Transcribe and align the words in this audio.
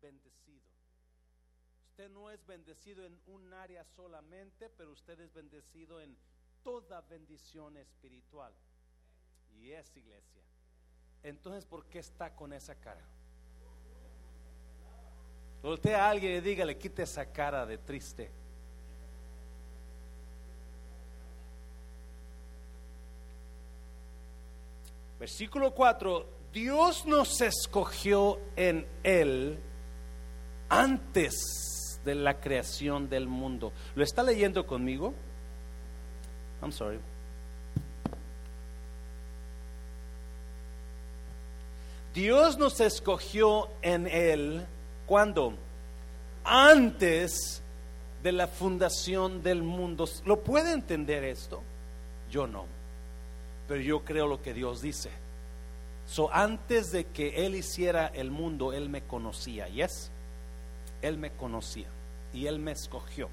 bendecido. 0.00 0.62
Usted 1.90 2.10
no 2.10 2.30
es 2.30 2.44
bendecido 2.46 3.06
en 3.06 3.18
un 3.26 3.52
área 3.52 3.84
solamente, 3.84 4.68
pero 4.70 4.92
usted 4.92 5.18
es 5.20 5.32
bendecido 5.32 6.00
en 6.00 6.16
toda 6.62 7.00
bendición 7.02 7.76
espiritual. 7.76 8.52
Y 9.56 9.70
es 9.70 9.96
iglesia. 9.96 10.42
Entonces, 11.22 11.64
¿por 11.64 11.86
qué 11.86 12.00
está 12.00 12.34
con 12.34 12.52
esa 12.52 12.74
cara? 12.74 13.04
Voltea 15.62 16.04
a 16.04 16.10
alguien 16.10 16.36
y 16.36 16.40
dígale, 16.40 16.76
quite 16.76 17.04
esa 17.04 17.24
cara 17.32 17.64
de 17.64 17.78
triste. 17.78 18.30
Versículo 25.18 25.72
4, 25.72 26.28
Dios 26.54 27.04
nos 27.04 27.40
escogió 27.40 28.38
en 28.54 28.86
Él 29.02 29.58
antes 30.68 31.98
de 32.04 32.14
la 32.14 32.40
creación 32.40 33.10
del 33.10 33.26
mundo. 33.26 33.72
¿Lo 33.96 34.04
está 34.04 34.22
leyendo 34.22 34.64
conmigo? 34.64 35.12
I'm 36.62 36.70
sorry. 36.70 37.00
Dios 42.14 42.56
nos 42.56 42.78
escogió 42.78 43.68
en 43.82 44.06
Él 44.06 44.64
cuando 45.06 45.54
antes 46.44 47.62
de 48.22 48.30
la 48.30 48.46
fundación 48.46 49.42
del 49.42 49.64
mundo. 49.64 50.08
¿Lo 50.24 50.40
puede 50.44 50.72
entender 50.72 51.24
esto? 51.24 51.64
Yo 52.30 52.46
no. 52.46 52.66
Pero 53.66 53.80
yo 53.80 54.04
creo 54.04 54.28
lo 54.28 54.40
que 54.40 54.54
Dios 54.54 54.80
dice. 54.80 55.23
So 56.06 56.32
antes 56.32 56.92
de 56.92 57.04
que 57.06 57.46
él 57.46 57.54
hiciera 57.54 58.06
el 58.08 58.30
mundo, 58.30 58.72
él 58.72 58.88
me 58.88 59.02
conocía. 59.02 59.68
Yes. 59.68 60.10
Él 61.02 61.18
me 61.18 61.30
conocía 61.30 61.88
y 62.32 62.46
él 62.46 62.58
me 62.58 62.72
escogió. 62.72 63.28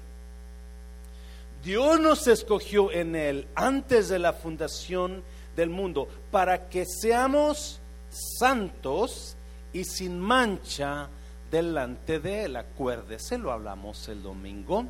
Dios 1.62 2.00
nos 2.00 2.26
escogió 2.26 2.90
en 2.90 3.14
él 3.14 3.46
antes 3.54 4.08
de 4.08 4.18
la 4.18 4.32
fundación 4.32 5.22
del 5.56 5.70
mundo 5.70 6.08
para 6.30 6.68
que 6.68 6.84
seamos 6.86 7.80
santos 8.10 9.36
y 9.72 9.84
sin 9.84 10.18
mancha 10.18 11.08
delante 11.50 12.20
de 12.20 12.44
Él. 12.44 12.56
Acuérdese, 12.56 13.38
lo 13.38 13.52
hablamos 13.52 14.08
el 14.08 14.22
domingo. 14.22 14.84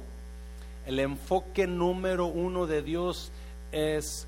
El 0.87 0.98
enfoque 0.98 1.67
número 1.67 2.27
uno 2.27 2.67
de 2.67 2.83
Dios 2.83 3.31
es 3.70 4.27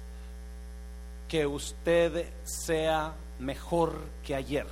que 1.29 1.47
usted 1.47 2.31
sea 2.45 3.15
mejor 3.39 3.99
que 4.25 4.35
ayer. 4.35 4.67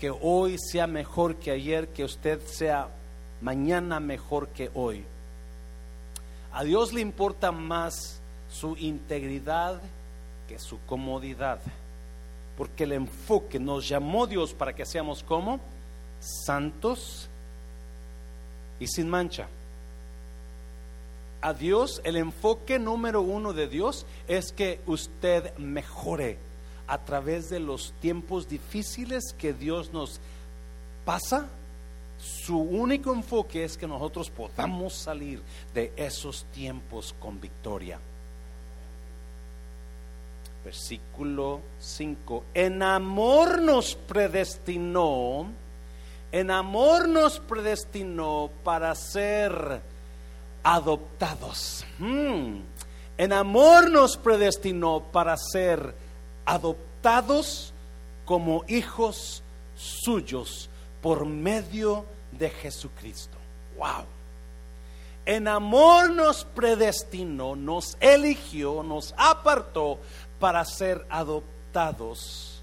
Que 0.00 0.10
hoy 0.10 0.56
sea 0.58 0.86
mejor 0.86 1.36
que 1.36 1.50
ayer, 1.50 1.88
que 1.88 2.04
usted 2.04 2.40
sea 2.46 2.88
mañana 3.40 4.00
mejor 4.00 4.48
que 4.48 4.70
hoy. 4.74 5.04
A 6.52 6.64
Dios 6.64 6.92
le 6.92 7.00
importa 7.00 7.52
más 7.52 8.20
su 8.50 8.76
integridad 8.76 9.80
que 10.48 10.58
su 10.58 10.78
comodidad. 10.86 11.60
Porque 12.56 12.84
el 12.84 12.92
enfoque 12.92 13.58
nos 13.58 13.88
llamó 13.88 14.26
Dios 14.26 14.52
para 14.52 14.74
que 14.74 14.84
seamos 14.84 15.22
como 15.22 15.60
santos 16.20 17.28
y 18.78 18.86
sin 18.86 19.08
mancha. 19.08 19.48
A 21.40 21.54
Dios, 21.54 22.00
el 22.04 22.16
enfoque 22.16 22.78
número 22.78 23.22
uno 23.22 23.52
de 23.52 23.66
Dios 23.66 24.06
es 24.28 24.52
que 24.52 24.80
usted 24.86 25.56
mejore 25.58 26.38
a 26.92 26.98
través 26.98 27.48
de 27.48 27.58
los 27.58 27.94
tiempos 28.00 28.48
difíciles 28.48 29.34
que 29.38 29.54
Dios 29.54 29.94
nos 29.94 30.20
pasa. 31.06 31.46
Su 32.18 32.58
único 32.58 33.14
enfoque 33.14 33.64
es 33.64 33.78
que 33.78 33.86
nosotros 33.86 34.28
podamos 34.28 34.92
salir 34.92 35.42
de 35.72 35.90
esos 35.96 36.44
tiempos 36.52 37.14
con 37.18 37.40
victoria. 37.40 37.98
Versículo 40.62 41.62
5. 41.80 42.44
En 42.52 42.82
amor 42.82 43.62
nos 43.62 43.94
predestinó 43.94 45.48
en 46.30 46.50
amor 46.50 47.08
nos 47.08 47.38
predestinó 47.40 48.50
para 48.64 48.94
ser 48.94 49.82
adoptados. 50.62 51.84
Hmm. 51.98 52.60
En 53.18 53.32
amor 53.34 53.90
nos 53.90 54.16
predestinó 54.16 55.02
para 55.12 55.36
ser 55.36 56.01
adoptados 56.44 57.72
como 58.24 58.64
hijos 58.68 59.42
suyos 59.76 60.68
por 61.00 61.26
medio 61.26 62.04
de 62.30 62.50
Jesucristo. 62.50 63.36
Wow. 63.76 64.04
En 65.24 65.46
amor 65.46 66.10
nos 66.10 66.44
predestinó, 66.44 67.54
nos 67.54 67.96
eligió, 68.00 68.82
nos 68.82 69.14
apartó 69.16 69.98
para 70.40 70.64
ser 70.64 71.06
adoptados 71.08 72.62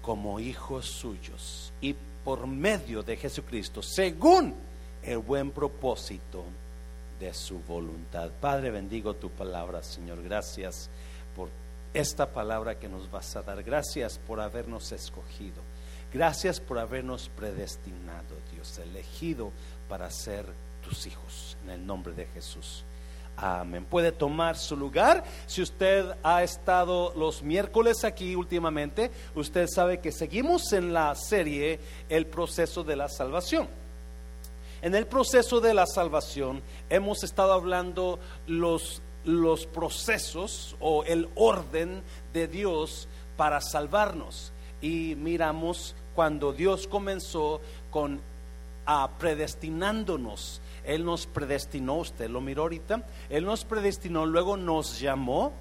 como 0.00 0.40
hijos 0.40 0.86
suyos 0.86 1.72
y 1.80 1.94
por 2.24 2.46
medio 2.46 3.02
de 3.02 3.16
Jesucristo, 3.16 3.82
según 3.82 4.54
el 5.02 5.18
buen 5.18 5.50
propósito 5.50 6.44
de 7.18 7.34
su 7.34 7.58
voluntad. 7.60 8.30
Padre, 8.40 8.70
bendigo 8.70 9.14
tu 9.14 9.28
palabra, 9.30 9.82
Señor. 9.82 10.22
Gracias 10.22 10.88
por 11.34 11.48
esta 11.94 12.32
palabra 12.32 12.78
que 12.78 12.88
nos 12.88 13.10
vas 13.10 13.34
a 13.36 13.42
dar. 13.42 13.62
Gracias 13.62 14.18
por 14.18 14.40
habernos 14.40 14.92
escogido. 14.92 15.62
Gracias 16.12 16.60
por 16.60 16.78
habernos 16.78 17.28
predestinado, 17.28 18.36
Dios, 18.52 18.78
elegido 18.78 19.52
para 19.88 20.10
ser 20.10 20.44
tus 20.82 21.06
hijos. 21.06 21.56
En 21.64 21.70
el 21.70 21.86
nombre 21.86 22.12
de 22.14 22.26
Jesús. 22.26 22.84
Amén. 23.36 23.86
Puede 23.86 24.12
tomar 24.12 24.56
su 24.56 24.76
lugar. 24.76 25.24
Si 25.46 25.62
usted 25.62 26.04
ha 26.22 26.42
estado 26.42 27.12
los 27.16 27.42
miércoles 27.42 28.04
aquí 28.04 28.34
últimamente, 28.34 29.10
usted 29.34 29.66
sabe 29.66 30.00
que 30.00 30.12
seguimos 30.12 30.72
en 30.72 30.92
la 30.92 31.14
serie 31.14 31.80
El 32.08 32.26
proceso 32.26 32.84
de 32.84 32.96
la 32.96 33.08
salvación. 33.08 33.68
En 34.82 34.94
el 34.94 35.06
proceso 35.06 35.60
de 35.60 35.74
la 35.74 35.86
salvación 35.86 36.62
hemos 36.88 37.22
estado 37.22 37.52
hablando 37.52 38.18
los, 38.46 39.02
los 39.24 39.66
procesos 39.66 40.76
o 40.80 41.04
el 41.04 41.28
orden 41.34 42.02
de 42.32 42.48
Dios 42.48 43.08
para 43.36 43.60
salvarnos. 43.60 44.52
Y 44.80 45.14
miramos 45.16 45.94
cuando 46.14 46.52
Dios 46.52 46.86
comenzó 46.86 47.60
con 47.90 48.20
a 48.86 49.08
predestinándonos. 49.18 50.60
Él 50.84 51.04
nos 51.04 51.26
predestinó, 51.26 51.96
usted 51.96 52.28
lo 52.28 52.40
miró 52.40 52.62
ahorita, 52.62 53.06
Él 53.28 53.44
nos 53.44 53.64
predestinó, 53.64 54.26
luego 54.26 54.56
nos 54.56 54.98
llamó, 54.98 55.52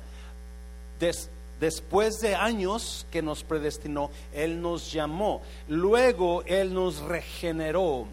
después 1.59 2.21
de 2.21 2.35
años 2.35 3.05
que 3.11 3.21
nos 3.21 3.43
predestinó, 3.43 4.09
Él 4.33 4.61
nos 4.61 4.91
llamó, 4.91 5.41
luego 5.67 6.43
Él 6.45 6.73
nos 6.73 6.99
regeneró, 7.01 8.07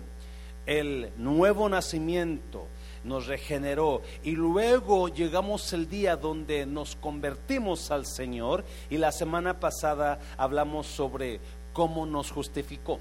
el 0.67 1.11
nuevo 1.17 1.69
nacimiento 1.69 2.67
nos 3.07 3.27
regeneró 3.27 4.03
y 4.23 4.33
luego 4.33 5.09
llegamos 5.09 5.73
el 5.73 5.89
día 5.89 6.17
donde 6.17 6.67
nos 6.67 6.97
convertimos 6.97 7.91
al 7.91 8.05
Señor 8.05 8.65
y 8.91 8.99
la 8.99 9.13
semana 9.13 9.61
pasada 9.61 10.19
hablamos 10.37 10.87
sobre 10.87 11.41
cómo 11.73 12.05
nos 12.05 12.31
justificó. 12.31 12.99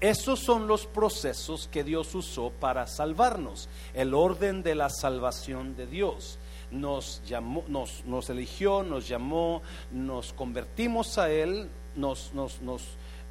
Esos 0.00 0.40
son 0.40 0.66
los 0.66 0.86
procesos 0.86 1.68
que 1.68 1.82
Dios 1.82 2.14
usó 2.14 2.50
para 2.50 2.86
salvarnos, 2.86 3.70
el 3.94 4.12
orden 4.12 4.62
de 4.62 4.74
la 4.74 4.90
salvación 4.90 5.74
de 5.74 5.86
Dios. 5.86 6.38
Nos, 6.70 7.22
llamó, 7.24 7.64
nos, 7.68 8.28
eligió, 8.28 8.82
nos 8.82 9.08
llamó, 9.08 9.62
nos 9.90 10.34
convertimos 10.34 11.16
a 11.16 11.30
Él, 11.30 11.70
nos, 11.94 12.34
nos, 12.34 12.60
nos, 12.60 12.82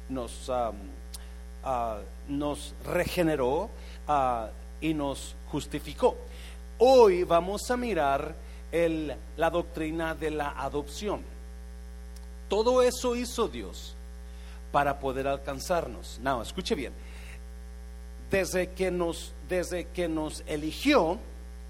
nos, 0.08 0.50
ah, 0.50 2.00
regeneró 2.84 3.70
ah, 4.08 4.48
y 4.80 4.94
nos 4.94 5.34
justificó. 5.50 6.16
Hoy 6.78 7.24
vamos 7.24 7.70
a 7.70 7.76
mirar 7.76 8.34
la 9.36 9.50
doctrina 9.50 10.14
de 10.14 10.30
la 10.30 10.50
adopción. 10.50 11.22
Todo 12.48 12.82
eso 12.82 13.16
hizo 13.16 13.48
Dios 13.48 13.94
para 14.70 14.98
poder 14.98 15.26
alcanzarnos. 15.26 16.18
No, 16.22 16.42
escuche 16.42 16.74
bien. 16.74 16.92
Desde 18.30 18.72
que 18.72 18.90
nos, 18.90 19.32
desde 19.48 19.86
que 19.86 20.08
nos 20.08 20.42
eligió, 20.46 21.18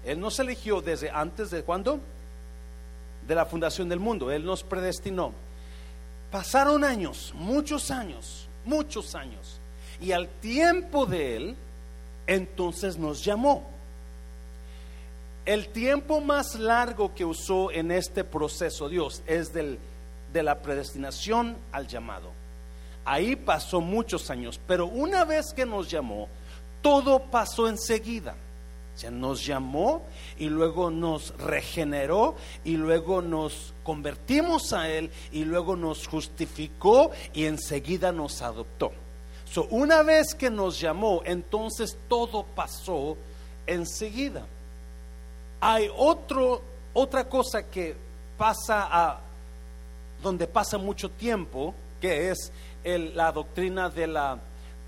Él 0.03 0.19
nos 0.19 0.39
eligió 0.39 0.81
desde 0.81 1.09
antes 1.09 1.49
de 1.51 1.63
cuándo? 1.63 1.99
De 3.27 3.35
la 3.35 3.45
fundación 3.45 3.87
del 3.89 3.99
mundo. 3.99 4.31
Él 4.31 4.43
nos 4.43 4.63
predestinó. 4.63 5.31
Pasaron 6.31 6.83
años, 6.83 7.31
muchos 7.35 7.89
años, 7.91 8.47
muchos 8.65 9.15
años. 9.15 9.59
Y 10.01 10.11
al 10.11 10.27
tiempo 10.27 11.05
de 11.05 11.37
Él, 11.37 11.55
entonces 12.27 12.97
nos 12.97 13.23
llamó. 13.23 13.63
El 15.45 15.69
tiempo 15.69 16.19
más 16.21 16.55
largo 16.55 17.15
que 17.15 17.25
usó 17.25 17.71
en 17.71 17.91
este 17.91 18.23
proceso 18.23 18.89
Dios 18.89 19.23
es 19.25 19.53
del, 19.53 19.79
de 20.33 20.43
la 20.43 20.61
predestinación 20.61 21.57
al 21.71 21.87
llamado 21.87 22.31
Ahí 23.07 23.37
pasó 23.37 23.79
muchos 23.79 24.29
años, 24.29 24.59
pero 24.67 24.85
una 24.85 25.23
vez 25.23 25.53
que 25.53 25.65
nos 25.65 25.89
llamó, 25.89 26.27
todo 26.81 27.19
pasó 27.19 27.69
enseguida. 27.69 28.35
O 28.93 28.99
sea, 28.99 29.11
nos 29.11 29.45
llamó 29.45 30.01
y 30.37 30.49
luego 30.49 30.91
nos 30.91 31.33
regeneró 31.37 32.35
y 32.65 32.75
luego 32.75 33.21
nos 33.21 33.73
convertimos 33.83 34.73
a 34.73 34.89
Él 34.89 35.09
y 35.31 35.45
luego 35.45 35.77
nos 35.77 36.05
justificó 36.05 37.11
y 37.33 37.45
enseguida 37.45 38.11
nos 38.11 38.41
adoptó. 38.41 38.91
So, 39.51 39.67
una 39.69 40.03
vez 40.03 40.35
que 40.35 40.49
nos 40.49 40.79
llamó, 40.79 41.21
entonces 41.25 41.97
todo 42.07 42.43
pasó 42.43 43.17
enseguida. 43.65 44.45
Hay 45.61 45.89
otro, 45.95 46.61
otra 46.93 47.27
cosa 47.27 47.63
que 47.63 47.95
pasa 48.37 48.87
a 48.91 49.19
donde 50.21 50.47
pasa 50.47 50.77
mucho 50.77 51.09
tiempo, 51.09 51.73
que 52.01 52.31
es 52.31 52.51
la 52.83 53.31
doctrina 53.31 53.89
de 53.89 54.07
la 54.07 54.39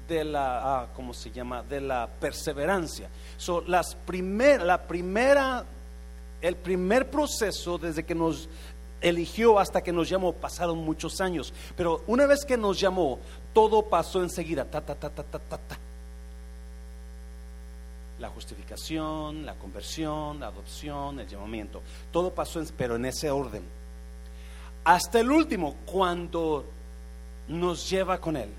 de 0.10 0.24
la, 0.24 0.60
ah, 0.82 0.88
¿cómo 0.96 1.14
se 1.14 1.32
llama? 1.32 1.62
De 1.62 1.80
la 1.80 2.10
perseverancia. 2.20 3.08
So, 3.38 3.62
las 3.62 3.94
primer, 3.94 4.64
la 4.64 4.82
primera, 4.82 5.64
el 6.42 6.56
primer 6.56 7.10
proceso 7.12 7.78
desde 7.78 8.04
que 8.04 8.16
nos 8.16 8.50
eligió 9.02 9.60
hasta 9.60 9.82
que 9.82 9.94
nos 9.94 10.10
llamó 10.10 10.34
pasaron 10.34 10.80
muchos 10.80 11.22
años, 11.22 11.54
pero 11.78 12.04
una 12.08 12.26
vez 12.26 12.44
que 12.44 12.58
nos 12.58 12.80
llamó, 12.80 13.20
todo 13.54 13.84
pasó 13.84 14.22
enseguida, 14.22 14.66
ta, 14.66 14.82
ta, 14.82 14.96
ta, 14.96 15.10
ta, 15.10 15.24
ta, 15.24 15.40
ta, 15.40 15.58
ta. 15.58 15.78
La 18.20 18.30
justificación, 18.30 19.46
la 19.46 19.56
conversión, 19.56 20.40
la 20.40 20.48
adopción, 20.48 21.20
el 21.20 21.28
llamamiento, 21.28 21.82
todo 22.12 22.34
pasó, 22.34 22.62
pero 22.78 22.96
en 22.96 23.06
ese 23.06 23.32
orden. 23.32 23.64
Hasta 24.84 25.20
el 25.20 25.32
último, 25.32 25.76
cuando 25.86 26.66
nos 27.48 27.90
lleva 27.90 28.20
con 28.20 28.38
Él. 28.38 28.50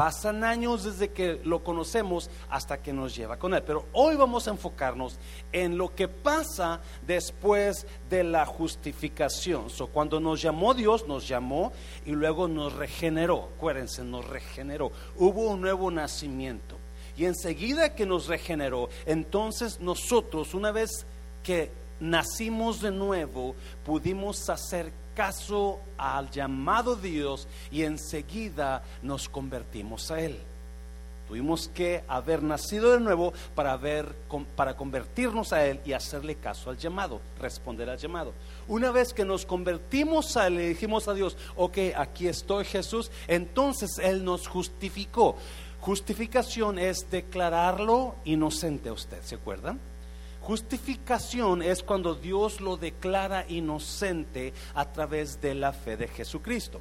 Pasan 0.00 0.44
años 0.44 0.84
desde 0.84 1.10
que 1.10 1.42
lo 1.44 1.62
conocemos 1.62 2.30
hasta 2.48 2.80
que 2.80 2.90
nos 2.90 3.14
lleva 3.14 3.38
con 3.38 3.52
Él. 3.52 3.62
Pero 3.62 3.84
hoy 3.92 4.16
vamos 4.16 4.48
a 4.48 4.52
enfocarnos 4.52 5.18
en 5.52 5.76
lo 5.76 5.94
que 5.94 6.08
pasa 6.08 6.80
después 7.06 7.86
de 8.08 8.24
la 8.24 8.46
justificación. 8.46 9.68
So, 9.68 9.88
cuando 9.88 10.18
nos 10.18 10.40
llamó 10.40 10.72
Dios, 10.72 11.06
nos 11.06 11.28
llamó 11.28 11.70
y 12.06 12.12
luego 12.12 12.48
nos 12.48 12.72
regeneró. 12.72 13.50
Acuérdense, 13.54 14.02
nos 14.02 14.26
regeneró. 14.26 14.90
Hubo 15.18 15.50
un 15.50 15.60
nuevo 15.60 15.90
nacimiento. 15.90 16.78
Y 17.18 17.26
enseguida 17.26 17.94
que 17.94 18.06
nos 18.06 18.26
regeneró, 18.26 18.88
entonces 19.04 19.80
nosotros, 19.80 20.54
una 20.54 20.72
vez 20.72 21.04
que 21.42 21.70
nacimos 22.00 22.80
de 22.80 22.90
nuevo, 22.90 23.54
pudimos 23.84 24.48
hacer 24.48 24.94
caso 25.14 25.80
al 25.98 26.30
llamado 26.30 26.96
de 26.96 27.10
Dios 27.10 27.48
y 27.70 27.82
enseguida 27.82 28.82
nos 29.02 29.28
convertimos 29.28 30.10
a 30.10 30.20
Él. 30.20 30.40
Tuvimos 31.30 31.68
que 31.68 32.02
haber 32.08 32.42
nacido 32.42 32.90
de 32.90 32.98
nuevo 32.98 33.32
para, 33.54 33.76
ver, 33.76 34.16
para 34.56 34.76
convertirnos 34.76 35.52
a 35.52 35.64
Él 35.64 35.80
y 35.84 35.92
hacerle 35.92 36.34
caso 36.34 36.70
al 36.70 36.76
llamado, 36.76 37.20
responder 37.38 37.88
al 37.88 37.98
llamado. 37.98 38.32
Una 38.66 38.90
vez 38.90 39.14
que 39.14 39.24
nos 39.24 39.46
convertimos 39.46 40.36
a 40.36 40.48
Él, 40.48 40.56
le 40.56 40.68
dijimos 40.70 41.06
a 41.06 41.14
Dios, 41.14 41.36
ok, 41.54 41.78
aquí 41.96 42.26
estoy 42.26 42.64
Jesús, 42.64 43.12
entonces 43.28 44.00
Él 44.02 44.24
nos 44.24 44.48
justificó. 44.48 45.36
Justificación 45.80 46.80
es 46.80 47.08
declararlo 47.10 48.16
inocente 48.24 48.88
a 48.88 48.92
usted, 48.92 49.22
¿se 49.22 49.36
acuerdan? 49.36 49.78
Justificación 50.42 51.62
es 51.62 51.82
cuando 51.82 52.14
Dios 52.14 52.60
lo 52.60 52.76
declara 52.76 53.44
inocente 53.48 54.52
a 54.74 54.90
través 54.90 55.40
de 55.40 55.54
la 55.54 55.72
fe 55.72 55.96
de 55.96 56.08
Jesucristo. 56.08 56.80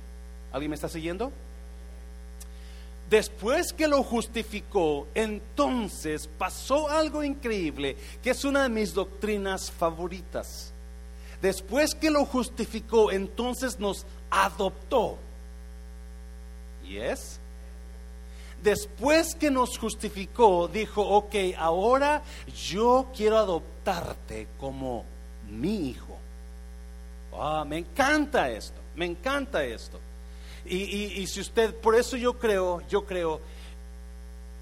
¿Alguien 0.52 0.72
me 0.72 0.76
está 0.76 0.90
siguiendo? 0.90 1.32
Después 3.10 3.74
que 3.74 3.88
lo 3.88 4.04
justificó, 4.04 5.08
entonces 5.16 6.28
pasó 6.38 6.90
algo 6.90 7.24
increíble, 7.24 7.98
que 8.22 8.30
es 8.30 8.46
una 8.46 8.64
de 8.64 8.70
mis 8.70 8.94
doctrinas 8.94 9.72
favoritas. 9.72 10.72
Después 11.42 11.96
que 11.96 12.12
lo 12.12 12.26
justificó, 12.26 13.12
entonces 13.12 13.80
nos 13.80 14.06
adoptó. 14.30 15.18
¿Y 16.88 16.98
es? 16.98 17.40
Después 18.64 19.36
que 19.36 19.52
nos 19.52 19.78
justificó, 19.78 20.68
dijo, 20.68 21.02
ok, 21.02 21.36
ahora 21.58 22.22
yo 22.70 23.08
quiero 23.16 23.38
adoptarte 23.38 24.48
como 24.60 25.06
mi 25.50 25.90
hijo. 25.90 26.18
Ah, 27.34 27.64
me 27.68 27.78
encanta 27.78 28.50
esto, 28.50 28.80
me 28.96 29.06
encanta 29.06 29.64
esto. 29.64 30.00
Y, 30.66 30.78
y, 30.78 31.28
si 31.28 31.40
usted, 31.40 31.74
por 31.74 31.96
eso 31.96 32.16
yo 32.18 32.38
creo, 32.38 32.82
yo 32.90 33.06
creo, 33.06 33.40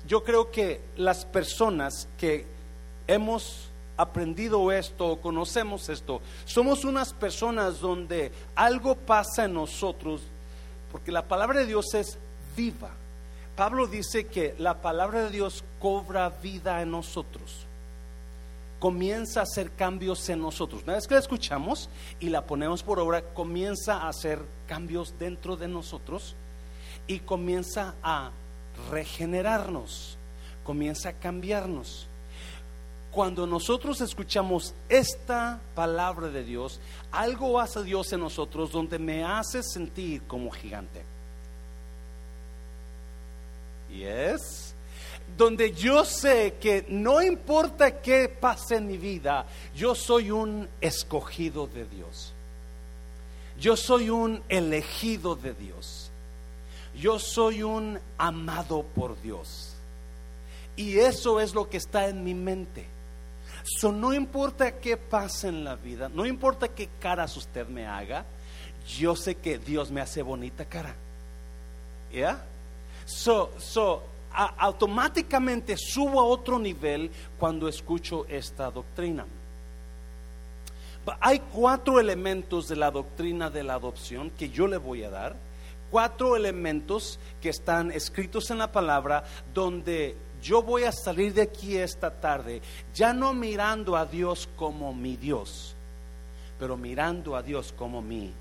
yo 0.07 0.23
creo 0.23 0.51
que 0.51 0.79
las 0.95 1.25
personas 1.25 2.07
que 2.17 2.45
hemos 3.07 3.67
aprendido 3.97 4.71
esto, 4.71 5.19
conocemos 5.19 5.89
esto, 5.89 6.21
somos 6.45 6.85
unas 6.85 7.13
personas 7.13 7.79
donde 7.79 8.31
algo 8.55 8.95
pasa 8.95 9.45
en 9.45 9.55
nosotros, 9.55 10.21
porque 10.91 11.11
la 11.11 11.27
palabra 11.27 11.61
de 11.61 11.65
Dios 11.65 11.93
es 11.93 12.17
viva. 12.55 12.91
Pablo 13.57 13.87
dice 13.87 14.27
que 14.27 14.53
la 14.59 14.83
palabra 14.83 15.23
de 15.23 15.31
Dios 15.31 15.63
cobra 15.79 16.29
vida 16.29 16.79
en 16.83 16.91
nosotros. 16.91 17.65
Comienza 18.77 19.39
a 19.39 19.43
hacer 19.43 19.71
cambios 19.71 20.29
en 20.29 20.41
nosotros. 20.41 20.83
Una 20.83 20.93
vez 20.93 21.07
que 21.07 21.15
la 21.15 21.21
escuchamos 21.21 21.89
y 22.19 22.29
la 22.29 22.45
ponemos 22.45 22.83
por 22.83 22.99
obra, 22.99 23.23
comienza 23.33 23.95
a 23.95 24.09
hacer 24.09 24.39
cambios 24.67 25.15
dentro 25.17 25.57
de 25.57 25.67
nosotros 25.67 26.35
y 27.07 27.17
comienza 27.17 27.95
a 28.03 28.29
regenerarnos, 28.91 30.19
comienza 30.63 31.09
a 31.09 31.13
cambiarnos. 31.13 32.05
Cuando 33.09 33.47
nosotros 33.47 34.01
escuchamos 34.01 34.75
esta 34.87 35.59
palabra 35.73 36.27
de 36.27 36.43
Dios, 36.43 36.79
algo 37.11 37.59
hace 37.59 37.83
Dios 37.83 38.13
en 38.13 38.19
nosotros 38.19 38.71
donde 38.71 38.99
me 38.99 39.23
hace 39.23 39.63
sentir 39.63 40.21
como 40.27 40.51
gigante 40.51 41.16
es 44.03 44.73
donde 45.37 45.71
yo 45.73 46.05
sé 46.05 46.55
que 46.59 46.85
no 46.89 47.21
importa 47.21 48.01
qué 48.01 48.29
pase 48.29 48.77
en 48.77 48.87
mi 48.87 48.97
vida, 48.97 49.45
yo 49.75 49.93
soy 49.93 50.31
un 50.31 50.67
escogido 50.81 51.67
de 51.67 51.85
Dios. 51.85 52.33
Yo 53.59 53.75
soy 53.75 54.09
un 54.09 54.43
elegido 54.49 55.35
de 55.35 55.53
Dios. 55.53 56.11
Yo 56.95 57.19
soy 57.19 57.63
un 57.63 57.99
amado 58.17 58.83
por 58.83 59.21
Dios. 59.21 59.73
Y 60.75 60.97
eso 60.99 61.39
es 61.39 61.53
lo 61.53 61.69
que 61.69 61.77
está 61.77 62.07
en 62.07 62.23
mi 62.23 62.33
mente. 62.33 62.85
So, 63.63 63.91
no 63.91 64.13
importa 64.13 64.79
qué 64.79 64.95
pase 64.95 65.49
en 65.49 65.63
la 65.63 65.75
vida, 65.75 66.07
no 66.07 66.25
importa 66.25 66.69
qué 66.69 66.87
caras 66.99 67.35
usted 67.35 67.67
me 67.67 67.85
haga, 67.85 68.25
yo 68.97 69.15
sé 69.15 69.35
que 69.35 69.57
Dios 69.57 69.91
me 69.91 69.99
hace 69.99 70.21
bonita 70.21 70.63
cara. 70.63 70.95
¿Ya? 72.13 72.45
So, 73.07 73.51
so 73.57 74.03
automáticamente 74.33 75.77
subo 75.77 76.19
a 76.19 76.25
otro 76.25 76.59
nivel 76.59 77.09
cuando 77.39 77.69
escucho 77.69 78.25
esta 78.27 78.69
doctrina. 78.69 79.25
Hay 81.21 81.39
cuatro 81.39 82.01
elementos 82.01 82.67
de 82.67 82.75
la 82.75 82.91
doctrina 82.91 83.49
de 83.49 83.63
la 83.63 83.75
adopción 83.75 84.29
que 84.31 84.49
yo 84.49 84.67
le 84.67 84.75
voy 84.75 85.03
a 85.03 85.09
dar. 85.09 85.37
Cuatro 85.89 86.35
elementos 86.35 87.17
que 87.41 87.47
están 87.47 87.91
escritos 87.91 88.51
en 88.51 88.57
la 88.57 88.73
palabra 88.73 89.23
donde 89.53 90.17
yo 90.43 90.61
voy 90.61 90.83
a 90.83 90.91
salir 90.91 91.33
de 91.33 91.43
aquí 91.43 91.77
esta 91.77 92.11
tarde 92.11 92.61
ya 92.93 93.13
no 93.13 93.33
mirando 93.33 93.95
a 93.95 94.05
Dios 94.05 94.49
como 94.57 94.93
mi 94.93 95.15
Dios, 95.15 95.75
pero 96.59 96.75
mirando 96.75 97.37
a 97.37 97.41
Dios 97.41 97.73
como 97.75 98.01
mi 98.01 98.33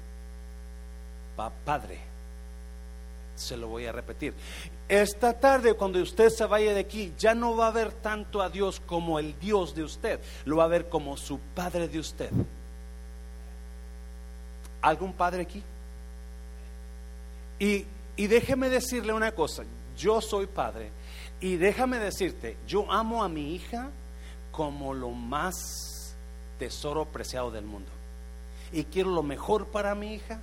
Padre 1.37 2.16
se 3.37 3.57
lo 3.57 3.69
voy 3.69 3.87
a 3.87 3.93
repetir. 3.93 4.35
Esta 4.89 5.39
tarde, 5.39 5.75
cuando 5.75 6.01
usted 6.01 6.31
se 6.31 6.45
vaya 6.47 6.75
de 6.75 6.81
aquí, 6.81 7.13
ya 7.19 7.35
no 7.35 7.57
va 7.57 7.69
a 7.69 7.73
ver 7.73 7.93
tanto 7.93 8.43
a 8.43 8.51
Dios 8.51 8.81
como 8.85 9.19
el 9.19 9.39
Dios 9.39 9.75
de 9.75 9.85
usted, 9.85 10.21
lo 10.45 10.57
va 10.57 10.65
a 10.65 10.69
ver 10.69 10.89
como 10.89 11.17
su 11.17 11.39
Padre 11.55 11.89
de 11.89 11.99
usted. 11.99 12.31
¿Algún 14.81 15.13
padre 15.13 15.43
aquí? 15.43 15.63
Y, 17.59 17.87
y 18.15 18.27
déjeme 18.29 18.69
decirle 18.69 19.13
una 19.13 19.33
cosa, 19.33 19.65
yo 19.97 20.21
soy 20.21 20.47
padre 20.47 20.91
y 21.41 21.57
déjame 21.57 21.99
decirte, 21.99 22.57
yo 22.69 22.91
amo 22.93 23.25
a 23.25 23.29
mi 23.29 23.55
hija 23.55 23.91
como 24.53 24.95
lo 24.95 25.11
más 25.11 26.15
tesoro 26.59 27.05
preciado 27.07 27.51
del 27.51 27.65
mundo. 27.65 27.91
Y 28.73 28.85
quiero 28.85 29.11
lo 29.11 29.23
mejor 29.23 29.67
para 29.67 29.95
mi 29.95 30.15
hija 30.15 30.41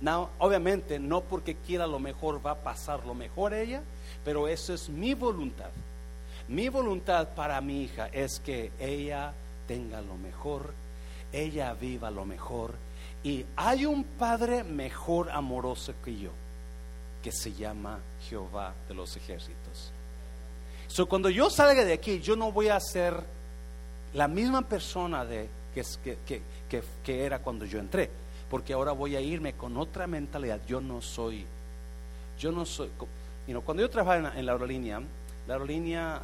no, 0.00 0.30
obviamente, 0.38 0.98
no 0.98 1.22
porque 1.22 1.54
quiera 1.54 1.86
lo 1.86 1.98
mejor 1.98 2.44
va 2.44 2.52
a 2.52 2.62
pasar 2.62 3.04
lo 3.06 3.14
mejor 3.14 3.54
ella, 3.54 3.82
pero 4.24 4.48
eso 4.48 4.74
es 4.74 4.88
mi 4.88 5.14
voluntad. 5.14 5.70
Mi 6.48 6.68
voluntad 6.68 7.28
para 7.34 7.60
mi 7.60 7.82
hija 7.84 8.08
es 8.12 8.38
que 8.40 8.70
ella 8.78 9.32
tenga 9.66 10.02
lo 10.02 10.16
mejor, 10.16 10.74
ella 11.32 11.72
viva 11.74 12.10
lo 12.10 12.24
mejor. 12.24 12.74
Y 13.22 13.46
hay 13.56 13.86
un 13.86 14.04
padre 14.04 14.62
mejor 14.64 15.30
amoroso 15.30 15.94
que 16.04 16.16
yo. 16.16 16.30
que 17.22 17.32
se 17.32 17.54
llama 17.54 18.00
Jehová 18.28 18.74
de 18.86 18.92
los 18.92 19.16
ejércitos. 19.16 19.90
So, 20.88 21.06
cuando 21.06 21.30
yo 21.30 21.48
salga 21.48 21.82
de 21.82 21.94
aquí, 21.94 22.20
yo 22.20 22.36
no 22.36 22.52
voy 22.52 22.68
a 22.68 22.78
ser 22.78 23.14
la 24.12 24.28
misma 24.28 24.60
persona 24.60 25.24
de, 25.24 25.48
que, 25.74 26.18
que, 26.26 26.82
que, 27.02 27.24
era 27.24 27.40
cuando 27.40 27.64
yo 27.64 27.78
entré, 27.78 28.10
porque 28.54 28.72
ahora 28.72 28.92
voy 28.92 29.16
a 29.16 29.20
irme 29.20 29.54
con 29.54 29.76
otra 29.76 30.06
mentalidad. 30.06 30.60
Yo 30.68 30.80
no 30.80 31.02
soy, 31.02 31.44
yo 32.38 32.52
no 32.52 32.64
soy, 32.64 32.88
cuando 33.64 33.82
yo 33.82 33.90
trabajaba 33.90 34.38
en, 34.38 34.46
la 34.46 34.52
aerolínea, 34.52 35.02
la 35.48 35.54
aerolínea 35.54 36.20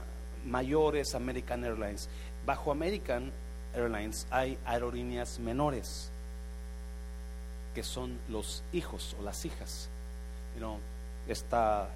mayor 0.46 0.96
es 0.96 1.16
American 1.16 1.64
Airlines. 1.64 2.08
Bajo 2.46 2.70
American 2.70 3.32
Airlines 3.74 4.28
hay 4.30 4.56
aerolíneas 4.64 5.40
menores, 5.40 6.12
que 7.74 7.82
son 7.82 8.16
los 8.28 8.62
hijos 8.72 9.16
o 9.18 9.24
las 9.24 9.44
hijas. 9.44 9.88
está, 11.26 11.88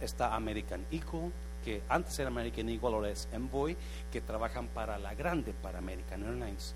está 0.00 0.36
American 0.36 0.86
Eagle, 0.90 1.32
que 1.66 1.82
antes 1.90 2.18
era 2.18 2.28
American 2.28 2.70
Eagle, 2.70 2.94
ahora 2.94 3.10
es 3.10 3.28
Envoy, 3.30 3.76
que 4.10 4.22
trabajan 4.22 4.68
para 4.68 4.96
la 4.96 5.14
grande, 5.14 5.52
para 5.52 5.80
American 5.80 6.24
Airlines. 6.24 6.74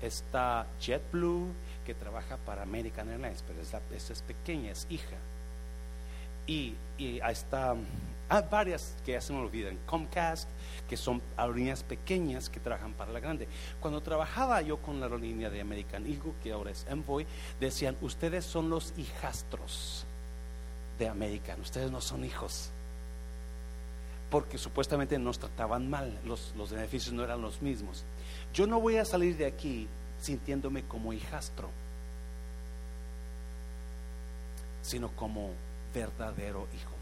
Está 0.00 0.64
JetBlue, 0.80 1.48
que 1.88 1.94
trabaja 1.94 2.36
para 2.36 2.64
American 2.64 3.08
Airlines, 3.08 3.42
pero 3.46 3.62
esa, 3.62 3.80
es 4.12 4.20
pequeña, 4.20 4.72
es 4.72 4.86
hija. 4.90 5.16
Y, 6.46 6.74
y 6.98 7.18
está, 7.20 7.74
hay 8.28 8.44
varias 8.50 8.94
que 9.06 9.12
ya 9.12 9.22
se 9.22 9.32
me 9.32 9.38
olvidan, 9.38 9.78
Comcast, 9.86 10.50
que 10.86 10.98
son 10.98 11.22
aerolíneas 11.38 11.82
pequeñas 11.82 12.50
que 12.50 12.60
trabajan 12.60 12.92
para 12.92 13.10
la 13.10 13.20
grande. 13.20 13.48
Cuando 13.80 14.02
trabajaba 14.02 14.60
yo 14.60 14.76
con 14.82 15.00
la 15.00 15.06
aerolínea 15.06 15.48
de 15.48 15.62
American 15.62 16.04
Eagle, 16.06 16.34
que 16.42 16.52
ahora 16.52 16.72
es 16.72 16.84
Envoy, 16.90 17.26
decían, 17.58 17.96
ustedes 18.02 18.44
son 18.44 18.68
los 18.68 18.92
hijastros 18.98 20.04
de 20.98 21.08
American, 21.08 21.58
ustedes 21.62 21.90
no 21.90 22.02
son 22.02 22.22
hijos 22.22 22.70
porque 24.30 24.58
supuestamente 24.58 25.18
nos 25.18 25.38
trataban 25.38 25.88
mal, 25.88 26.18
los, 26.26 26.52
beneficios 26.70 27.14
no 27.14 27.24
eran 27.24 27.40
los 27.40 27.62
mismos. 27.62 28.04
Yo 28.52 28.66
no 28.66 28.78
voy 28.78 28.96
a 28.96 29.06
salir 29.06 29.38
de 29.38 29.46
aquí 29.46 29.88
sintiéndome 30.20 30.84
como 30.84 31.12
hijastro, 31.12 31.68
sino 34.82 35.08
como 35.10 35.50
verdadero 35.94 36.66
hijo. 36.74 36.98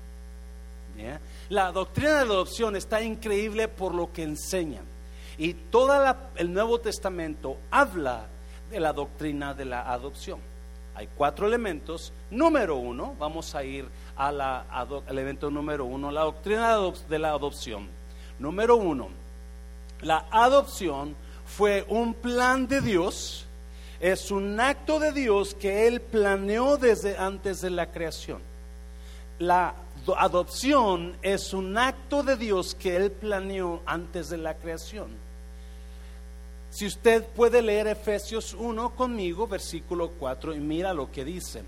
La 1.50 1.72
doctrina 1.72 2.20
de 2.20 2.24
la 2.26 2.32
adopción 2.32 2.76
está 2.76 3.02
increíble 3.02 3.68
por 3.68 3.94
lo 3.94 4.12
que 4.12 4.22
enseña. 4.22 4.80
Y 5.38 5.52
todo 5.52 5.92
el 6.36 6.52
Nuevo 6.52 6.80
Testamento 6.80 7.58
habla 7.70 8.26
de 8.70 8.80
la 8.80 8.92
doctrina 8.92 9.52
de 9.52 9.66
la 9.66 9.92
adopción. 9.92 10.40
Hay 10.94 11.08
cuatro 11.14 11.46
elementos. 11.46 12.12
Número 12.30 12.76
uno, 12.76 13.14
vamos 13.18 13.54
a 13.54 13.62
ir 13.62 13.86
al 14.16 15.18
evento 15.18 15.50
número 15.50 15.84
uno, 15.84 16.10
la 16.10 16.22
doctrina 16.22 16.78
de 17.08 17.18
la 17.18 17.30
adopción. 17.30 17.88
Número 18.38 18.76
uno, 18.76 19.08
la 20.00 20.26
adopción 20.30 21.14
fue 21.56 21.86
un 21.88 22.12
plan 22.12 22.68
de 22.68 22.82
Dios, 22.82 23.46
es 23.98 24.30
un 24.30 24.60
acto 24.60 25.00
de 25.00 25.10
Dios 25.10 25.54
que 25.54 25.86
Él 25.86 26.02
planeó 26.02 26.76
desde 26.76 27.16
antes 27.16 27.62
de 27.62 27.70
la 27.70 27.90
creación. 27.90 28.42
La 29.38 29.74
adopción 30.18 31.16
es 31.22 31.54
un 31.54 31.78
acto 31.78 32.22
de 32.22 32.36
Dios 32.36 32.74
que 32.74 32.96
Él 32.96 33.10
planeó 33.10 33.80
antes 33.86 34.28
de 34.28 34.36
la 34.36 34.52
creación. 34.52 35.06
Si 36.68 36.84
usted 36.84 37.24
puede 37.24 37.62
leer 37.62 37.86
Efesios 37.86 38.52
1 38.52 38.90
conmigo, 38.90 39.46
versículo 39.46 40.10
4, 40.10 40.54
y 40.54 40.60
mira 40.60 40.92
lo 40.92 41.10
que 41.10 41.24
dice. 41.24 41.62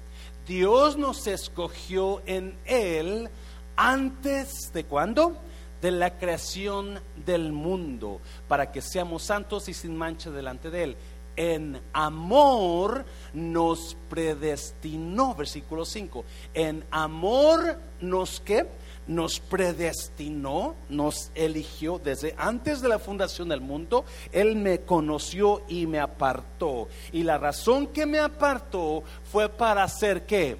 Dios 0.47 0.99
nos 0.99 1.27
escogió 1.27 2.21
en 2.27 2.55
Él 2.67 3.31
antes 3.75 4.71
de 4.75 4.85
cuándo? 4.85 5.35
De 5.81 5.91
la 5.91 6.19
creación 6.19 7.01
del 7.25 7.53
mundo, 7.53 8.21
para 8.49 8.73
que 8.73 8.83
seamos 8.83 9.23
santos 9.23 9.69
y 9.69 9.75
sin 9.75 9.97
mancha 9.97 10.31
delante 10.31 10.71
de 10.71 10.83
Él. 10.85 10.97
En 11.37 11.81
amor 11.93 13.05
nos 13.33 13.97
predestinó, 14.11 15.37
versículo 15.37 15.85
5. 15.85 16.25
En 16.53 16.85
amor 16.91 17.79
nos 18.01 18.41
que 18.41 18.67
nos 19.07 19.41
predestinó, 19.41 20.75
nos 20.89 21.31
eligió 21.35 21.99
desde 21.99 22.35
antes 22.39 22.81
de 22.81 22.89
la 22.89 22.99
fundación 22.99 23.49
del 23.49 23.61
mundo. 23.61 24.05
Él 24.33 24.57
me 24.57 24.81
conoció 24.81 25.63
y 25.69 25.87
me 25.87 26.01
apartó. 26.01 26.89
Y 27.13 27.23
la 27.23 27.39
razón 27.39 27.87
que 27.87 28.05
me 28.05 28.19
apartó 28.19 29.03
fue 29.31 29.49
para 29.49 29.87
ser 29.89 30.27
que 30.27 30.57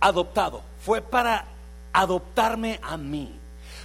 adoptado, 0.00 0.62
fue 0.80 1.00
para 1.00 1.46
adoptarme 1.92 2.78
a 2.82 2.96
mí. 2.96 3.32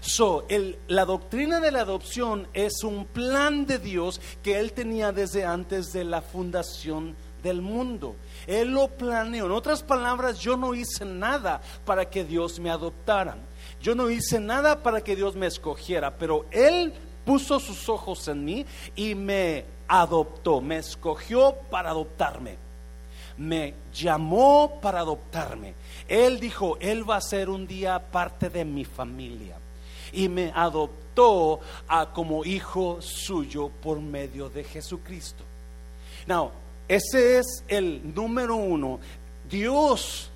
So, 0.02 0.48
la 0.88 1.06
doctrina 1.06 1.60
de 1.60 1.72
la 1.72 1.82
adopción 1.82 2.48
es 2.54 2.84
un 2.84 3.06
plan 3.06 3.68
de 3.68 3.78
Dios 3.78 4.20
que 4.42 4.60
Él 4.60 4.74
tenía 4.74 5.12
desde 5.12 5.46
antes 5.46 5.94
de 5.94 6.04
la 6.04 6.24
fundación 6.24 7.16
del 7.44 7.62
mundo. 7.62 8.16
Él 8.48 8.72
lo 8.72 8.88
planeó. 8.88 9.46
En 9.46 9.52
otras 9.52 9.84
palabras, 9.84 10.40
yo 10.40 10.58
no 10.58 10.74
hice 10.74 11.06
nada 11.06 11.62
para 11.86 12.10
que 12.10 12.24
Dios 12.24 12.60
me 12.60 12.72
adoptara. 12.72 13.38
Yo 13.80 13.94
no 13.94 14.10
hice 14.10 14.40
nada 14.40 14.82
para 14.82 15.02
que 15.02 15.16
Dios 15.16 15.36
me 15.36 15.46
escogiera, 15.46 16.18
pero 16.18 16.48
Él 16.50 16.94
puso 17.24 17.60
sus 17.60 17.88
ojos 17.88 18.28
en 18.28 18.44
mí 18.44 18.66
y 18.96 19.14
me 19.14 19.66
adoptó, 19.88 20.62
me 20.62 20.78
escogió 20.78 21.56
para 21.70 21.92
adoptarme. 21.92 22.58
Me 23.38 23.76
llamó 23.94 24.80
para 24.82 25.02
adoptarme. 25.02 25.76
Él 26.08 26.40
dijo, 26.40 26.78
Él 26.80 27.08
va 27.08 27.18
a 27.18 27.22
ser 27.22 27.52
un 27.52 27.68
día 27.68 28.12
parte 28.12 28.50
de 28.50 28.66
mi 28.66 28.84
familia. 28.84 29.61
Y 30.14 30.30
me 30.30 30.52
adoptó 30.54 31.60
a, 31.88 32.12
como 32.12 32.46
hijo 32.46 33.02
suyo 33.02 33.70
por 33.70 34.00
medio 34.00 34.50
de 34.50 34.64
Jesucristo. 34.64 35.44
Now, 36.28 36.52
ese 36.88 37.40
es 37.40 37.64
el 37.68 38.14
número 38.14 38.56
uno. 38.56 39.00
Dios 39.50 40.30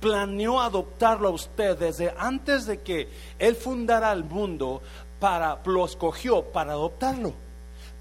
planeó 0.00 0.60
adoptarlo 0.60 1.28
a 1.28 1.32
usted 1.32 1.78
desde 1.78 2.14
antes 2.18 2.66
de 2.66 2.80
que 2.82 3.08
Él 3.38 3.56
fundara 3.56 4.12
el 4.12 4.24
mundo, 4.24 4.82
para, 5.18 5.58
lo 5.64 5.84
escogió 5.86 6.42
para 6.42 6.72
adoptarlo. 6.72 7.32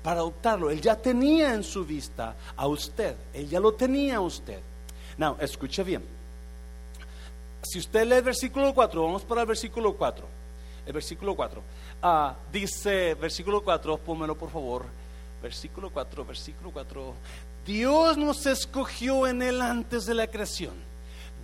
Para 0.02 0.20
adoptarlo. 0.20 0.70
Él 0.70 0.82
ya 0.82 0.98
tenía 0.98 1.54
en 1.54 1.64
su 1.64 1.86
vista 1.86 2.36
a 2.58 2.68
usted. 2.68 3.16
Él 3.34 3.48
ya 3.48 3.60
lo 3.62 3.74
tenía 3.74 4.18
a 4.18 4.22
usted. 4.22 4.60
Now, 5.18 5.38
escuche 5.40 5.84
bien. 5.84 6.04
Si 7.62 7.80
usted 7.80 8.06
lee 8.06 8.16
el 8.16 8.24
versículo 8.24 8.74
4, 8.74 9.02
vamos 9.02 9.24
para 9.24 9.42
el 9.42 9.48
versículo 9.48 9.96
4. 9.96 10.43
El 10.86 10.94
versículo 10.94 11.36
4. 11.36 11.62
Ah, 12.02 12.36
dice, 12.52 13.16
versículo 13.16 13.64
4, 13.64 13.98
pónmelo 13.98 14.38
por 14.38 14.50
favor. 14.50 14.86
Versículo 15.42 15.90
4, 15.90 16.26
versículo 16.26 16.72
4. 16.72 17.14
Dios 17.66 18.18
nos 18.18 18.46
escogió 18.46 19.28
en 19.28 19.42
Él 19.42 19.62
antes 19.62 20.06
de 20.06 20.14
la 20.14 20.28
creación 20.28 20.94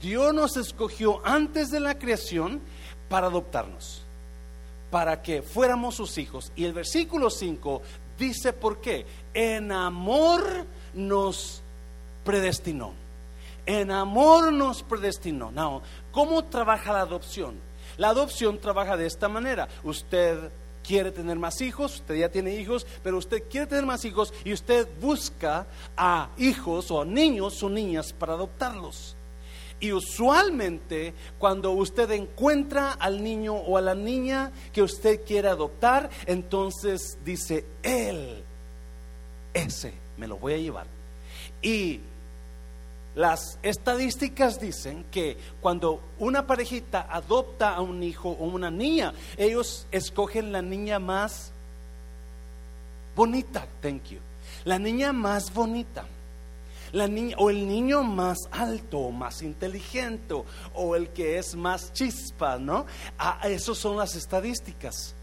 Dios 0.02 0.34
nos 0.34 0.56
escogió 0.58 1.22
antes 1.26 1.72
de 1.72 1.80
la 1.80 1.98
creación 1.98 2.62
para 3.10 3.28
adoptarnos, 3.28 4.02
para 4.90 5.22
que 5.22 5.42
fuéramos 5.42 5.96
sus 5.96 6.18
hijos. 6.18 6.52
Y 6.56 6.66
el 6.66 6.74
versículo 6.74 7.30
5 7.30 7.82
dice 8.18 8.54
por 8.54 8.80
qué. 8.80 9.06
En 9.34 9.72
amor 9.72 10.66
nos 10.94 11.62
predestinó. 12.24 12.94
En 13.66 13.92
amor 13.92 14.54
nos 14.54 14.84
predestinó. 14.84 15.52
Now, 15.52 15.82
¿cómo 16.12 16.46
trabaja 16.46 16.94
la 16.94 17.02
adopción? 17.02 17.56
La 17.98 18.10
adopción 18.10 18.60
trabaja 18.60 18.98
de 18.98 19.06
esta 19.06 19.28
manera. 19.28 19.68
Usted 19.84 20.52
quiere 20.84 21.12
tener 21.12 21.38
más 21.38 21.62
hijos, 21.62 21.96
usted 21.96 22.16
ya 22.16 22.30
tiene 22.30 22.56
hijos, 22.56 22.88
pero 23.04 23.18
usted 23.18 23.44
quiere 23.50 23.68
tener 23.68 23.86
más 23.86 24.06
hijos 24.06 24.34
y 24.44 24.54
usted 24.54 24.88
busca 25.00 25.68
a 25.96 26.30
hijos 26.38 26.90
o 26.92 27.02
a 27.02 27.06
niños 27.06 27.62
o 27.62 27.70
niñas 27.70 28.14
para 28.14 28.34
adoptarlos. 28.34 29.16
Y 29.80 29.94
usualmente 29.94 31.14
cuando 31.38 31.72
usted 31.72 32.12
encuentra 32.12 32.92
al 32.94 33.24
niño 33.24 33.56
o 33.56 33.78
a 33.78 33.82
la 33.82 33.96
niña 33.96 34.52
que 34.74 34.82
usted 34.82 35.24
quiere 35.26 35.48
adoptar, 35.48 36.10
entonces 36.26 37.18
dice, 37.24 37.66
él, 37.82 38.44
ese, 39.54 39.94
me 40.18 40.28
lo 40.28 40.38
voy 40.38 40.54
a 40.54 40.58
llevar. 40.58 40.88
Y 41.62 42.02
las 43.16 43.58
estadísticas 43.64 44.60
dicen 44.60 45.06
que 45.12 45.38
cuando 45.62 46.02
una 46.20 46.46
parejita 46.46 47.08
adopta 47.10 47.74
a 47.74 47.82
un 47.82 48.04
hijo 48.04 48.30
o 48.30 48.46
una 48.46 48.72
niña, 48.72 49.14
ellos 49.38 49.88
escogen 49.92 50.52
la 50.52 50.62
niña 50.62 51.00
más 51.00 51.52
bonita, 53.16 53.68
thank 53.82 54.06
you, 54.10 54.20
la 54.64 54.80
niña 54.80 55.12
más 55.12 55.54
bonita 55.54 56.06
la 56.92 57.08
niña, 57.08 57.36
o 57.38 57.50
el 57.50 57.68
niño 57.68 58.04
más 58.04 58.38
alto, 58.52 59.12
más 59.12 59.42
inteligente, 59.42 60.36
o 60.74 60.96
el 60.96 61.10
que 61.10 61.38
es 61.38 61.56
más 61.56 61.94
chispa, 61.94 62.58
¿no? 62.58 62.86
Ah, 63.18 63.42
esas 63.44 63.78
son 63.78 63.98
las 63.98 64.16
estadísticas. 64.16 65.14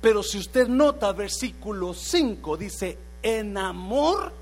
Pero 0.00 0.22
si 0.22 0.38
usted 0.38 0.68
nota 0.68 1.12
versículo 1.12 1.94
5, 1.94 2.56
dice, 2.56 2.98
en 3.22 3.56
amor 3.56 4.32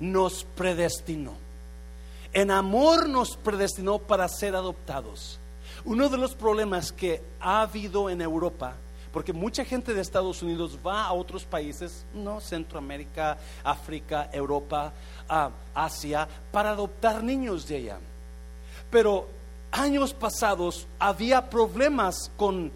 nos 0.00 0.44
predestinó. 0.44 1.32
En 2.32 2.50
amor 2.50 3.08
nos 3.08 3.36
predestinó 3.36 3.98
para 3.98 4.28
ser 4.28 4.54
adoptados. 4.54 5.38
Uno 5.84 6.08
de 6.08 6.18
los 6.18 6.34
problemas 6.34 6.92
que 6.92 7.22
ha 7.40 7.62
habido 7.62 8.10
en 8.10 8.20
Europa, 8.20 8.74
porque 9.12 9.32
mucha 9.32 9.64
gente 9.64 9.94
de 9.94 10.00
Estados 10.00 10.42
Unidos 10.42 10.78
va 10.86 11.04
a 11.04 11.12
otros 11.12 11.44
países, 11.44 12.04
no 12.12 12.40
Centroamérica, 12.40 13.38
África, 13.64 14.28
Europa, 14.32 14.92
Asia, 15.74 16.28
para 16.52 16.70
adoptar 16.70 17.22
niños 17.22 17.66
de 17.66 17.76
allá. 17.76 17.98
Pero 18.90 19.28
años 19.70 20.12
pasados 20.12 20.86
había 20.98 21.48
problemas 21.48 22.30
con 22.36 22.70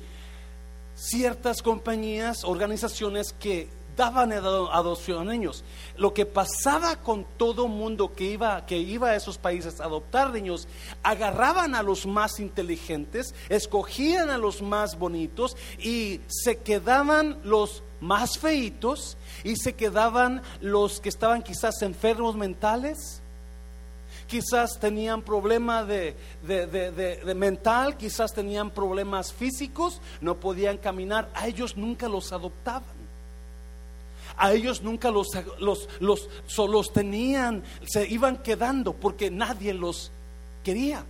ciertas 0.94 1.62
compañías, 1.62 2.44
organizaciones 2.44 3.32
que 3.32 3.68
daban 3.96 4.32
adopción 4.32 5.28
a 5.28 5.32
niños. 5.32 5.64
Lo 5.96 6.14
que 6.14 6.26
pasaba 6.26 6.96
con 6.96 7.24
todo 7.36 7.68
mundo 7.68 8.12
que 8.14 8.24
iba, 8.24 8.64
que 8.66 8.78
iba 8.78 9.10
a 9.10 9.16
esos 9.16 9.38
países 9.38 9.80
a 9.80 9.84
adoptar 9.84 10.30
niños, 10.30 10.68
agarraban 11.02 11.74
a 11.74 11.82
los 11.82 12.06
más 12.06 12.40
inteligentes, 12.40 13.34
escogían 13.48 14.30
a 14.30 14.38
los 14.38 14.62
más 14.62 14.98
bonitos 14.98 15.56
y 15.78 16.20
se 16.28 16.58
quedaban 16.58 17.38
los 17.44 17.82
más 18.00 18.38
feitos 18.38 19.16
y 19.44 19.56
se 19.56 19.74
quedaban 19.74 20.42
los 20.60 21.00
que 21.00 21.08
estaban 21.08 21.42
quizás 21.42 21.82
enfermos 21.82 22.34
mentales 22.36 23.20
quizás 24.30 24.78
tenían 24.78 25.22
problemas 25.22 25.88
de, 25.88 26.14
mental, 27.34 27.96
quizás 27.96 28.32
tenían 28.32 28.70
problemas 28.70 29.32
físicos, 29.32 30.00
no 30.20 30.36
podían 30.36 30.78
caminar, 30.78 31.28
a 31.34 31.48
ellos 31.48 31.76
nunca 31.76 32.08
los 32.08 32.32
adoptaban. 32.32 32.99
A 34.36 34.52
ellos 34.52 34.82
nunca 34.82 35.10
los, 35.10 35.28
los, 35.58 35.88
los, 36.00 36.92
tenían, 36.92 37.62
se 37.84 38.08
iban 38.08 38.38
quedando 38.42 38.92
porque 38.92 39.30
nadie 39.30 39.74
los 39.74 40.10
quería 40.64 41.04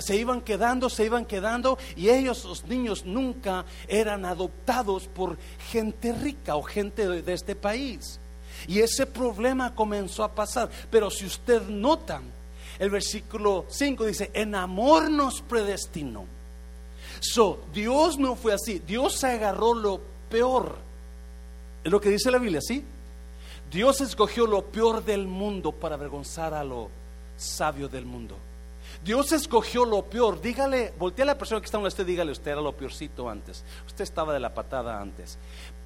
se 0.00 0.16
iban 0.16 0.42
quedando, 0.42 0.90
se 0.90 1.04
iban 1.04 1.24
quedando 1.24 1.78
y 1.96 2.10
ellos, 2.10 2.44
los 2.44 2.64
niños, 2.64 3.04
nunca 3.04 3.64
eran 3.88 4.24
adoptados 4.24 5.06
por 5.06 5.38
gente 5.70 6.12
rica 6.12 6.56
o 6.56 6.62
gente 6.62 7.08
de, 7.08 7.32
este 7.32 7.54
país. 7.54 8.20
Y 8.68 8.80
ese 8.80 9.06
problema 9.06 9.74
comenzó 9.74 10.22
a 10.22 10.34
pasar. 10.34 10.68
Pero 10.90 11.10
si 11.10 11.24
usted 11.24 11.62
nota, 11.62 12.20
el 12.78 12.90
versículo 12.90 13.64
5 13.68 14.04
dice, 14.04 14.30
en 14.34 14.54
amor 14.54 15.10
nos 15.10 15.40
predestinó. 15.40 16.26
So, 17.20 17.60
Dios 17.72 18.18
no 18.18 18.36
fue 18.36 18.52
así, 18.54 18.80
Dios 18.80 19.22
agarró 19.24 19.74
lo 19.74 20.00
peor. 20.28 20.89
Es 21.82 21.90
lo 21.90 22.00
que 22.00 22.10
dice 22.10 22.30
la 22.30 22.38
Biblia, 22.38 22.60
¿sí? 22.60 22.84
Dios 23.70 24.00
escogió 24.00 24.46
lo 24.46 24.66
peor 24.66 25.04
del 25.04 25.26
mundo 25.26 25.72
para 25.72 25.94
avergonzar 25.94 26.54
a 26.54 26.64
lo 26.64 26.90
sabio 27.36 27.88
del 27.88 28.04
mundo. 28.04 28.36
Dios 29.04 29.32
escogió 29.32 29.84
lo 29.84 30.02
peor. 30.02 30.40
Dígale, 30.40 30.92
voltea 30.98 31.22
a 31.22 31.26
la 31.26 31.38
persona 31.38 31.60
que 31.60 31.66
está 31.66 31.78
a 31.78 31.80
usted, 31.80 32.04
dígale, 32.04 32.32
usted 32.32 32.50
era 32.50 32.60
lo 32.60 32.72
peorcito 32.72 33.30
antes. 33.30 33.64
Usted 33.86 34.02
estaba 34.02 34.34
de 34.34 34.40
la 34.40 34.52
patada 34.52 35.00
antes. 35.00 35.38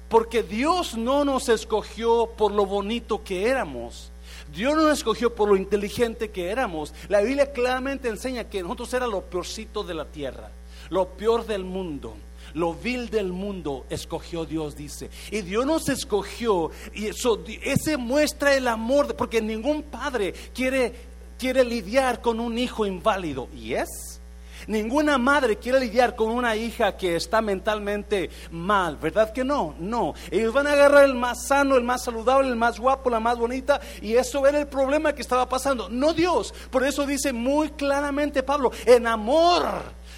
Porque 0.09 0.43
Dios 0.43 0.97
no 0.97 1.23
nos 1.23 1.49
escogió 1.49 2.27
por 2.37 2.51
lo 2.51 2.65
bonito 2.65 3.23
que 3.23 3.47
éramos. 3.47 4.11
Dios 4.53 4.75
no 4.75 4.83
nos 4.83 4.99
escogió 4.99 5.33
por 5.33 5.49
lo 5.49 5.55
inteligente 5.55 6.29
que 6.29 6.49
éramos. 6.49 6.93
La 7.07 7.21
Biblia 7.21 7.51
claramente 7.51 8.09
enseña 8.09 8.45
que 8.45 8.61
nosotros 8.61 8.93
era 8.93 9.07
lo 9.07 9.21
peorcito 9.21 9.83
de 9.83 9.93
la 9.93 10.05
tierra, 10.05 10.49
lo 10.89 11.09
peor 11.09 11.45
del 11.45 11.63
mundo. 11.63 12.15
Lo 12.55 12.73
vil 12.73 13.09
del 13.09 13.33
mundo 13.33 13.85
escogió 13.89 14.45
Dios, 14.45 14.77
dice. 14.77 15.09
Y 15.29 15.41
Dios 15.41 15.65
nos 15.65 15.89
escogió. 15.89 16.71
Y 16.93 17.07
eso, 17.07 17.43
ese 17.61 17.97
muestra 17.97 18.55
el 18.55 18.69
amor, 18.69 19.13
porque 19.17 19.41
ningún 19.41 19.83
padre 19.83 20.33
quiere, 20.53 20.93
quiere 21.37 21.65
lidiar 21.65 22.21
con 22.21 22.39
un 22.39 22.57
hijo 22.57 22.85
inválido. 22.85 23.49
¿Y 23.53 23.73
es? 23.73 24.21
Ninguna 24.67 25.17
madre 25.17 25.57
quiere 25.57 25.81
lidiar 25.81 26.15
con 26.15 26.29
una 26.29 26.55
hija 26.55 26.95
que 26.95 27.17
está 27.17 27.41
mentalmente 27.41 28.29
mal, 28.51 28.95
¿verdad 28.95 29.33
que 29.33 29.43
no? 29.43 29.75
No. 29.77 30.13
Ellos 30.31 30.53
van 30.53 30.67
a 30.67 30.71
agarrar 30.71 31.03
el 31.03 31.13
más 31.13 31.47
sano, 31.47 31.75
el 31.75 31.83
más 31.83 32.05
saludable, 32.05 32.47
el 32.47 32.55
más 32.55 32.79
guapo, 32.79 33.09
la 33.09 33.19
más 33.19 33.37
bonita, 33.37 33.81
y 34.01 34.15
eso 34.15 34.47
era 34.47 34.59
el 34.59 34.67
problema 34.67 35.13
que 35.13 35.21
estaba 35.21 35.47
pasando. 35.49 35.89
No 35.89 36.13
Dios. 36.13 36.53
Por 36.71 36.85
eso 36.85 37.05
dice 37.05 37.33
muy 37.33 37.71
claramente 37.71 38.43
Pablo, 38.43 38.71
en 38.85 39.07
amor 39.07 39.65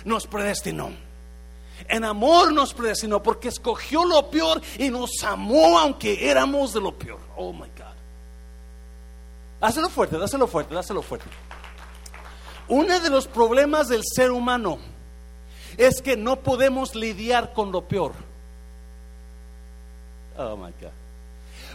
nos 0.06 0.28
predestinó. 0.28 1.07
En 1.88 2.04
amor 2.04 2.52
nos 2.52 2.74
predestinó 2.74 3.24
porque 3.24 3.48
escogió 3.48 4.04
lo 4.04 4.30
peor 4.30 4.62
y 4.78 4.90
nos 4.90 5.24
amó 5.24 5.80
aunque 5.80 6.30
éramos 6.30 6.74
de 6.74 6.82
lo 6.82 6.94
peor. 6.94 7.20
Oh 7.36 7.54
my 7.54 7.60
God. 7.60 7.96
Dáselo 9.62 9.90
fuerte, 9.90 10.18
dáselo 10.18 10.48
fuerte, 10.48 10.76
dáselo 10.76 11.02
fuerte. 11.02 11.28
Uno 12.68 13.00
de 13.00 13.10
los 13.10 13.28
problemas 13.28 13.88
del 13.88 14.02
ser 14.04 14.32
humano 14.32 14.78
es 15.78 16.02
que 16.02 16.18
no 16.18 16.42
podemos 16.42 16.94
lidiar 16.96 17.54
con 17.54 17.72
lo 17.72 17.88
peor. 17.88 18.14
Oh 20.38 20.58
my 20.58 20.72
God. 20.82 20.92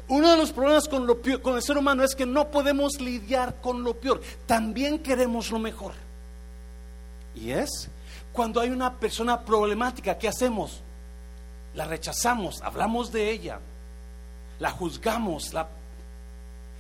Uno 0.09 0.31
de 0.31 0.37
los 0.37 0.53
problemas 0.53 0.89
con, 0.89 1.07
lo 1.07 1.21
con 1.41 1.57
el 1.57 1.63
ser 1.63 1.79
humano 1.79 2.05
es 2.05 2.15
que 2.15 2.27
no 2.27 2.51
podemos 2.51 3.01
lidiar 3.01 3.61
con 3.61 3.83
lo 3.83 3.95
peor. 3.95 4.21
También 4.47 4.99
queremos 4.99 5.51
lo 5.51 5.59
mejor. 5.59 5.93
Y 7.35 7.51
es 7.51 7.89
cuando 8.33 8.61
hay 8.61 8.71
una 8.71 8.95
persona 8.95 9.45
problemática, 9.45 10.19
¿qué 10.19 10.29
hacemos? 10.29 10.81
La 11.75 11.85
rechazamos, 11.85 12.61
hablamos 12.63 13.13
de 13.13 13.31
ella, 13.31 13.61
la 14.59 14.71
juzgamos, 14.71 15.53
la 15.53 15.69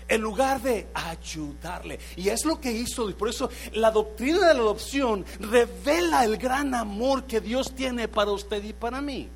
en 0.08 0.20
lugar 0.20 0.60
de 0.60 0.88
ayudarle. 0.92 1.98
Y 2.16 2.28
es 2.28 2.44
lo 2.44 2.60
que 2.60 2.70
hizo. 2.70 3.08
Y 3.08 3.14
por 3.14 3.30
eso 3.30 3.48
la 3.72 3.90
doctrina 3.90 4.48
de 4.48 4.54
la 4.54 4.60
adopción 4.60 5.24
revela 5.40 6.24
el 6.24 6.36
gran 6.36 6.74
amor 6.74 7.24
que 7.24 7.40
Dios 7.40 7.72
tiene 7.74 8.08
para 8.08 8.30
usted 8.30 8.62
y 8.62 8.74
para 8.74 9.00
mí. 9.00 9.28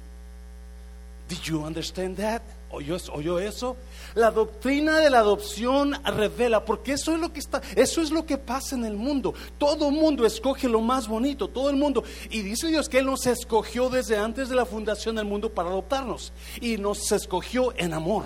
Did 1.28 1.38
you 1.44 1.64
understand 1.64 2.18
that? 2.18 2.42
¿Oyó, 2.70 2.98
¿Oyó, 3.12 3.38
eso? 3.38 3.76
La 4.16 4.30
doctrina 4.30 4.98
de 4.98 5.10
la 5.10 5.18
adopción 5.18 5.92
revela, 6.02 6.64
porque 6.64 6.92
eso 6.92 7.12
es 7.12 7.20
lo 7.20 7.34
que 7.34 7.38
está, 7.38 7.60
eso 7.74 8.00
es 8.00 8.10
lo 8.10 8.24
que 8.24 8.38
pasa 8.38 8.74
en 8.74 8.86
el 8.86 8.96
mundo. 8.96 9.34
Todo 9.58 9.90
mundo 9.90 10.24
escoge 10.24 10.70
lo 10.70 10.80
más 10.80 11.06
bonito, 11.06 11.48
todo 11.48 11.68
el 11.68 11.76
mundo. 11.76 12.02
Y 12.30 12.40
dice 12.40 12.68
Dios 12.68 12.88
que 12.88 13.00
Él 13.00 13.04
nos 13.04 13.26
escogió 13.26 13.90
desde 13.90 14.16
antes 14.16 14.48
de 14.48 14.54
la 14.54 14.64
fundación 14.64 15.16
del 15.16 15.26
mundo 15.26 15.52
para 15.52 15.68
adoptarnos. 15.68 16.32
Y 16.62 16.78
nos 16.78 17.12
escogió 17.12 17.74
en 17.76 17.92
amor. 17.92 18.24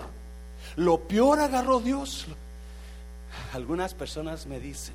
Lo 0.77 1.01
peor 1.01 1.41
agarró 1.41 1.81
Dios. 1.81 2.25
Algunas 3.53 3.93
personas 3.93 4.47
me 4.47 4.61
dicen, 4.61 4.95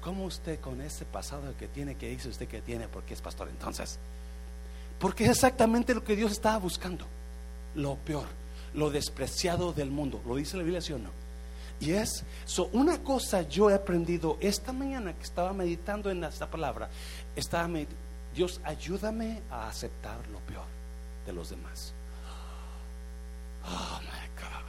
¿cómo 0.00 0.24
usted 0.24 0.58
con 0.58 0.80
ese 0.80 1.04
pasado 1.04 1.54
que 1.58 1.68
tiene, 1.68 1.96
que 1.96 2.08
dice 2.08 2.30
usted 2.30 2.48
que 2.48 2.62
tiene, 2.62 2.88
porque 2.88 3.12
es 3.12 3.20
pastor 3.20 3.46
entonces? 3.50 3.98
Porque 4.98 5.24
es 5.24 5.30
exactamente 5.32 5.92
lo 5.92 6.02
que 6.02 6.16
Dios 6.16 6.32
estaba 6.32 6.56
buscando. 6.56 7.04
Lo 7.74 7.96
peor, 7.96 8.26
lo 8.74 8.90
despreciado 8.90 9.72
del 9.72 9.90
mundo. 9.90 10.20
¿Lo 10.26 10.36
dice 10.36 10.56
la 10.56 10.62
Biblia, 10.62 10.80
sí 10.80 10.92
o 10.92 10.98
no? 10.98 11.10
Y 11.80 11.92
es, 11.92 12.24
una 12.72 13.02
cosa 13.02 13.42
yo 13.42 13.68
he 13.68 13.74
aprendido 13.74 14.38
esta 14.40 14.72
mañana 14.72 15.12
que 15.14 15.24
estaba 15.24 15.52
meditando 15.52 16.10
en 16.10 16.22
esta 16.22 16.48
palabra, 16.48 16.88
estaba 17.34 17.68
Dios 18.34 18.60
ayúdame 18.64 19.42
a 19.50 19.68
aceptar 19.68 20.16
lo 20.28 20.38
peor 20.40 20.64
de 21.26 21.32
los 21.32 21.50
demás. 21.50 21.92
Oh 23.64 24.00
my 24.00 24.40
God. 24.40 24.62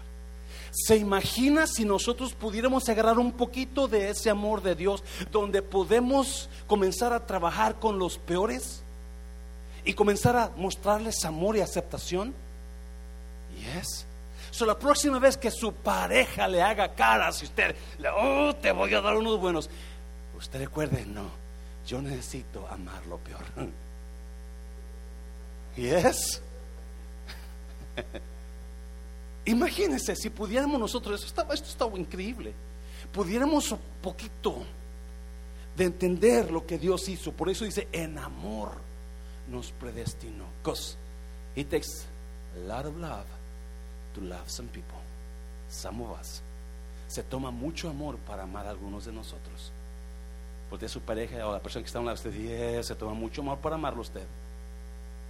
¿Se 0.72 0.98
imagina 0.98 1.68
si 1.68 1.86
nosotros 1.86 2.34
pudiéramos 2.34 2.90
agarrar 2.90 3.20
un 3.20 3.32
poquito 3.32 3.88
de 3.88 4.10
ese 4.10 4.30
amor 4.30 4.64
de 4.64 4.76
Dios 4.76 5.04
donde 5.32 5.62
podemos 5.62 6.50
comenzar 6.68 7.14
a 7.14 7.26
trabajar 7.26 7.80
con 7.80 8.00
los 8.00 8.18
peores 8.18 8.82
y 9.86 9.94
comenzar 9.94 10.36
a 10.36 10.52
mostrarles 10.58 11.24
amor 11.26 11.58
y 11.58 11.62
aceptación? 11.62 12.34
Yes. 13.64 14.06
So, 14.52 14.66
la 14.66 14.78
próxima 14.78 15.18
vez 15.20 15.38
que 15.38 15.50
su 15.50 15.74
pareja 15.74 16.48
le 16.48 16.62
haga 16.62 16.94
caras 16.94 17.42
y 17.42 17.46
usted, 17.46 17.76
oh, 18.16 18.54
te 18.56 18.72
voy 18.72 18.94
a 18.94 19.02
dar 19.02 19.16
unos 19.16 19.40
buenos, 19.40 19.70
usted 20.38 20.60
recuerde, 20.60 21.06
no, 21.06 21.32
yo 21.88 22.02
necesito 22.02 22.68
amar 22.70 23.06
lo 23.08 23.18
peor. 23.18 23.44
Yes. 25.76 26.40
Imagínense 29.46 30.16
si 30.16 30.30
pudiéramos 30.30 30.80
nosotros, 30.80 31.16
esto 31.16 31.26
estaba, 31.26 31.56
esto 31.56 31.68
estaba 31.68 31.98
increíble, 31.98 32.54
pudiéramos 33.12 33.72
un 33.72 33.80
poquito 34.00 34.64
de 35.76 35.86
entender 35.86 36.52
lo 36.52 36.64
que 36.64 36.78
Dios 36.78 37.10
hizo. 37.10 37.32
Por 37.32 37.50
eso 37.50 37.66
dice, 37.66 37.88
en 37.92 38.20
amor 38.20 38.74
nos 39.50 39.72
predestinó. 39.72 40.46
Because 40.62 40.96
it 41.56 41.72
takes 41.72 42.06
a 42.56 42.60
lot 42.68 42.86
of 42.86 42.96
love 42.98 43.26
to 44.14 44.22
love 44.22 44.50
some 44.50 44.70
people. 44.70 45.00
Some 45.70 46.02
of 46.04 46.20
us. 46.20 46.42
Se 47.08 47.24
toma 47.24 47.52
mucho 47.52 47.90
amor 47.90 48.18
para 48.18 48.44
amar 48.44 48.66
a 48.66 48.72
algunos 48.72 49.06
de 49.06 49.12
nosotros. 49.12 49.72
Porque 50.70 50.88
su 50.88 51.02
pareja 51.02 51.48
o 51.48 51.52
la 51.52 51.60
persona 51.60 51.84
que 51.84 51.88
está 51.88 52.00
a 52.00 52.02
un 52.02 52.08
lado 52.08 52.16
usted, 52.16 52.82
se 52.82 52.96
toma 52.96 53.14
mucho 53.14 53.42
amor 53.42 53.60
para 53.60 53.76
amarlo 53.76 54.02
usted. 54.02 54.26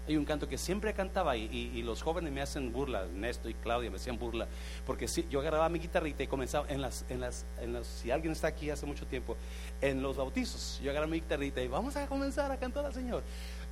Hay 0.07 0.17
un 0.17 0.25
canto 0.25 0.49
que 0.49 0.57
siempre 0.57 0.93
cantaba 0.93 1.37
y, 1.37 1.45
y, 1.45 1.81
los 1.81 2.01
jóvenes 2.01 2.33
me 2.33 2.41
hacen 2.41 2.73
burla, 2.73 3.03
Ernesto 3.03 3.47
y 3.47 3.53
Claudia 3.53 3.89
me 3.89 3.95
hacían 3.95 4.19
burla, 4.19 4.47
porque 4.85 5.07
si, 5.07 5.25
yo 5.29 5.39
agarraba 5.39 5.69
mi 5.69 5.79
guitarrita 5.79 6.23
y 6.23 6.27
comenzaba 6.27 6.67
en 6.67 6.81
las, 6.81 7.05
en 7.07 7.21
las, 7.21 7.45
en 7.61 7.71
las, 7.71 7.87
si 7.87 8.11
alguien 8.11 8.33
está 8.33 8.47
aquí 8.47 8.69
hace 8.69 8.85
mucho 8.85 9.07
tiempo, 9.07 9.37
en 9.79 10.01
los 10.01 10.17
bautizos, 10.17 10.81
yo 10.83 10.91
agarraba 10.91 11.09
mi 11.09 11.21
guitarrita 11.21 11.61
y 11.61 11.69
vamos 11.69 11.95
a 11.95 12.05
comenzar 12.07 12.51
a 12.51 12.57
cantar 12.57 12.85
al 12.85 12.93
Señor. 12.93 13.23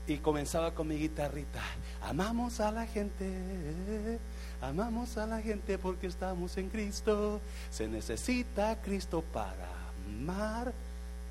Y 0.08 0.18
comenzaba 0.18 0.74
con 0.74 0.88
mi 0.88 0.96
guitarrita, 0.96 1.62
amamos 2.02 2.62
a 2.62 2.72
la 2.72 2.88
gente, 2.88 4.18
amamos 4.62 5.18
a 5.18 5.26
la 5.26 5.42
gente 5.42 5.78
porque 5.78 6.08
estamos 6.08 6.58
en 6.58 6.70
Cristo, 6.70 7.42
se 7.72 7.88
necesita 7.88 8.82
Cristo 8.82 9.24
para 9.34 9.68
amar 10.08 10.72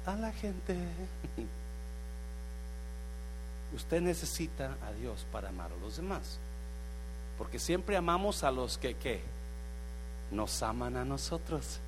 a 0.06 0.16
la 0.16 0.32
gente. 0.32 0.76
Usted 3.74 4.00
necesita 4.00 4.76
a 4.84 4.92
Dios 4.92 5.24
para 5.30 5.48
amar 5.50 5.70
a 5.72 5.76
los 5.76 5.96
demás. 5.96 6.38
Porque 7.38 7.58
siempre 7.58 7.96
amamos 7.96 8.42
a 8.42 8.50
los 8.50 8.76
que, 8.76 9.22
nos 10.30 10.62
aman 10.62 10.96
a 10.96 11.04
nosotros. 11.04 11.78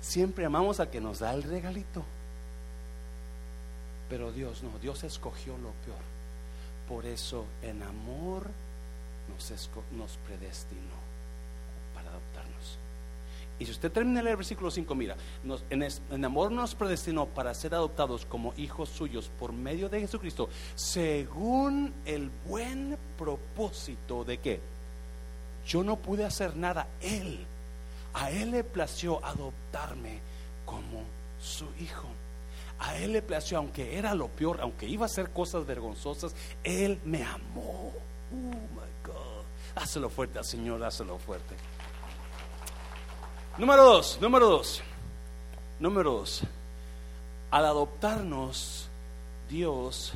Siempre 0.00 0.44
amamos 0.44 0.80
al 0.80 0.90
que 0.90 1.00
nos 1.00 1.18
da 1.18 1.32
el 1.34 1.42
regalito. 1.42 2.04
Pero 4.08 4.32
Dios 4.32 4.62
no, 4.62 4.78
Dios 4.78 5.02
escogió 5.04 5.54
lo 5.58 5.70
peor. 5.84 5.98
Por 6.88 7.06
eso 7.06 7.46
en 7.62 7.82
amor 7.82 8.48
nos, 9.28 10.16
predestinó 10.26 10.96
para 11.94 12.10
adoptarnos. 12.10 12.78
Y 13.58 13.66
si 13.66 13.72
usted 13.72 13.90
termina 13.90 14.20
el 14.20 14.36
versículo 14.36 14.70
5, 14.70 14.94
mira, 14.94 15.16
en, 15.70 16.24
amor 16.24 16.52
nos 16.52 16.74
predestinó 16.74 17.26
para 17.26 17.54
ser 17.54 17.74
adoptados 17.74 18.24
como 18.24 18.54
hijos 18.56 18.88
suyos 18.88 19.30
por 19.38 19.52
medio 19.52 19.88
de 19.88 20.00
Jesucristo, 20.00 20.48
según 20.76 21.92
el 22.04 22.30
buen 22.46 22.96
propósito 23.16 24.24
de 24.24 24.38
que 24.38 24.60
yo 25.66 25.82
no 25.82 25.96
pude 25.96 26.24
hacer 26.24 26.56
nada, 26.56 26.86
Él, 27.00 27.44
a 28.14 28.30
Él 28.30 28.52
le 28.52 28.64
plació 28.64 29.24
adoptarme 29.24 30.20
como 30.64 31.02
su 31.40 31.66
hijo. 31.80 32.08
A 32.78 32.96
Él 32.96 33.12
le 33.12 33.22
plació, 33.22 33.58
aunque 33.58 33.98
era 33.98 34.14
lo 34.14 34.28
peor, 34.28 34.60
aunque 34.60 34.86
iba 34.86 35.04
a 35.04 35.06
hacer 35.06 35.30
cosas 35.30 35.66
vergonzosas, 35.66 36.34
Él 36.62 37.00
me 37.04 37.24
amó. 37.24 37.92
Oh 38.30 38.54
my 38.74 38.97
God. 39.08 40.10
Fuerte 40.10 40.38
al 40.38 40.44
Señor, 40.44 40.82
hácelo 40.84 41.18
fuerte. 41.18 41.54
Número 43.56 43.84
dos, 43.84 44.18
número 44.20 44.48
dos, 44.48 44.82
número 45.80 46.12
dos. 46.12 46.42
Al 47.50 47.64
adoptarnos, 47.64 48.88
Dios 49.48 50.12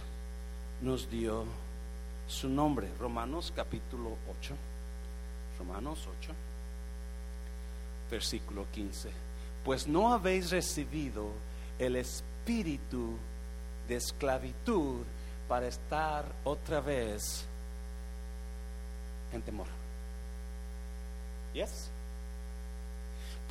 nos 0.80 1.08
dio 1.10 1.44
su 2.28 2.48
nombre. 2.48 2.88
Romanos 2.98 3.52
capítulo 3.54 4.16
8. 4.40 4.54
Romanos 5.58 6.08
8, 6.20 6.32
versículo 8.10 8.66
15. 8.72 9.10
Pues 9.64 9.86
no 9.86 10.12
habéis 10.12 10.50
recibido 10.50 11.30
el 11.78 11.96
espíritu 11.96 13.16
de 13.88 13.96
esclavitud 13.96 15.02
para 15.48 15.68
estar 15.68 16.24
otra 16.44 16.80
vez 16.80 17.46
en 19.32 19.42
temor. 19.42 19.66
Yes 21.54 21.90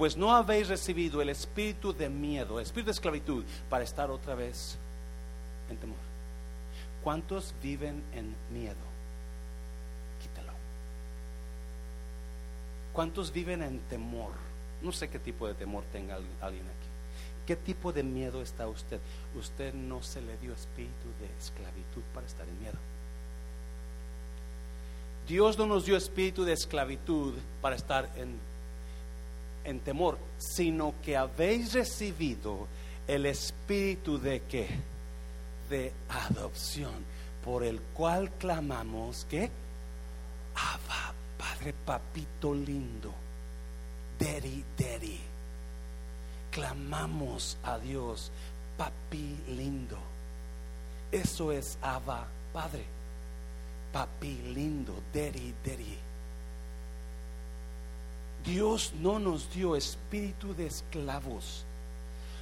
pues 0.02 0.18
no 0.18 0.34
habéis 0.34 0.68
recibido 0.68 1.22
el 1.22 1.30
espíritu 1.30 1.94
de 1.94 2.10
miedo, 2.10 2.58
el 2.58 2.66
espíritu 2.66 2.88
de 2.88 2.94
esclavitud, 2.94 3.44
para 3.70 3.84
estar 3.84 4.10
otra 4.10 4.34
vez 4.34 4.76
en 5.70 5.78
temor. 5.78 5.98
¿Cuántos 7.04 7.54
viven 7.62 8.02
en 8.12 8.36
miedo? 8.52 8.82
Quítalo. 10.20 10.54
¿Cuántos 12.94 13.32
viven 13.32 13.62
en 13.62 13.80
temor? 13.82 14.32
No 14.82 14.92
sé 14.92 15.08
qué 15.08 15.20
tipo 15.20 15.48
de 15.48 15.54
temor 15.54 15.84
tenga 15.92 16.16
alguien 16.16 16.66
aquí. 16.66 16.90
¿Qué 17.46 17.56
tipo 17.56 17.94
de 17.94 18.02
miedo 18.02 18.42
está 18.42 18.68
usted? 18.68 19.00
Usted 19.36 19.72
no 19.76 20.02
se 20.02 20.20
le 20.22 20.36
dio 20.38 20.54
espíritu 20.54 21.10
de 21.20 21.28
esclavitud 21.38 22.02
para 22.12 22.26
estar 22.26 22.50
en 22.50 22.60
miedo. 22.60 22.78
Dios 25.28 25.58
no 25.58 25.66
nos 25.66 25.86
dio 25.86 25.96
espíritu 25.96 26.44
de 26.44 26.54
esclavitud 26.54 27.34
para 27.62 27.76
estar 27.76 28.10
en 28.18 28.52
en 29.64 29.80
temor, 29.80 30.18
sino 30.38 30.94
que 31.04 31.18
habéis 31.18 31.74
recibido 31.74 32.68
el 33.08 33.26
espíritu 33.26 34.20
de 34.20 34.42
qué? 34.42 34.68
De 35.70 35.94
adopción, 36.10 37.06
por 37.44 37.64
el 37.64 37.80
cual 37.94 38.32
clamamos 38.32 39.26
que 39.30 39.50
Abba, 40.56 41.14
Padre 41.38 41.74
Papito 41.74 42.54
lindo, 42.54 43.14
Daddy, 44.20 44.64
Daddy. 44.78 45.20
Clamamos 46.52 47.58
a 47.64 47.80
Dios, 47.80 48.32
Papi 48.78 49.38
lindo. 49.56 49.98
Eso 51.12 51.52
es 51.52 51.78
Abba, 51.82 52.28
Padre. 52.52 53.01
Papi 53.92 54.54
lindo, 54.54 54.94
Daddy, 55.14 55.54
Daddy. 55.66 55.98
Dios 58.46 58.94
no 59.00 59.20
nos 59.20 59.52
dio 59.54 59.76
espíritu 59.76 60.54
de 60.56 60.68
esclavos. 60.68 61.66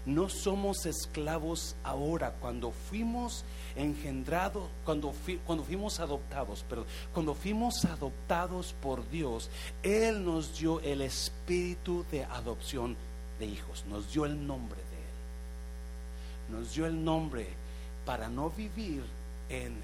No 0.05 0.29
somos 0.29 0.85
esclavos 0.85 1.75
ahora 1.83 2.33
cuando 2.39 2.71
fuimos 2.71 3.43
engendrados, 3.75 4.69
cuando, 4.85 5.13
cuando 5.45 5.63
fuimos 5.63 5.99
adoptados, 5.99 6.65
pero 6.69 6.85
cuando 7.13 7.35
fuimos 7.35 7.83
adoptados 7.85 8.73
por 8.81 9.07
Dios, 9.09 9.49
Él 9.83 10.23
nos 10.23 10.57
dio 10.57 10.79
el 10.81 11.01
espíritu 11.01 12.05
de 12.11 12.23
adopción 12.23 12.95
de 13.39 13.45
hijos, 13.47 13.85
nos 13.87 14.11
dio 14.11 14.25
el 14.25 14.47
nombre 14.47 14.77
de 14.77 16.57
Él, 16.57 16.59
nos 16.59 16.73
dio 16.73 16.85
el 16.85 17.03
nombre 17.03 17.47
para 18.05 18.29
no 18.29 18.49
vivir 18.49 19.03
en 19.49 19.75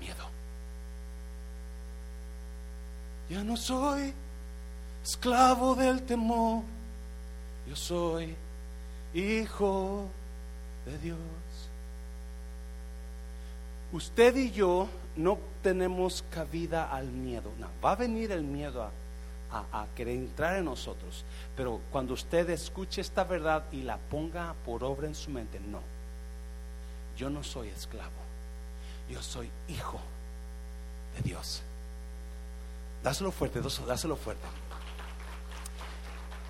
miedo. 0.00 0.41
Ya 3.32 3.42
no 3.42 3.56
soy 3.56 4.12
esclavo 5.02 5.74
del 5.74 6.02
temor, 6.02 6.62
yo 7.66 7.74
soy 7.74 8.36
hijo 9.14 10.06
de 10.84 10.98
Dios. 10.98 11.18
Usted 13.90 14.36
y 14.36 14.50
yo 14.50 14.86
no 15.16 15.38
tenemos 15.62 16.22
cabida 16.30 16.90
al 16.94 17.06
miedo. 17.06 17.50
Va 17.82 17.92
a 17.92 17.96
venir 17.96 18.32
el 18.32 18.42
miedo 18.42 18.86
a, 19.50 19.86
querer 19.96 20.16
entrar 20.16 20.58
en 20.58 20.66
nosotros. 20.66 21.24
Pero 21.56 21.80
cuando 21.90 22.12
usted 22.12 22.50
escuche 22.50 23.00
esta 23.00 23.24
verdad 23.24 23.64
y 23.72 23.80
la 23.80 23.96
ponga 23.96 24.54
por 24.66 24.84
obra 24.84 25.06
en 25.06 25.14
su 25.14 25.30
mente, 25.30 25.58
no. 25.58 25.80
Yo 27.16 27.30
no 27.30 27.42
soy 27.42 27.68
esclavo. 27.68 28.10
Yo 29.08 29.22
soy 29.22 29.48
hijo 29.68 29.98
de 31.16 31.22
Dios. 31.22 31.62
Dáselo 33.02 33.32
fuerte, 33.32 33.60
dáselo 33.86 34.16
fuerte. 34.16 34.46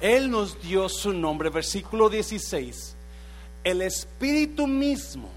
Él 0.00 0.30
nos 0.30 0.60
dio 0.60 0.88
su 0.88 1.12
nombre, 1.12 1.48
versículo 1.48 2.08
16. 2.08 2.96
El 3.64 3.82
Espíritu 3.82 4.66
mismo 4.66 5.28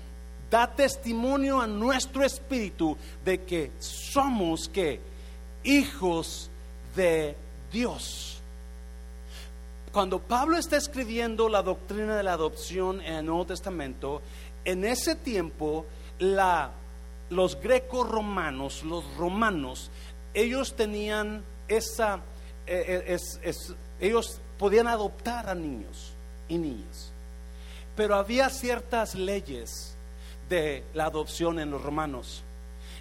da 0.50 0.68
testimonio 0.68 1.60
a 1.60 1.68
nuestro 1.68 2.24
espíritu 2.24 2.98
de 3.24 3.44
que 3.44 3.72
somos 3.80 4.68
que 4.68 5.00
hijos 5.64 6.50
de 6.96 7.36
Dios. 7.72 8.40
Cuando 9.92 10.20
Pablo 10.20 10.58
está 10.58 10.78
escribiendo 10.78 11.48
la 11.48 11.62
doctrina 11.62 12.18
de 12.18 12.24
la 12.24 12.34
adopción 12.34 13.02
en 13.02 13.14
el 13.14 13.26
Nuevo 13.26 13.46
Testamento, 13.46 14.22
en 14.66 14.84
ese 14.84 15.16
tiempo 15.16 15.86
la, 16.20 16.72
los 17.30 17.60
greco 17.60 18.04
romanos, 18.04 18.84
los 18.84 19.06
romanos, 19.16 19.90
ellos 20.36 20.76
tenían 20.76 21.44
esa, 21.68 22.18
eh, 22.68 23.04
eh, 23.08 23.18
es, 23.42 23.74
ellos 24.00 24.40
podían 24.60 24.88
adoptar 24.88 25.50
a 25.50 25.56
niños 25.56 26.14
y 26.48 26.58
niñas. 26.58 27.12
Pero 27.96 28.16
había 28.16 28.50
ciertas 28.50 29.16
leyes 29.16 29.96
de 30.50 30.84
la 30.94 31.06
adopción 31.06 31.60
en 31.60 31.72
los 31.72 31.82
romanos. 31.82 32.44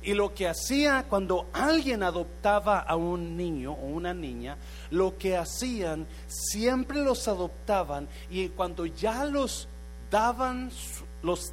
Y 0.03 0.13
lo 0.13 0.35
que 0.35 0.47
hacía 0.47 1.07
cuando 1.09 1.49
alguien 1.53 2.03
adoptaba 2.03 2.79
a 2.79 2.95
un 2.95 3.37
niño 3.37 3.73
o 3.73 3.87
una 3.87 4.13
niña, 4.13 4.57
lo 4.91 5.17
que 5.17 5.37
hacían, 5.37 6.07
siempre 6.29 7.03
los 7.03 7.27
adoptaban 7.27 8.07
y 8.31 8.49
cuando 8.51 8.85
ya 8.85 9.25
los 9.25 9.67
daban, 10.11 10.71
los, 11.23 11.53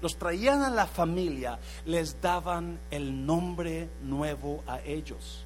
los 0.00 0.16
traían 0.16 0.62
a 0.62 0.70
la 0.70 0.86
familia, 0.86 1.58
les 1.86 2.20
daban 2.20 2.78
el 2.90 3.24
nombre 3.26 3.88
nuevo 4.02 4.62
a 4.66 4.80
ellos 4.80 5.44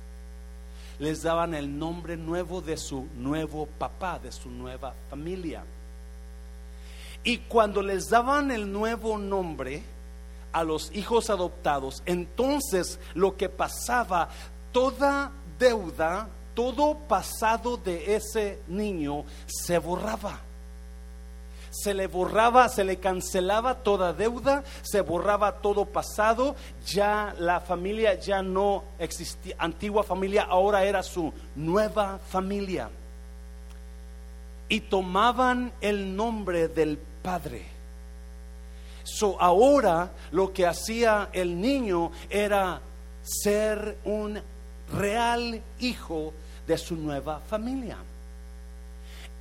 les 0.99 1.23
daban 1.23 1.55
el 1.55 1.79
nombre 1.79 2.17
nuevo 2.17 2.61
de 2.61 2.77
su 2.77 3.07
nuevo 3.17 3.67
papá, 3.67 4.19
de 4.19 4.33
su 4.33 4.51
nueva 4.51 4.95
familia. 5.11 5.65
Y 7.23 7.39
cuando 7.39 7.83
les 7.83 8.09
daban 8.09 8.51
el 8.51 8.71
nuevo 8.71 9.19
nombre 9.19 9.83
a 10.53 10.65
los 10.65 10.91
hijos 10.95 11.31
adoptados, 11.31 12.03
entonces 12.07 12.99
lo 13.15 13.37
que 13.37 13.49
pasaba, 13.49 14.29
toda 14.73 15.31
deuda, 15.59 16.29
todo 16.55 16.97
pasado 17.07 17.77
de 17.77 18.17
ese 18.17 18.61
niño 18.67 19.25
se 19.47 19.79
borraba 19.79 20.41
se 21.83 21.95
le 21.95 22.07
borraba, 22.07 22.69
se 22.69 22.85
le 22.85 22.99
cancelaba 22.99 23.77
toda 23.77 24.13
deuda, 24.13 24.65
se 24.83 25.01
borraba 25.01 25.61
todo 25.61 25.85
pasado, 25.85 26.57
ya 26.87 27.35
la 27.39 27.61
familia 27.61 28.15
ya 28.15 28.43
no 28.43 28.85
existía, 28.99 29.55
antigua 29.59 30.03
familia 30.03 30.43
ahora 30.43 30.85
era 30.85 31.03
su 31.03 31.33
nueva 31.55 32.19
familia. 32.29 32.91
Y 34.69 34.81
tomaban 34.81 35.73
el 35.81 36.15
nombre 36.15 36.69
del 36.69 36.99
Padre. 37.23 37.67
So 39.05 39.41
ahora 39.41 40.11
lo 40.33 40.53
que 40.53 40.67
hacía 40.67 41.31
el 41.33 41.61
niño 41.61 42.13
era 42.29 42.81
ser 43.23 43.99
un 44.05 44.41
real 44.93 45.63
hijo 45.81 46.33
de 46.67 46.77
su 46.77 46.97
nueva 46.97 47.41
familia. 47.41 47.97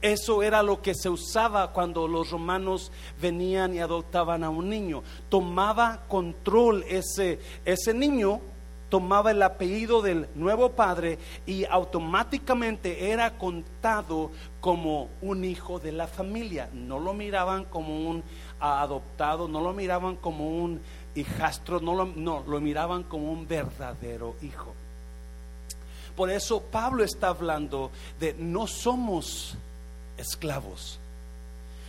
Eso 0.01 0.43
era 0.43 0.62
lo 0.62 0.81
que 0.81 0.93
se 0.93 1.10
usaba 1.10 1.71
cuando 1.73 2.07
los 2.07 2.29
romanos 2.29 2.91
venían 3.19 3.73
y 3.73 3.79
adoptaban 3.79 4.43
a 4.43 4.49
un 4.49 4.69
niño. 4.69 5.01
Tomaba 5.27 6.03
control 6.07 6.83
ese, 6.88 7.39
ese 7.65 7.95
niño, 7.95 8.39
tomaba 8.89 9.31
el 9.31 9.41
apellido 9.41 10.03
del 10.03 10.27
nuevo 10.36 10.69
padre 10.73 11.17
y 11.47 11.65
automáticamente 11.65 13.10
era 13.12 13.39
contado 13.39 14.29
como 14.62 15.10
un 15.21 15.43
hijo 15.43 15.79
de 15.79 15.91
la 15.91 16.07
familia. 16.07 16.69
No 16.73 16.99
lo 16.99 17.13
miraban 17.13 17.65
como 17.65 18.07
un 18.07 18.23
adoptado, 18.60 19.47
no 19.47 19.62
lo 19.62 19.73
miraban 19.73 20.15
como 20.15 20.47
un 20.47 20.79
hijastro, 21.15 21.79
no 21.79 21.95
lo, 21.95 22.05
no, 22.05 22.43
lo 22.47 22.62
miraban 22.62 23.01
como 23.01 23.31
un 23.31 23.47
verdadero 23.47 24.36
hijo. 24.43 24.75
Por 26.15 26.29
eso 26.31 26.62
Pablo 26.62 27.03
está 27.03 27.29
hablando 27.29 27.91
de 28.19 28.36
no 28.38 28.67
somos 28.67 29.55
esclavos. 30.17 30.99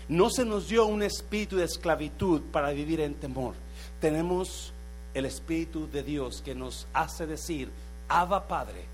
No 0.08 0.30
se 0.30 0.44
nos 0.44 0.68
dio 0.68 0.86
un 0.86 1.02
espíritu 1.02 1.56
de 1.56 1.64
esclavitud 1.64 2.40
para 2.52 2.70
vivir 2.70 3.00
en 3.00 3.14
temor. 3.14 3.54
Tenemos 4.00 4.72
el 5.14 5.26
espíritu 5.26 5.88
de 5.90 6.02
Dios 6.02 6.40
que 6.42 6.54
nos 6.54 6.86
hace 6.94 7.26
decir, 7.26 7.70
Abba 8.08 8.48
Padre, 8.48 8.84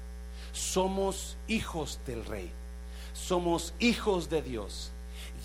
somos 0.52 1.36
hijos 1.46 2.00
del 2.06 2.24
Rey, 2.24 2.50
somos 3.12 3.74
hijos 3.78 4.28
de 4.28 4.42
Dios. 4.42 4.90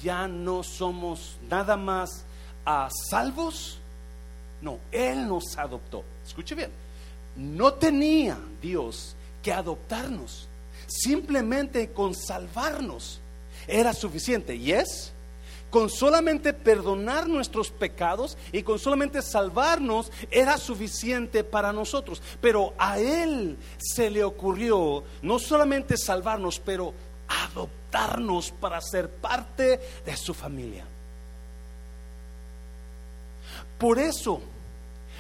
Ya 0.04 0.28
no 0.28 0.64
somos 0.64 1.38
nada 1.50 1.78
más 1.78 2.24
a 2.66 2.90
salvos. 3.10 3.80
No, 4.62 4.80
Él 4.92 5.28
nos 5.28 5.58
adoptó. 5.58 6.04
Escuche 6.26 6.56
bien, 6.56 6.72
no 7.36 7.74
tenía 7.74 8.38
Dios 8.62 9.16
que 9.44 9.54
adoptarnos, 9.54 10.48
simplemente 10.88 11.92
con 11.92 12.16
salvarnos 12.16 13.20
era 13.70 13.94
suficiente. 13.94 14.56
¿Y 14.56 14.72
es? 14.72 15.14
Con 15.70 15.90
solamente 15.90 16.54
perdonar 16.54 17.28
nuestros 17.28 17.70
pecados 17.70 18.38
y 18.52 18.64
con 18.64 18.80
solamente 18.80 19.22
salvarnos 19.22 20.12
era 20.32 20.58
suficiente 20.58 21.44
para 21.44 21.72
nosotros. 21.72 22.22
Pero 22.42 22.74
a 22.78 23.00
Él 23.00 23.58
se 23.78 24.10
le 24.10 24.24
ocurrió 24.24 25.04
no 25.22 25.40
solamente 25.40 25.96
salvarnos, 25.96 26.60
pero 26.60 26.94
adoptarnos 27.28 28.52
para 28.52 28.82
ser 28.82 29.10
parte 29.10 29.80
de 30.06 30.18
su 30.18 30.34
familia. 30.34 30.86
Por 33.78 34.00
eso, 34.00 34.42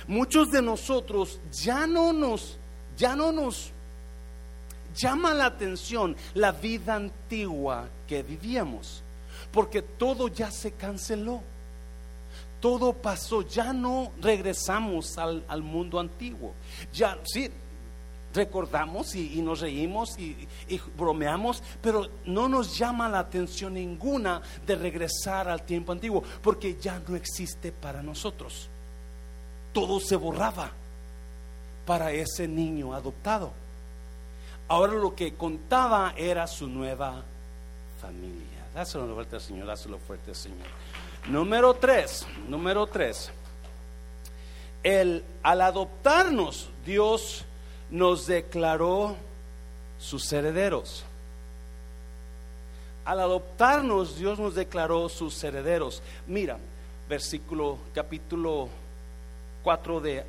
muchos 0.07 0.51
de 0.51 0.61
nosotros 0.61 1.39
ya 1.51 1.87
no 1.87 2.11
nos, 2.11 2.57
ya 2.97 3.15
no 3.15 3.31
nos 3.31 3.71
llama 4.99 5.33
la 5.33 5.45
atención 5.45 6.15
la 6.33 6.51
vida 6.51 6.95
antigua 6.95 7.87
que 8.07 8.21
vivíamos, 8.23 9.01
porque 9.51 9.81
todo 9.81 10.27
ya 10.27 10.51
se 10.51 10.73
canceló, 10.73 11.41
todo 12.59 12.93
pasó, 12.93 13.41
ya 13.41 13.71
no 13.71 14.11
regresamos 14.21 15.17
al, 15.17 15.63
mundo 15.63 15.99
antiguo, 15.99 16.53
ya 16.93 17.17
sí. 17.23 17.49
Recordamos 18.31 19.15
y, 19.15 19.41
nos 19.41 19.61
reímos 19.61 20.19
y, 20.19 20.47
y 20.67 20.79
bromeamos, 20.95 21.63
pero 21.81 22.07
no 22.25 22.47
nos 22.47 22.77
llama 22.77 23.09
la 23.09 23.17
atención 23.17 23.73
ninguna 23.73 24.39
de 24.67 24.75
regresar 24.75 25.49
al 25.49 25.63
tiempo 25.63 25.93
antiguo, 25.93 26.23
porque 26.43 26.77
ya 26.79 27.01
no 27.07 27.15
existe 27.15 27.71
para 27.71 28.03
nosotros. 28.03 28.69
Todo 29.73 29.99
se 29.99 30.15
borraba 30.15 30.71
para 31.87 32.11
ese 32.11 32.47
niño 32.47 32.93
adoptado. 32.93 33.51
Ahora 34.69 34.93
lo 34.93 35.15
que 35.15 35.33
contaba 35.33 36.13
era 36.15 36.45
su 36.45 36.67
nueva 36.67 37.23
familia. 37.99 38.45
Dáselo 38.73 39.13
fuerte 39.15 39.35
al 39.35 39.41
Señor, 39.41 39.65
dáselo 39.65 39.97
fuerte 39.97 40.29
al 40.29 40.35
Señor. 40.35 40.67
Número 41.27 41.73
tres, 41.73 42.25
número 42.47 42.85
tres. 42.85 43.31
El, 44.83 45.25
al 45.41 45.61
adoptarnos, 45.61 46.69
Dios 46.85 47.45
nos 47.89 48.27
declaró 48.27 49.15
sus 49.97 50.31
herederos. 50.31 51.03
Al 53.05 53.21
adoptarnos, 53.21 54.17
Dios 54.17 54.37
nos 54.37 54.53
declaró 54.53 55.09
sus 55.09 55.43
herederos. 55.43 56.03
Mira, 56.27 56.59
versículo, 57.09 57.79
capítulo 57.95 58.69
4 59.63 59.99
de 59.99 60.23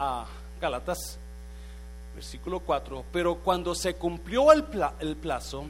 uh, 0.00 0.24
Gálatas 0.58 1.18
versículo 2.14 2.60
4, 2.60 3.04
pero 3.12 3.36
cuando 3.36 3.74
se 3.74 3.94
cumplió 3.94 4.52
el, 4.52 4.64
plazo, 4.64 5.64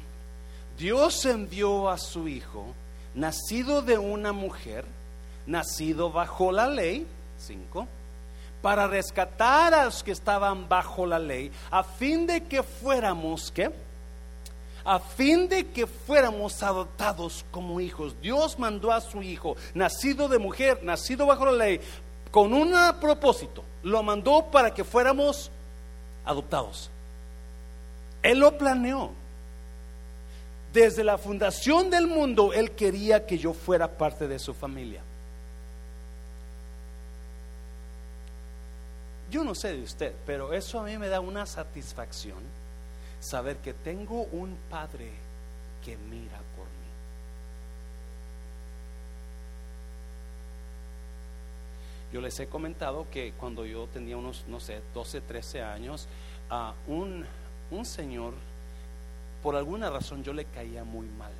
Dios 0.76 1.24
envió 1.24 1.88
a 1.88 1.98
su 1.98 2.28
Hijo, 2.28 2.66
nacido 3.14 3.82
de 3.82 3.98
una 3.98 4.32
mujer, 4.32 4.84
nacido 5.46 6.10
bajo 6.10 6.52
la 6.52 6.66
ley, 6.66 7.06
5, 7.38 7.86
para 8.60 8.86
rescatar 8.86 9.74
a 9.74 9.84
los 9.86 10.02
que 10.02 10.12
estaban 10.12 10.68
bajo 10.68 11.06
la 11.06 11.18
ley, 11.18 11.50
a 11.70 11.82
fin 11.82 12.26
de 12.26 12.44
que 12.44 12.62
fuéramos. 12.62 13.52
A 14.84 14.98
fin 14.98 15.48
de 15.48 15.68
que 15.68 15.86
fuéramos 15.86 16.60
adoptados 16.60 17.44
como 17.52 17.80
hijos. 17.80 18.20
Dios 18.20 18.58
mandó 18.58 18.90
a 18.90 19.00
su 19.00 19.22
Hijo, 19.22 19.56
nacido 19.74 20.28
de 20.28 20.40
mujer, 20.40 20.82
nacido 20.82 21.26
bajo 21.26 21.46
la 21.46 21.52
ley, 21.52 21.80
con 22.32 22.52
un 22.52 22.74
propósito. 23.00 23.62
Lo 23.84 24.02
mandó 24.02 24.46
para 24.50 24.74
que 24.74 24.82
fuéramos 24.82 25.52
adoptados. 26.24 26.90
Él 28.22 28.38
lo 28.38 28.56
planeó. 28.56 29.10
Desde 30.72 31.04
la 31.04 31.18
fundación 31.18 31.90
del 31.90 32.06
mundo, 32.06 32.54
Él 32.54 32.70
quería 32.70 33.26
que 33.26 33.36
yo 33.36 33.52
fuera 33.52 33.98
parte 33.98 34.26
de 34.26 34.38
su 34.38 34.54
familia. 34.54 35.02
Yo 39.30 39.44
no 39.44 39.54
sé 39.54 39.72
de 39.74 39.82
usted, 39.82 40.14
pero 40.26 40.52
eso 40.52 40.80
a 40.80 40.84
mí 40.84 40.96
me 40.98 41.08
da 41.08 41.20
una 41.20 41.46
satisfacción 41.46 42.38
saber 43.20 43.56
que 43.58 43.72
tengo 43.72 44.24
un 44.24 44.56
padre 44.68 45.10
que 45.84 45.96
mira 45.96 46.38
por 46.56 46.66
mí. 46.66 46.72
Yo 52.12 52.20
les 52.20 52.38
he 52.40 52.46
comentado 52.46 53.06
que 53.10 53.32
cuando 53.32 53.64
yo 53.64 53.86
tenía 53.86 54.18
unos, 54.18 54.44
no 54.46 54.60
sé, 54.60 54.82
12, 54.92 55.22
13 55.22 55.62
años, 55.62 56.06
a 56.50 56.74
un, 56.86 57.24
un 57.70 57.86
señor, 57.86 58.34
por 59.42 59.56
alguna 59.56 59.88
razón 59.88 60.22
yo 60.22 60.34
le 60.34 60.44
caía 60.44 60.84
muy 60.84 61.06
mal. 61.06 61.32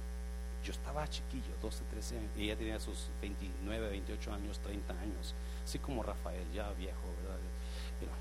Yo 0.65 0.73
estaba 0.73 1.07
chiquillo, 1.09 1.53
12, 1.61 1.85
13 1.91 2.19
años, 2.19 2.31
y 2.39 2.45
ella 2.45 2.57
tenía 2.57 2.81
sus 2.81 3.09
29, 3.21 3.91
28 3.91 4.33
años, 4.33 4.59
30 4.61 4.95
años, 4.95 5.35
así 5.63 5.79
como 5.79 6.03
Rafael, 6.03 6.45
ya 6.55 6.71
viejo, 6.73 7.01
¿verdad? 7.23 7.39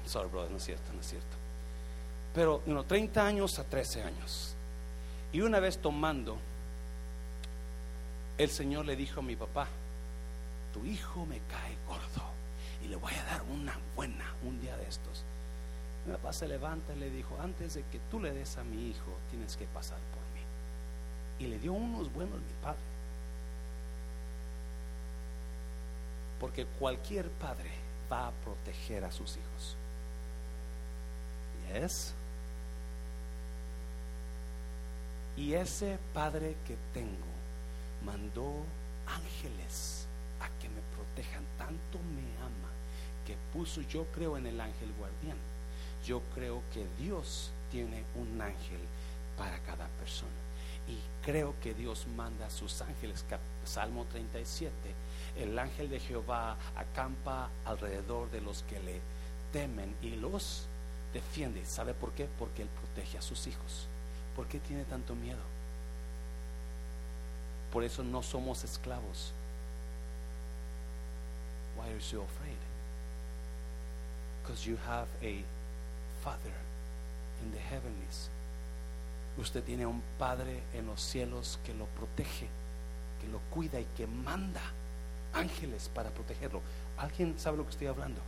sorry, 0.05 0.29
brother, 0.29 0.51
no 0.51 0.57
es 0.57 0.63
cierto, 0.63 0.91
no 0.93 0.99
es 0.99 1.07
cierto. 1.07 1.37
Pero, 2.33 2.61
you 2.65 2.83
30 2.83 3.25
años 3.25 3.59
a 3.59 3.63
13 3.63 4.03
años. 4.03 4.55
Y 5.31 5.41
una 5.41 5.59
vez 5.59 5.77
tomando, 5.77 6.37
el 8.37 8.49
Señor 8.49 8.85
le 8.85 8.95
dijo 8.95 9.21
a 9.21 9.23
mi 9.23 9.35
papá, 9.35 9.67
tu 10.73 10.85
hijo 10.85 11.25
me 11.25 11.39
cae 11.39 11.77
gordo 11.87 12.30
y 12.83 12.87
le 12.87 12.95
voy 12.95 13.13
a 13.13 13.23
dar 13.25 13.41
una 13.43 13.77
buena 13.95 14.33
un 14.43 14.59
día 14.59 14.75
de 14.77 14.87
estos. 14.87 15.23
Mi 16.05 16.13
papá 16.13 16.33
se 16.33 16.47
levanta 16.47 16.93
y 16.93 16.99
le 16.99 17.09
dijo, 17.09 17.37
antes 17.41 17.75
de 17.75 17.83
que 17.83 17.99
tú 18.09 18.19
le 18.19 18.31
des 18.31 18.57
a 18.57 18.63
mi 18.63 18.89
hijo, 18.89 19.17
tienes 19.29 19.55
que 19.55 19.65
pasar 19.65 19.99
por 20.13 20.23
mí. 20.33 20.41
Y 21.39 21.47
le 21.47 21.59
dio 21.59 21.73
unos 21.73 22.11
buenos 22.11 22.39
mi 22.39 22.53
padre. 22.61 22.79
Porque 26.39 26.65
cualquier 26.65 27.29
padre 27.29 27.69
va 28.11 28.27
a 28.27 28.31
proteger 28.31 29.05
a 29.05 29.11
sus 29.11 29.37
hijos. 29.37 29.75
¿Yes? 31.71 32.13
Y 35.37 35.53
ese 35.53 35.99
padre 36.13 36.57
que 36.67 36.75
tengo 36.93 37.31
mandó 38.03 38.65
ángeles 39.07 40.07
a 40.41 40.49
que 40.59 40.69
me 40.69 40.81
protejan. 40.95 41.43
Tanto 41.57 41.99
me 42.15 42.25
ama 42.43 42.71
que 43.25 43.35
puso, 43.53 43.81
yo 43.81 44.05
creo 44.13 44.37
en 44.37 44.47
el 44.47 44.59
ángel 44.59 44.91
guardián. 44.97 45.37
Yo 46.05 46.21
creo 46.33 46.63
que 46.73 46.85
Dios 46.99 47.51
tiene 47.71 48.03
un 48.15 48.41
ángel 48.41 48.79
para 49.37 49.59
cada 49.59 49.87
persona. 49.99 50.31
Y 50.87 50.97
creo 51.23 51.53
que 51.61 51.73
Dios 51.73 52.07
manda 52.15 52.47
a 52.47 52.49
sus 52.49 52.81
ángeles. 52.81 53.23
Salmo 53.65 54.05
37. 54.05 54.71
El 55.37 55.57
ángel 55.57 55.89
de 55.89 55.99
Jehová 55.99 56.57
acampa 56.75 57.49
alrededor 57.65 58.29
de 58.31 58.41
los 58.41 58.63
que 58.63 58.79
le 58.79 58.99
temen 59.53 59.95
y 60.01 60.11
los 60.11 60.65
defiende. 61.13 61.65
¿Sabe 61.65 61.93
por 61.93 62.11
qué? 62.11 62.27
Porque 62.39 62.63
Él 62.63 62.69
protege 62.69 63.17
a 63.17 63.21
sus 63.21 63.47
hijos. 63.47 63.87
¿Por 64.35 64.47
qué 64.47 64.59
tiene 64.59 64.83
tanto 64.85 65.15
miedo? 65.15 65.41
Por 67.71 67.83
eso 67.83 68.03
no 68.03 68.23
somos 68.23 68.63
esclavos. 68.63 69.33
Why 71.81 71.93
are 71.93 71.99
you 72.11 72.21
afraid? 72.21 72.61
Because 74.41 74.67
you 74.67 74.77
have 74.87 75.07
a 75.23 75.43
Father 76.23 76.53
in 77.43 77.51
the 77.51 77.57
heavenlies. 77.57 78.29
Usted 79.39 79.63
tiene 79.63 79.85
un 79.87 80.01
Padre 80.19 80.61
en 80.75 80.85
los 80.85 81.01
cielos 81.01 81.57
que 81.65 81.73
lo 81.73 81.85
protege, 81.85 82.47
que 83.19 83.27
lo 83.31 83.39
cuida 83.49 83.79
y 83.79 83.87
que 83.97 84.05
manda 84.05 84.61
ángeles 85.33 85.89
para 85.93 86.09
protegerlo. 86.11 86.61
¿Alguien 86.97 87.39
sabe 87.39 87.57
lo 87.57 87.63
que 87.63 87.71
estoy 87.71 87.87
hablando? 87.87 88.21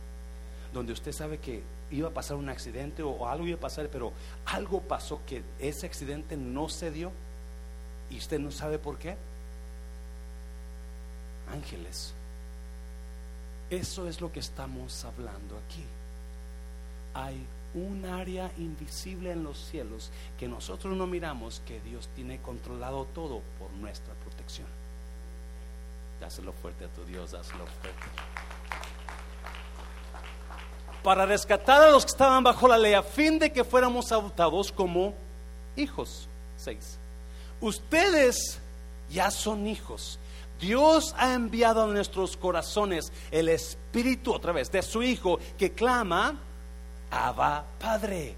Donde 0.72 0.92
usted 0.92 1.12
sabe 1.12 1.38
que 1.38 1.62
iba 1.92 2.08
a 2.08 2.12
pasar 2.12 2.36
un 2.36 2.48
accidente 2.48 3.04
o 3.04 3.28
algo 3.28 3.46
iba 3.46 3.58
a 3.58 3.60
pasar, 3.60 3.88
pero 3.88 4.12
algo 4.46 4.80
pasó 4.80 5.20
que 5.26 5.44
ese 5.60 5.86
accidente 5.86 6.36
no 6.36 6.68
se 6.68 6.90
dio 6.90 7.12
y 8.10 8.18
usted 8.18 8.40
no 8.40 8.50
sabe 8.50 8.80
por 8.80 8.98
qué. 8.98 9.16
Ángeles. 11.52 12.14
Eso 13.74 14.06
es 14.06 14.20
lo 14.20 14.30
que 14.30 14.38
estamos 14.38 15.04
hablando 15.04 15.58
aquí. 15.66 15.84
Hay 17.12 17.44
un 17.74 18.04
área 18.04 18.52
invisible 18.56 19.32
en 19.32 19.42
los 19.42 19.58
cielos 19.58 20.10
que 20.38 20.46
nosotros 20.46 20.96
no 20.96 21.08
miramos, 21.08 21.60
que 21.66 21.80
Dios 21.80 22.08
tiene 22.14 22.40
controlado 22.40 23.04
todo 23.06 23.42
por 23.58 23.72
nuestra 23.72 24.14
protección. 24.14 24.68
Dáselo 26.20 26.52
fuerte 26.52 26.84
a 26.84 26.88
tu 26.88 27.04
Dios, 27.04 27.32
dáselo 27.32 27.66
fuerte. 27.66 28.06
Para 31.02 31.26
rescatar 31.26 31.82
a 31.82 31.90
los 31.90 32.04
que 32.04 32.12
estaban 32.12 32.44
bajo 32.44 32.68
la 32.68 32.78
ley, 32.78 32.94
a 32.94 33.02
fin 33.02 33.40
de 33.40 33.52
que 33.52 33.64
fuéramos 33.64 34.12
adoptados 34.12 34.70
como 34.70 35.14
hijos. 35.74 36.28
Seis. 36.56 36.96
Ustedes 37.60 38.60
ya 39.10 39.32
son 39.32 39.66
hijos. 39.66 40.20
Dios 40.60 41.14
ha 41.18 41.34
enviado 41.34 41.84
a 41.84 41.86
nuestros 41.86 42.36
corazones 42.36 43.12
el 43.30 43.48
Espíritu 43.48 44.32
otra 44.32 44.52
vez 44.52 44.70
de 44.70 44.82
su 44.82 45.02
Hijo 45.02 45.38
que 45.58 45.72
clama 45.72 46.38
Abba 47.10 47.64
Padre. 47.78 48.34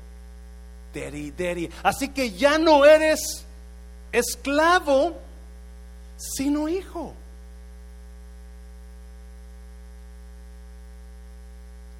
Deri, 0.92 1.30
deri. 1.30 1.70
Así 1.82 2.08
que 2.08 2.30
ya 2.32 2.58
no 2.58 2.84
eres 2.84 3.46
esclavo, 4.12 5.14
sino 6.16 6.68
hijo. 6.68 7.14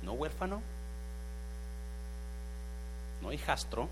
No 0.02 0.12
huérfano, 0.12 0.62
no 3.20 3.32
hijastro, 3.32 3.88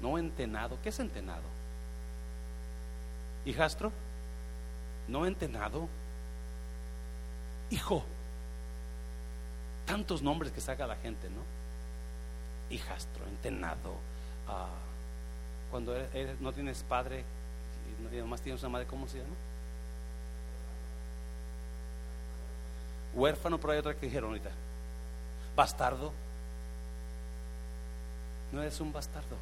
no 0.00 0.16
entenado. 0.16 0.78
¿Qué 0.82 0.90
es 0.90 1.00
entenado? 1.00 1.42
¿Hijastro? 3.44 3.92
No 5.08 5.26
entenado. 5.26 5.88
Hijo 7.70 8.04
tantos 9.84 10.22
nombres 10.22 10.52
que 10.52 10.60
saca 10.60 10.86
la 10.86 10.96
gente, 10.96 11.28
¿no? 11.28 12.74
Hijastro, 12.74 13.26
entenado, 13.26 13.94
ah, 14.48 14.68
cuando 15.70 15.94
no 16.40 16.52
tienes 16.52 16.82
padre 16.82 17.24
y 18.12 18.16
nomás 18.16 18.40
tienes 18.40 18.62
una 18.62 18.70
madre, 18.70 18.86
¿cómo 18.86 19.06
se 19.08 19.18
llama? 19.18 19.34
Huérfano, 23.14 23.58
pero 23.58 23.72
hay 23.72 23.78
otra 23.78 23.94
que 23.94 24.06
dijeron 24.06 24.30
ahorita. 24.30 24.50
Bastardo. 25.54 26.12
No 28.52 28.62
eres 28.62 28.80
un 28.80 28.92
bastardo, 28.92 29.36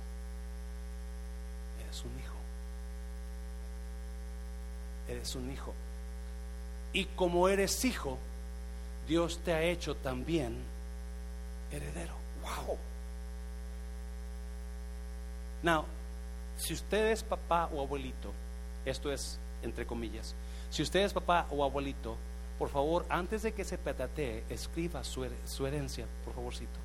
eres 1.84 2.02
un 2.02 2.18
hijo. 2.18 2.31
Eres 5.08 5.34
un 5.34 5.50
hijo. 5.50 5.74
Y 6.92 7.06
como 7.06 7.48
eres 7.48 7.84
hijo, 7.84 8.18
Dios 9.08 9.40
te 9.44 9.52
ha 9.52 9.62
hecho 9.62 9.96
también 9.96 10.56
heredero. 11.70 12.14
Wow. 12.42 12.78
Now, 15.62 15.84
si 16.56 16.74
usted 16.74 17.12
es 17.12 17.22
papá 17.22 17.68
o 17.72 17.80
abuelito, 17.80 18.32
esto 18.84 19.12
es 19.12 19.38
entre 19.62 19.86
comillas, 19.86 20.34
si 20.70 20.82
usted 20.82 21.00
es 21.00 21.12
papá 21.12 21.46
o 21.50 21.64
abuelito, 21.64 22.16
por 22.58 22.68
favor, 22.68 23.06
antes 23.08 23.42
de 23.42 23.52
que 23.52 23.64
se 23.64 23.78
petatee, 23.78 24.44
escriba 24.48 25.02
su, 25.04 25.26
su 25.46 25.66
herencia, 25.66 26.06
por 26.24 26.34
favorcito. 26.34 26.78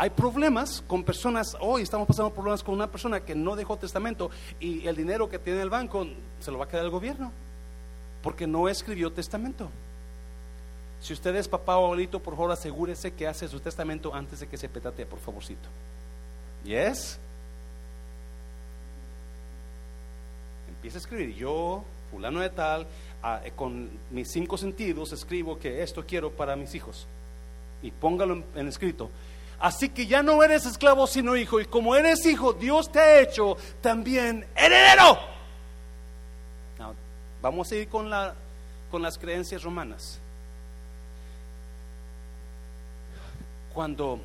Hay 0.00 0.08
problemas 0.08 0.82
con 0.86 1.04
personas, 1.04 1.54
hoy 1.60 1.82
estamos 1.82 2.08
pasando 2.08 2.32
problemas 2.32 2.62
con 2.62 2.74
una 2.74 2.90
persona 2.90 3.20
que 3.20 3.34
no 3.34 3.54
dejó 3.54 3.76
testamento 3.76 4.30
y 4.58 4.86
el 4.86 4.96
dinero 4.96 5.28
que 5.28 5.38
tiene 5.38 5.60
el 5.60 5.68
banco 5.68 6.06
se 6.38 6.50
lo 6.50 6.56
va 6.56 6.64
a 6.64 6.68
quedar 6.68 6.86
el 6.86 6.90
gobierno, 6.90 7.30
porque 8.22 8.46
no 8.46 8.66
escribió 8.70 9.12
testamento. 9.12 9.68
Si 11.02 11.12
usted 11.12 11.36
es 11.36 11.46
papá 11.46 11.76
o 11.76 11.84
abuelito, 11.84 12.18
por 12.18 12.34
favor 12.34 12.50
asegúrese 12.50 13.12
que 13.12 13.28
hace 13.28 13.46
su 13.46 13.60
testamento 13.60 14.14
antes 14.14 14.40
de 14.40 14.48
que 14.48 14.56
se 14.56 14.70
petate, 14.70 15.04
por 15.04 15.18
favorcito. 15.18 15.68
¿Yes? 16.64 17.18
Empieza 20.76 20.96
a 20.96 21.00
escribir, 21.00 21.34
yo, 21.34 21.84
fulano 22.10 22.40
de 22.40 22.48
tal, 22.48 22.86
ah, 23.22 23.42
eh, 23.44 23.52
con 23.54 23.90
mis 24.10 24.30
cinco 24.30 24.56
sentidos 24.56 25.12
escribo 25.12 25.58
que 25.58 25.82
esto 25.82 26.06
quiero 26.06 26.30
para 26.30 26.56
mis 26.56 26.74
hijos. 26.74 27.06
Y 27.82 27.90
póngalo 27.90 28.42
en, 28.54 28.68
escrito. 28.68 29.10
Así 29.60 29.90
que 29.90 30.06
ya 30.06 30.22
no 30.22 30.42
eres 30.42 30.66
esclavo 30.66 31.06
sino 31.06 31.36
hijo. 31.36 31.60
Y 31.60 31.66
como 31.66 31.94
eres 31.94 32.24
hijo, 32.26 32.52
Dios 32.52 32.90
te 32.90 32.98
ha 32.98 33.20
hecho 33.20 33.56
también 33.80 34.46
heredero. 34.56 35.18
vamos 37.42 37.70
a 37.70 37.76
ir 37.76 37.88
con, 37.88 38.10
la, 38.10 38.34
con 38.90 39.02
las 39.02 39.18
creencias 39.18 39.62
romanas. 39.62 40.20
cuando 43.72 44.18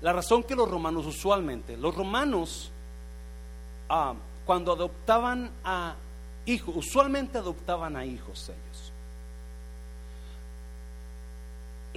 la 0.00 0.12
razón 0.12 0.42
que 0.42 0.54
los 0.54 0.68
romanos 0.70 1.06
usualmente, 1.06 1.76
los 1.76 1.94
romanos 1.94 2.70
ah, 3.88 4.14
cuando 4.44 4.72
adoptaban 4.72 5.50
a 5.64 5.94
hijos, 6.46 6.74
usualmente 6.76 7.38
adoptaban 7.38 7.96
a 7.96 8.04
hijos 8.04 8.48
ellos. 8.48 8.67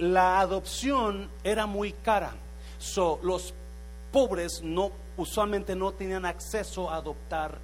La 0.02 0.40
adopción 0.40 1.30
era 1.44 1.66
muy 1.66 1.92
cara, 1.92 2.32
so, 2.80 3.20
los 3.22 3.54
pobres 4.10 4.60
no 4.60 4.90
usualmente 5.16 5.76
no 5.76 5.92
tenían 5.92 6.24
acceso 6.24 6.90
a 6.90 6.96
adoptar 6.96 7.56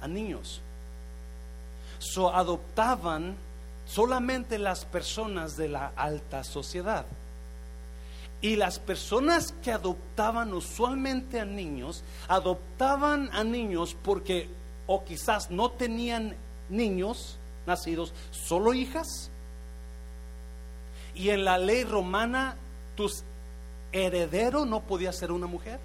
a 0.00 0.08
niños. 0.08 0.60
So 2.00 2.34
adoptaban 2.34 3.36
solamente 3.86 4.58
las 4.58 4.84
personas 4.84 5.56
de 5.56 5.68
la 5.68 5.92
alta 5.94 6.42
sociedad. 6.42 7.06
Y 8.40 8.56
las 8.56 8.80
personas 8.80 9.54
que 9.62 9.70
adoptaban 9.70 10.52
usualmente 10.52 11.38
a 11.38 11.44
niños, 11.44 12.02
adoptaban 12.26 13.30
a 13.32 13.44
niños 13.44 13.96
porque 14.02 14.48
o 14.88 15.04
quizás 15.04 15.48
no 15.48 15.70
tenían 15.70 16.34
niños 16.68 17.38
nacidos, 17.68 18.12
solo 18.32 18.74
hijas. 18.74 19.30
Y 21.14 21.30
en 21.30 21.44
la 21.44 21.58
ley 21.58 21.84
romana, 21.84 22.56
tu 22.96 23.10
heredero 23.92 24.64
no 24.64 24.80
podía 24.80 25.12
ser 25.12 25.32
una 25.32 25.46
mujer. 25.46 25.78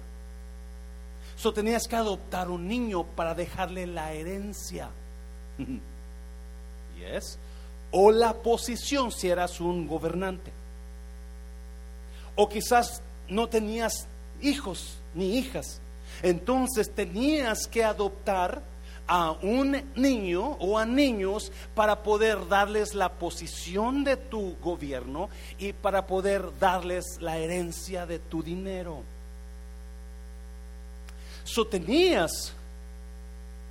So 1.36 1.52
tenías 1.52 1.88
que 1.88 1.96
adoptar 1.96 2.50
un 2.50 2.68
niño 2.68 3.04
para 3.04 3.34
dejarle 3.34 3.86
la 3.86 4.12
herencia. 4.12 4.90
yes. 6.98 7.38
O 7.90 8.10
la 8.10 8.34
posición 8.34 9.10
si 9.10 9.28
eras 9.28 9.60
un 9.60 9.86
gobernante. 9.86 10.52
O 12.36 12.48
quizás 12.48 13.02
no 13.28 13.48
tenías 13.48 14.06
hijos 14.42 14.98
ni 15.14 15.38
hijas. 15.38 15.80
Entonces 16.22 16.94
tenías 16.94 17.66
que 17.66 17.84
adoptar 17.84 18.62
a 19.06 19.32
un 19.42 19.92
niño 19.96 20.56
o 20.60 20.78
a 20.78 20.86
niños 20.86 21.50
para 21.74 22.02
poder 22.02 22.48
darles 22.48 22.94
la 22.94 23.10
posición 23.10 24.04
de 24.04 24.16
tu 24.16 24.56
gobierno 24.60 25.28
y 25.58 25.72
para 25.72 26.06
poder 26.06 26.58
darles 26.58 27.04
la 27.20 27.38
herencia 27.38 28.06
de 28.06 28.18
tu 28.18 28.42
dinero. 28.42 29.02
So 31.44 31.66
tenías 31.66 32.54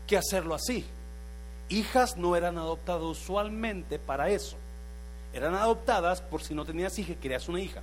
que 0.05 0.17
hacerlo 0.17 0.55
así. 0.55 0.85
Hijas 1.69 2.17
no 2.17 2.35
eran 2.35 2.57
adoptadas 2.57 3.03
usualmente 3.03 3.99
para 3.99 4.29
eso. 4.29 4.57
Eran 5.33 5.55
adoptadas 5.55 6.21
por 6.21 6.41
si 6.41 6.53
no 6.53 6.65
tenías 6.65 6.97
hija, 6.97 7.13
querías 7.15 7.47
una 7.47 7.61
hija. 7.61 7.81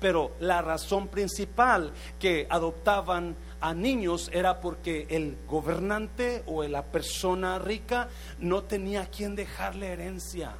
Pero 0.00 0.32
la 0.40 0.62
razón 0.62 1.08
principal 1.08 1.92
que 2.18 2.46
adoptaban 2.50 3.36
a 3.64 3.72
niños 3.72 4.28
era 4.30 4.60
porque 4.60 5.06
el 5.08 5.38
gobernante 5.48 6.42
o 6.44 6.62
la 6.64 6.84
persona 6.84 7.58
rica 7.58 8.10
no 8.40 8.64
tenía 8.64 9.04
a 9.04 9.06
quien 9.06 9.34
dejarle 9.34 9.90
herencia. 9.90 10.52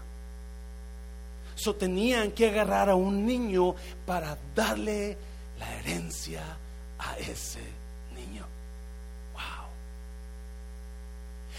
So 1.55 1.75
tenían 1.75 2.33
que 2.33 2.49
agarrar 2.49 2.89
a 2.89 2.95
un 2.95 3.27
niño 3.27 3.75
para 4.07 4.39
darle 4.55 5.19
la 5.59 5.71
herencia 5.75 6.41
a 6.99 7.19
ese 7.19 7.61
niño. 8.15 8.47
Wow. 9.35 9.69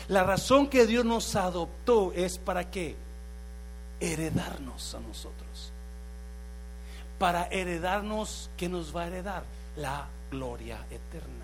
La 0.07 0.23
razón 0.23 0.65
que 0.67 0.87
Dios 0.87 1.05
nos 1.05 1.35
adoptó 1.35 2.11
es 2.13 2.39
para 2.39 2.71
qué? 2.71 2.95
Heredarnos 3.99 4.95
a 4.95 4.99
nosotros. 4.99 5.71
Para 7.19 7.45
heredarnos, 7.51 8.49
¿qué 8.57 8.67
nos 8.67 8.95
va 8.95 9.03
a 9.03 9.07
heredar? 9.09 9.43
La 9.75 10.07
gloria 10.31 10.79
eterna. 10.89 11.34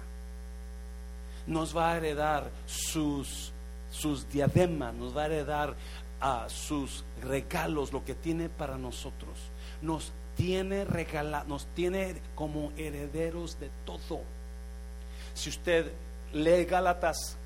Nos 1.48 1.76
va 1.76 1.92
a 1.92 1.98
heredar 1.98 2.50
sus, 2.66 3.52
sus 3.90 4.30
diademas, 4.30 4.94
nos 4.94 5.16
va 5.16 5.24
a 5.24 5.26
heredar 5.26 5.76
a 6.20 6.48
sus 6.50 7.04
regalos, 7.22 7.92
lo 7.92 8.06
que 8.06 8.16
tiene 8.16 8.50
para 8.50 8.78
nosotros. 8.78 9.38
Nos 9.82 10.12
tiene 10.36 10.86
regala, 10.86 11.44
nos 11.46 11.66
tiene 11.68 12.22
como 12.36 12.72
herederos 12.78 13.60
de 13.60 13.70
todo. 13.86 14.22
Si 15.34 15.50
usted 15.50 15.92
lee 16.34 16.66
Gálatas 16.66 17.38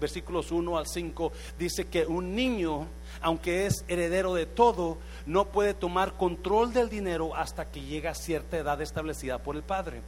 versículos 0.00 0.50
1 0.50 0.78
al 0.78 0.86
5, 0.86 1.32
dice 1.58 1.86
que 1.86 2.06
un 2.06 2.34
niño, 2.34 2.86
aunque 3.20 3.66
es 3.66 3.84
heredero 3.88 4.34
de 4.34 4.46
todo, 4.46 4.98
no 5.26 5.46
puede 5.46 5.74
tomar 5.74 6.16
control 6.16 6.72
del 6.72 6.88
dinero 6.88 7.34
hasta 7.34 7.70
que 7.70 7.80
llega 7.80 8.10
a 8.10 8.14
cierta 8.14 8.58
edad 8.58 8.80
establecida 8.80 9.38
por 9.38 9.56
el 9.56 9.62
padre. 9.62 10.02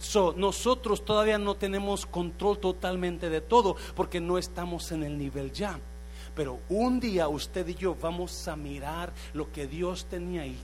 So, 0.00 0.32
nosotros 0.34 1.04
todavía 1.04 1.36
no 1.36 1.56
tenemos 1.56 2.06
control 2.06 2.58
totalmente 2.58 3.28
de 3.28 3.42
todo 3.42 3.76
porque 3.94 4.18
no 4.18 4.38
estamos 4.38 4.90
en 4.92 5.04
el 5.04 5.16
nivel 5.18 5.52
ya. 5.52 5.78
Pero 6.34 6.60
un 6.70 6.98
día 6.98 7.28
usted 7.28 7.68
y 7.68 7.74
yo 7.74 7.94
vamos 7.94 8.48
a 8.48 8.56
mirar 8.56 9.12
lo 9.34 9.52
que 9.52 9.66
Dios 9.66 10.06
tenía 10.06 10.46
y 10.46 10.58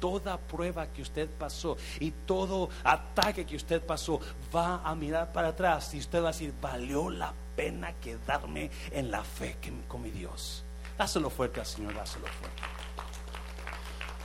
toda 0.00 0.36
prueba 0.38 0.88
que 0.88 1.02
usted 1.02 1.30
pasó 1.30 1.76
y 2.00 2.10
todo 2.10 2.68
ataque 2.82 3.46
que 3.46 3.56
usted 3.56 3.80
pasó 3.80 4.20
va 4.54 4.82
a 4.84 4.94
mirar 4.94 5.32
para 5.32 5.48
atrás 5.48 5.94
y 5.94 5.98
usted 5.98 6.22
va 6.22 6.28
a 6.28 6.32
decir, 6.32 6.52
valió 6.60 7.08
la 7.08 7.32
pena 7.56 7.94
quedarme 7.94 8.70
en 8.90 9.10
la 9.10 9.22
fe 9.22 9.56
con 9.88 10.02
mi 10.02 10.10
Dios. 10.10 10.64
Dáselo 10.98 11.30
fuerte 11.30 11.60
al 11.60 11.66
Señor, 11.66 11.94
dáselo 11.94 12.26
fuerte. 12.26 12.62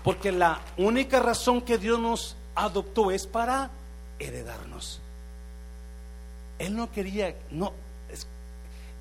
Porque 0.04 0.32
la 0.32 0.60
única 0.78 1.20
razón 1.20 1.62
que 1.62 1.78
Dios 1.78 2.00
nos 2.00 2.36
adoptó 2.56 3.12
es 3.12 3.28
para 3.28 3.70
heredarnos. 4.20 5.02
Él 6.60 6.76
no 6.76 6.92
quería, 6.92 7.36
no, 7.52 7.74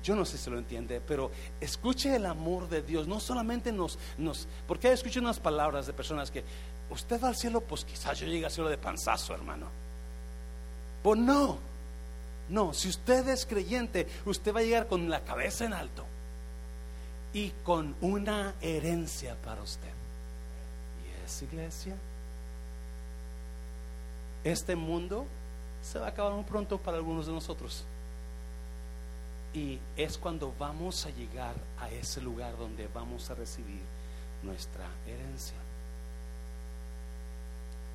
yo 0.03 0.15
no 0.15 0.25
sé 0.25 0.37
si 0.37 0.49
lo 0.49 0.57
entiende, 0.57 1.01
pero 1.05 1.31
escuche 1.59 2.15
el 2.15 2.25
amor 2.25 2.69
de 2.69 2.81
Dios. 2.81 3.07
No 3.07 3.19
solamente 3.19 3.71
nos, 3.71 3.99
nos 4.17 4.47
porque 4.67 4.91
escucho 4.91 5.19
unas 5.19 5.39
palabras 5.39 5.87
de 5.87 5.93
personas 5.93 6.31
que 6.31 6.43
usted 6.89 7.21
va 7.21 7.27
al 7.29 7.35
cielo, 7.35 7.61
pues 7.61 7.83
quizás 7.83 8.17
yo 8.19 8.27
llegue 8.27 8.45
al 8.45 8.51
cielo 8.51 8.69
de 8.69 8.77
panzazo, 8.77 9.33
hermano. 9.33 9.67
Pues 11.03 11.19
no, 11.19 11.59
no, 12.49 12.73
si 12.73 12.89
usted 12.89 13.27
es 13.27 13.45
creyente, 13.45 14.07
usted 14.25 14.53
va 14.53 14.59
a 14.59 14.63
llegar 14.63 14.87
con 14.87 15.09
la 15.09 15.23
cabeza 15.23 15.65
en 15.65 15.73
alto 15.73 16.05
y 17.33 17.51
con 17.63 17.95
una 18.01 18.55
herencia 18.61 19.35
para 19.35 19.61
usted. 19.61 19.87
¿Y 21.05 21.25
es 21.25 21.41
iglesia? 21.41 21.95
Este 24.43 24.75
mundo 24.75 25.25
se 25.81 25.99
va 25.99 26.07
a 26.07 26.09
acabar 26.09 26.33
muy 26.33 26.43
pronto 26.43 26.77
para 26.77 26.97
algunos 26.97 27.27
de 27.27 27.33
nosotros. 27.33 27.83
Y 29.53 29.79
es 29.97 30.17
cuando 30.17 30.53
vamos 30.59 31.05
a 31.05 31.09
llegar 31.09 31.55
a 31.79 31.89
ese 31.89 32.21
lugar 32.21 32.57
donde 32.57 32.87
vamos 32.93 33.29
a 33.29 33.35
recibir 33.35 33.81
nuestra 34.43 34.85
herencia. 35.07 35.57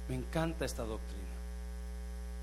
Me 0.08 0.16
encanta 0.16 0.64
esta 0.64 0.82
doctrina. 0.82 1.22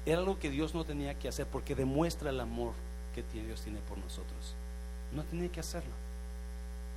Era 0.06 0.20
algo 0.20 0.39
que 0.39 0.49
Dios 0.49 0.74
no 0.74 0.84
tenía 0.84 1.14
que 1.20 1.28
hacer 1.28 1.45
porque 1.45 1.76
demuestra 1.76 2.30
el 2.32 2.39
amor 2.39 2.74
que 3.14 3.24
Dios 3.24 3.62
tiene 3.62 3.80
por 3.82 3.97
nosotros. 3.97 4.56
No 5.14 5.24
tenía 5.24 5.52
que 5.52 5.60
hacerlo, 5.60 5.91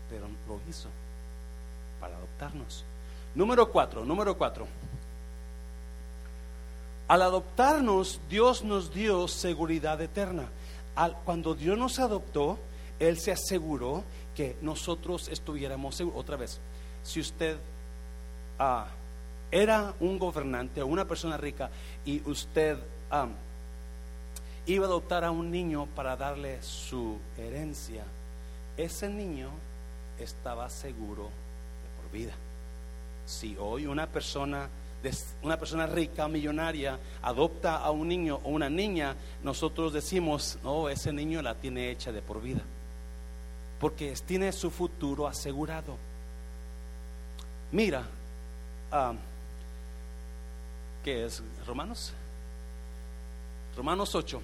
pero 0.09 0.27
lo 0.49 0.61
hizo 0.69 0.89
para 2.01 2.17
adoptarnos. 2.17 2.85
Número 3.35 3.71
cuatro, 3.71 4.05
número 4.05 4.39
cuatro. 4.39 4.67
Al 7.15 7.23
adoptarnos, 7.23 8.21
Dios 8.29 8.65
nos 8.65 8.93
dio 8.93 9.29
seguridad 9.29 10.01
eterna 10.03 10.49
cuando 11.25 11.55
Dios 11.55 11.79
nos 11.79 12.01
adoptó, 12.01 12.59
Él 12.99 13.21
se 13.21 13.31
aseguró 13.31 14.03
que 14.35 14.57
nosotros 14.63 15.29
estuviéramos 15.29 15.95
seguros. 15.95 16.19
Otra 16.19 16.37
vez, 16.37 16.59
si 17.05 17.21
usted 17.21 17.57
ah, 18.59 18.89
era 19.53 19.95
un 20.01 20.19
gobernante 20.19 20.83
o 20.83 20.89
una 20.89 21.05
persona 21.05 21.37
rica 21.37 21.71
y 22.05 22.21
usted 22.29 22.79
iba 24.67 24.85
a 24.85 24.89
adoptar 24.89 25.23
a 25.23 25.31
un 25.31 25.53
niño 25.53 25.87
para 25.95 26.17
darle 26.17 26.61
su 26.65 27.21
herencia, 27.39 28.03
ese 28.77 29.09
niño 29.09 29.51
estaba 30.19 30.69
seguro 30.69 31.27
de 31.27 32.03
por 32.03 32.11
vida. 32.13 32.33
Si 33.25 33.57
hoy 33.57 33.87
una 33.87 34.09
persona 34.09 34.69
una 35.43 35.59
persona 35.59 35.87
rica, 35.87 36.29
millonaria, 36.29 36.99
adopta 37.23 37.77
a 37.77 37.91
un 37.91 38.09
niño 38.09 38.41
o 38.45 38.51
una 38.51 38.71
niña, 38.71 39.17
nosotros 39.43 39.93
decimos, 39.93 40.59
no, 40.63 40.89
ese 40.89 41.13
niño 41.13 41.43
la 41.43 41.55
tiene 41.55 41.91
hecha 41.91 42.13
de 42.13 42.23
por 42.23 42.41
vida. 42.41 42.63
Porque 43.81 44.15
tiene 44.27 44.53
su 44.53 44.71
futuro 44.71 45.27
asegurado. 45.27 45.97
Mira, 47.73 48.07
uh, 48.93 49.15
¿qué 51.03 51.27
es? 51.27 51.43
Romanos. 51.67 52.13
Romanos 53.77 54.15
8. 54.15 54.41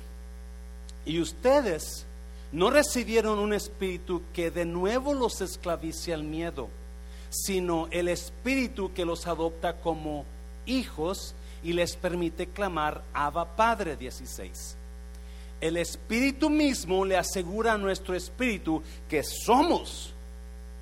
Y 1.06 1.20
ustedes 1.20 2.04
no 2.52 2.70
recibieron 2.70 3.38
un 3.38 3.52
espíritu 3.52 4.22
que 4.34 4.50
de 4.50 4.64
nuevo 4.64 5.14
los 5.14 5.40
esclavice 5.40 6.12
al 6.12 6.24
miedo, 6.24 6.68
sino 7.30 7.86
el 7.90 8.08
espíritu 8.08 8.92
que 8.92 9.04
los 9.04 9.26
adopta 9.26 9.76
como 9.76 10.24
hijos 10.66 11.34
y 11.62 11.72
les 11.72 11.96
permite 11.96 12.46
clamar 12.46 13.02
Abba 13.12 13.56
Padre 13.56 13.96
16. 13.96 14.76
El 15.60 15.76
Espíritu 15.76 16.48
mismo 16.48 17.04
le 17.04 17.16
asegura 17.16 17.74
a 17.74 17.78
nuestro 17.78 18.14
espíritu 18.14 18.82
que 19.08 19.22
somos 19.22 20.14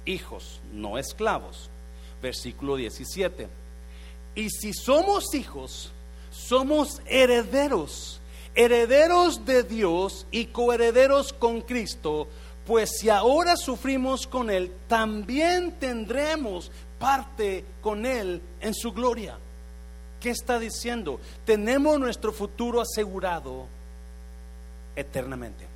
hijos, 0.05 0.61
no 0.73 0.99
esclavos. 0.99 1.69
Versículo 2.23 2.77
17. 2.77 3.49
Y 4.35 4.51
si 4.51 4.73
somos 4.73 5.35
hijos, 5.35 5.91
somos 6.31 7.01
herederos, 7.07 8.21
herederos 8.55 9.45
de 9.45 9.65
Dios 9.65 10.27
y 10.31 10.47
coherederos 10.47 11.33
con 11.33 11.61
Cristo, 11.61 12.29
pues 12.67 12.99
si 12.99 13.09
ahora 13.09 13.57
sufrimos 13.57 14.27
con 14.27 14.51
Él, 14.51 14.73
también 14.87 15.73
tendremos 15.73 16.71
parte 16.99 17.65
con 17.81 18.07
Él 18.07 18.41
en 18.61 18.75
su 18.75 18.93
gloria. 18.93 19.39
¿Qué 20.21 20.31
está 20.31 20.59
diciendo? 20.59 21.21
Tenemos 21.45 21.99
nuestro 21.99 22.33
futuro 22.33 22.81
asegurado 22.81 23.67
eternamente. 24.97 25.67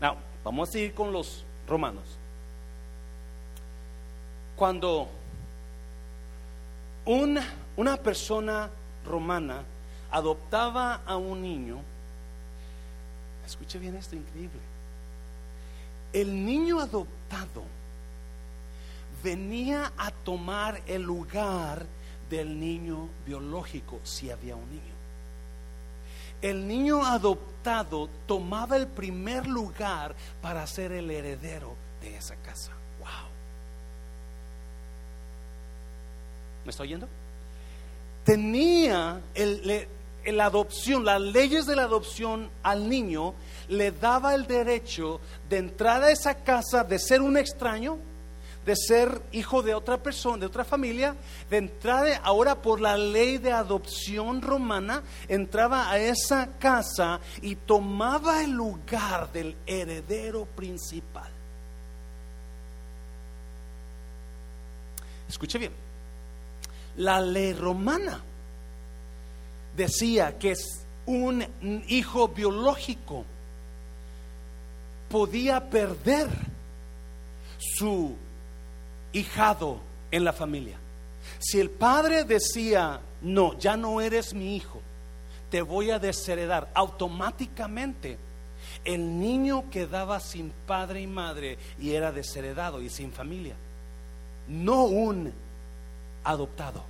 Now, 0.00 0.16
vamos 0.42 0.68
a 0.68 0.72
seguir 0.72 0.94
con 0.94 1.12
los 1.12 1.44
romanos. 1.68 2.02
Cuando 4.56 5.08
una, 7.04 7.46
una 7.76 7.96
persona 7.96 8.68
romana 9.06 9.62
adoptaba 10.10 11.02
a 11.06 11.16
un 11.16 11.40
niño, 11.40 11.78
escuche 13.46 13.78
bien 13.78 13.94
esto 13.94 14.16
increíble, 14.16 14.60
el 16.12 16.44
niño 16.44 16.80
adoptado 16.80 17.62
venía 19.22 19.92
a 19.96 20.10
tomar 20.10 20.82
el 20.86 21.02
lugar 21.02 21.86
del 22.28 22.58
niño 22.58 23.08
biológico, 23.26 24.00
si 24.02 24.30
había 24.30 24.56
un 24.56 24.68
niño. 24.70 24.92
El 26.40 26.66
niño 26.66 27.04
adoptado 27.04 28.08
tomaba 28.26 28.76
el 28.76 28.88
primer 28.88 29.46
lugar 29.46 30.14
para 30.40 30.66
ser 30.66 30.92
el 30.92 31.10
heredero 31.10 31.74
de 32.00 32.16
esa 32.16 32.34
casa. 32.36 32.72
Wow. 32.98 33.08
¿Me 36.64 36.70
está 36.70 36.82
oyendo? 36.82 37.08
Tenía 38.24 39.20
el, 39.34 39.86
la 40.26 40.46
adopción, 40.46 41.04
las 41.04 41.20
leyes 41.20 41.66
de 41.66 41.76
la 41.76 41.84
adopción 41.84 42.50
al 42.62 42.88
niño 42.88 43.34
le 43.68 43.90
daba 43.90 44.34
el 44.34 44.46
derecho 44.46 45.20
de 45.48 45.58
entrar 45.58 46.02
a 46.02 46.10
esa 46.10 46.36
casa, 46.36 46.84
de 46.84 46.98
ser 46.98 47.20
un 47.20 47.36
extraño, 47.36 47.98
de 48.64 48.76
ser 48.76 49.22
hijo 49.32 49.62
de 49.62 49.74
otra 49.74 50.02
persona, 50.02 50.38
de 50.38 50.46
otra 50.46 50.64
familia, 50.64 51.16
de 51.50 51.56
entrar 51.56 52.20
ahora 52.22 52.60
por 52.60 52.80
la 52.80 52.96
ley 52.96 53.38
de 53.38 53.52
adopción 53.52 54.40
romana, 54.40 55.02
entraba 55.28 55.90
a 55.90 55.98
esa 55.98 56.58
casa 56.58 57.20
y 57.40 57.56
tomaba 57.56 58.42
el 58.42 58.52
lugar 58.52 59.32
del 59.32 59.56
heredero 59.66 60.44
principal. 60.44 61.30
Escuche 65.28 65.58
bien, 65.58 65.72
la 66.96 67.20
ley 67.20 67.54
romana 67.54 68.20
decía 69.76 70.38
que 70.38 70.54
un 71.06 71.44
hijo 71.88 72.28
biológico 72.28 73.24
podía 75.08 75.68
perder 75.68 76.28
su 77.58 78.16
hijado 79.12 79.80
en 80.10 80.24
la 80.24 80.32
familia. 80.32 80.78
Si 81.38 81.60
el 81.60 81.70
padre 81.70 82.24
decía, 82.24 83.00
no, 83.22 83.58
ya 83.58 83.76
no 83.76 84.00
eres 84.00 84.34
mi 84.34 84.56
hijo, 84.56 84.80
te 85.50 85.62
voy 85.62 85.90
a 85.90 85.98
desheredar, 85.98 86.70
automáticamente 86.74 88.18
el 88.84 89.18
niño 89.20 89.70
quedaba 89.70 90.18
sin 90.20 90.50
padre 90.66 91.02
y 91.02 91.06
madre 91.06 91.58
y 91.78 91.92
era 91.92 92.10
desheredado 92.10 92.80
y 92.80 92.88
sin 92.88 93.12
familia, 93.12 93.54
no 94.48 94.84
un 94.84 95.32
adoptado. 96.24 96.82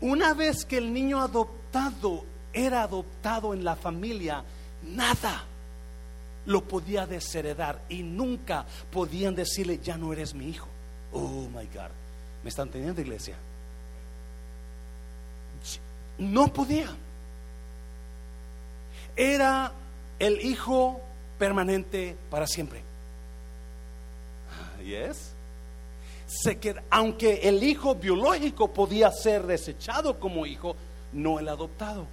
Una 0.00 0.34
vez 0.34 0.64
que 0.64 0.78
el 0.78 0.92
niño 0.92 1.20
adoptado 1.20 2.24
era 2.52 2.82
adoptado 2.82 3.54
en 3.54 3.64
la 3.64 3.76
familia, 3.76 4.42
nada 4.82 5.44
lo 6.46 6.64
podía 6.64 7.06
desheredar 7.06 7.82
y 7.88 8.02
nunca 8.02 8.66
podían 8.90 9.34
decirle, 9.34 9.78
ya 9.78 9.96
no 9.96 10.12
eres 10.12 10.34
mi 10.34 10.48
hijo. 10.48 10.71
Oh 11.12 11.48
my 11.54 11.66
God. 11.66 11.90
¿Me 12.42 12.48
están 12.48 12.68
teniendo 12.68 13.00
iglesia? 13.00 13.36
No 16.18 16.52
podía. 16.52 16.88
Era 19.16 19.72
el 20.18 20.40
hijo 20.40 21.00
permanente 21.38 22.16
para 22.30 22.46
siempre. 22.46 22.82
Yes. 24.84 25.32
Se 26.26 26.58
queda, 26.58 26.82
aunque 26.90 27.40
el 27.48 27.62
hijo 27.62 27.94
biológico 27.94 28.72
podía 28.72 29.10
ser 29.10 29.46
desechado 29.46 30.18
como 30.18 30.46
hijo, 30.46 30.76
no 31.12 31.38
el 31.38 31.48
adoptado. 31.48 32.06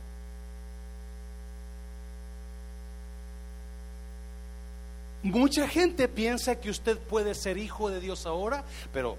Mucha 5.22 5.68
gente 5.68 6.08
piensa 6.08 6.60
que 6.60 6.70
usted 6.70 6.98
puede 6.98 7.36
ser 7.36 7.58
hijo 7.58 7.90
de 7.90 8.00
Dios 8.00 8.26
ahora, 8.26 8.64
pero 8.94 9.18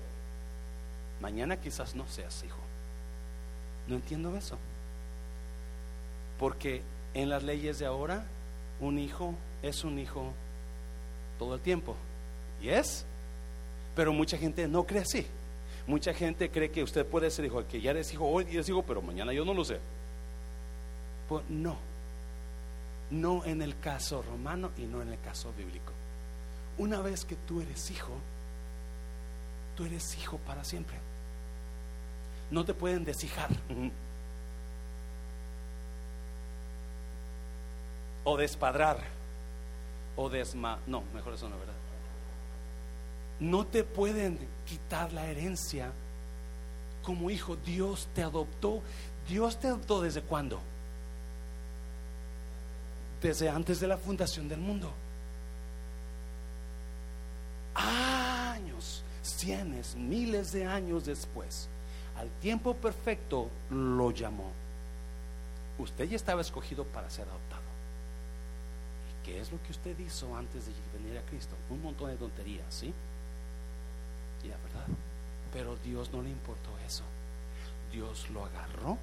mañana 1.20 1.58
quizás 1.58 1.94
no 1.94 2.08
seas 2.08 2.42
hijo. 2.42 2.58
No 3.86 3.96
entiendo 3.96 4.34
eso. 4.36 4.56
Porque 6.38 6.82
en 7.12 7.28
las 7.28 7.42
leyes 7.42 7.78
de 7.78 7.86
ahora, 7.86 8.24
un 8.80 8.98
hijo 8.98 9.34
es 9.62 9.84
un 9.84 9.98
hijo 9.98 10.32
todo 11.38 11.56
el 11.56 11.60
tiempo. 11.60 11.94
¿Y 12.62 12.70
es? 12.70 13.04
Pero 13.94 14.14
mucha 14.14 14.38
gente 14.38 14.66
no 14.68 14.86
cree 14.86 15.02
así. 15.02 15.26
Mucha 15.86 16.14
gente 16.14 16.50
cree 16.50 16.70
que 16.70 16.82
usted 16.82 17.04
puede 17.04 17.30
ser 17.30 17.44
hijo, 17.44 17.66
que 17.66 17.80
ya 17.80 17.90
eres 17.90 18.10
hijo 18.12 18.26
hoy 18.26 18.46
y 18.50 18.56
es 18.56 18.68
hijo, 18.68 18.82
pero 18.82 19.02
mañana 19.02 19.34
yo 19.34 19.44
no 19.44 19.52
lo 19.52 19.64
sé. 19.64 19.78
Pues 21.28 21.44
no 21.50 21.89
no 23.10 23.44
en 23.44 23.62
el 23.62 23.78
caso 23.78 24.22
romano 24.22 24.70
y 24.76 24.82
no 24.82 25.02
en 25.02 25.12
el 25.12 25.20
caso 25.20 25.52
bíblico. 25.56 25.92
Una 26.78 27.00
vez 27.00 27.24
que 27.24 27.36
tú 27.36 27.60
eres 27.60 27.90
hijo, 27.90 28.12
tú 29.76 29.84
eres 29.84 30.16
hijo 30.18 30.38
para 30.38 30.64
siempre. 30.64 30.96
No 32.50 32.64
te 32.64 32.74
pueden 32.74 33.04
deshijar. 33.04 33.50
O 38.24 38.36
despadrar. 38.36 38.98
O 40.16 40.28
desma... 40.28 40.78
No, 40.86 41.02
mejor 41.14 41.34
eso 41.34 41.48
no, 41.48 41.58
¿verdad? 41.58 41.74
No 43.38 43.66
te 43.66 43.84
pueden 43.84 44.38
quitar 44.66 45.12
la 45.12 45.26
herencia 45.26 45.92
como 47.02 47.30
hijo. 47.30 47.56
Dios 47.56 48.08
te 48.14 48.22
adoptó. 48.22 48.82
Dios 49.28 49.58
te 49.58 49.68
adoptó 49.68 50.02
desde 50.02 50.22
cuándo? 50.22 50.60
Desde 53.20 53.48
antes 53.48 53.80
de 53.80 53.86
la 53.86 53.96
fundación 53.96 54.48
del 54.48 54.60
mundo. 54.60 54.92
Años, 57.74 59.02
cienes, 59.22 59.94
miles 59.96 60.52
de 60.52 60.66
años 60.66 61.04
después, 61.06 61.68
al 62.16 62.28
tiempo 62.40 62.74
perfecto 62.74 63.48
lo 63.70 64.10
llamó. 64.10 64.50
Usted 65.78 66.08
ya 66.08 66.16
estaba 66.16 66.42
escogido 66.42 66.84
para 66.84 67.08
ser 67.08 67.26
adoptado. 67.28 67.62
¿Y 69.08 69.26
qué 69.26 69.40
es 69.40 69.50
lo 69.50 69.62
que 69.62 69.70
usted 69.70 69.98
hizo 69.98 70.36
antes 70.36 70.66
de 70.66 70.72
venir 70.98 71.18
a 71.18 71.22
Cristo? 71.22 71.54
Un 71.70 71.82
montón 71.82 72.10
de 72.10 72.16
tonterías, 72.16 72.66
¿sí? 72.68 72.92
Ya, 74.42 74.56
¿verdad? 74.64 74.86
Pero 75.52 75.76
Dios 75.76 76.10
no 76.12 76.22
le 76.22 76.30
importó 76.30 76.70
eso. 76.86 77.04
Dios 77.92 78.28
lo 78.30 78.44
agarró, 78.44 78.98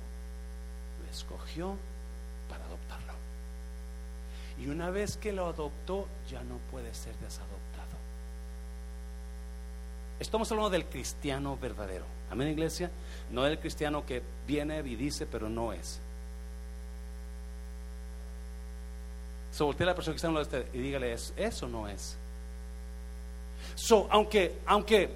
lo 1.01 1.11
escogió 1.11 1.75
para 2.49 2.63
adoptarlo. 2.65 3.26
Y 4.59 4.67
una 4.67 4.89
vez 4.89 5.17
que 5.17 5.31
lo 5.31 5.47
adoptó, 5.47 6.07
ya 6.29 6.41
no 6.43 6.57
puede 6.71 6.93
ser 6.93 7.15
desadoptado. 7.17 7.57
Estamos 10.19 10.51
hablando 10.51 10.71
del 10.71 10.85
cristiano 10.85 11.57
verdadero. 11.61 12.05
Amén, 12.31 12.49
iglesia. 12.49 12.89
No 13.31 13.43
del 13.43 13.59
cristiano 13.59 14.05
que 14.05 14.21
viene 14.47 14.79
y 14.79 14.95
dice, 14.95 15.27
pero 15.27 15.47
no 15.47 15.73
es. 15.73 15.99
So, 19.51 19.65
voltea 19.65 19.85
a 19.85 19.89
la 19.89 19.95
persona 19.95 20.13
que 20.13 20.17
está 20.17 20.27
de 20.29 20.41
usted 20.41 20.65
y 20.73 20.79
dígale, 20.79 21.13
¿es, 21.13 21.33
¿eso 21.37 21.67
no 21.67 21.87
es? 21.87 22.17
So, 23.75 24.07
aunque, 24.09 24.59
aunque, 24.65 25.09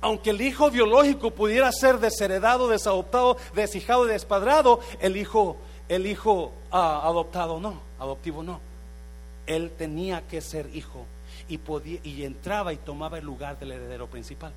aunque 0.00 0.30
el 0.30 0.40
hijo 0.40 0.70
biológico 0.70 1.30
pudiera 1.30 1.70
ser 1.72 1.98
desheredado, 1.98 2.68
desadoptado, 2.68 3.36
deshijado 3.54 4.06
despadrado, 4.06 4.80
el 5.00 5.16
hijo, 5.16 5.56
el 5.88 6.06
hijo 6.06 6.52
ah, 6.70 7.02
adoptado 7.04 7.60
no 7.60 7.85
adoptivo 7.98 8.42
no. 8.42 8.60
Él 9.46 9.72
tenía 9.76 10.26
que 10.26 10.40
ser 10.40 10.74
hijo 10.74 11.06
y, 11.48 11.58
podía, 11.58 12.00
y 12.02 12.24
entraba 12.24 12.72
y 12.72 12.76
tomaba 12.76 13.18
el 13.18 13.24
lugar 13.24 13.58
del 13.58 13.72
heredero 13.72 14.06
principal. 14.08 14.52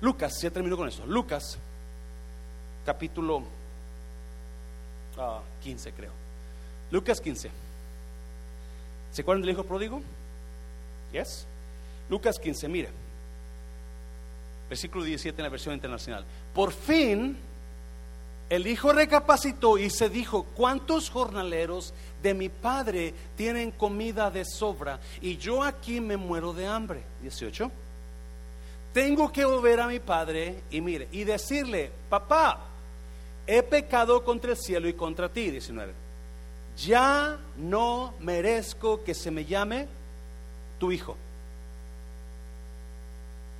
Lucas, 0.00 0.40
ya 0.40 0.50
termino 0.50 0.76
con 0.76 0.88
eso. 0.88 1.04
Lucas, 1.06 1.58
capítulo 2.86 3.42
15, 5.62 5.88
ah, 5.88 5.92
creo. 5.96 6.12
Lucas 6.90 7.20
15. 7.20 7.50
¿Se 9.12 9.22
acuerdan 9.22 9.42
del 9.42 9.50
hijo 9.50 9.64
pródigo? 9.64 10.00
Yes. 11.12 11.46
Lucas 12.08 12.38
15, 12.38 12.68
mire. 12.68 12.88
Versículo 14.68 15.04
17 15.04 15.36
en 15.36 15.42
la 15.42 15.48
versión 15.48 15.74
internacional. 15.74 16.24
Por 16.54 16.72
fin 16.72 17.36
el 18.50 18.66
hijo 18.66 18.92
recapacitó 18.92 19.78
y 19.78 19.88
se 19.90 20.10
dijo, 20.10 20.42
¿cuántos 20.56 21.08
jornaleros 21.08 21.94
de 22.20 22.34
mi 22.34 22.48
padre 22.48 23.14
tienen 23.36 23.70
comida 23.70 24.28
de 24.28 24.44
sobra 24.44 24.98
y 25.20 25.36
yo 25.36 25.62
aquí 25.62 26.00
me 26.00 26.16
muero 26.16 26.52
de 26.52 26.66
hambre? 26.66 27.04
18. 27.22 27.70
Tengo 28.92 29.30
que 29.30 29.44
volver 29.44 29.78
a 29.80 29.86
mi 29.86 30.00
padre 30.00 30.64
y 30.68 30.80
mire, 30.80 31.06
y 31.12 31.22
decirle, 31.22 31.92
papá, 32.08 32.66
he 33.46 33.62
pecado 33.62 34.24
contra 34.24 34.50
el 34.50 34.56
cielo 34.56 34.88
y 34.88 34.94
contra 34.94 35.28
ti, 35.28 35.48
19. 35.52 35.92
Ya 36.76 37.38
no 37.56 38.14
merezco 38.18 39.04
que 39.04 39.14
se 39.14 39.30
me 39.30 39.44
llame 39.44 39.86
tu 40.80 40.90
hijo. 40.90 41.16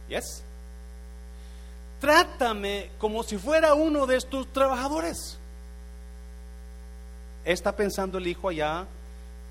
¿Yes? 0.09 0.43
Trátame 2.01 2.91
como 2.99 3.23
si 3.23 3.39
fuera 3.39 3.75
uno 3.75 4.07
de 4.07 4.17
estos 4.17 4.53
trabajadores. 4.53 5.39
Está 7.45 7.77
pensando 7.77 8.19
el 8.19 8.27
hijo 8.27 8.49
allá, 8.49 8.87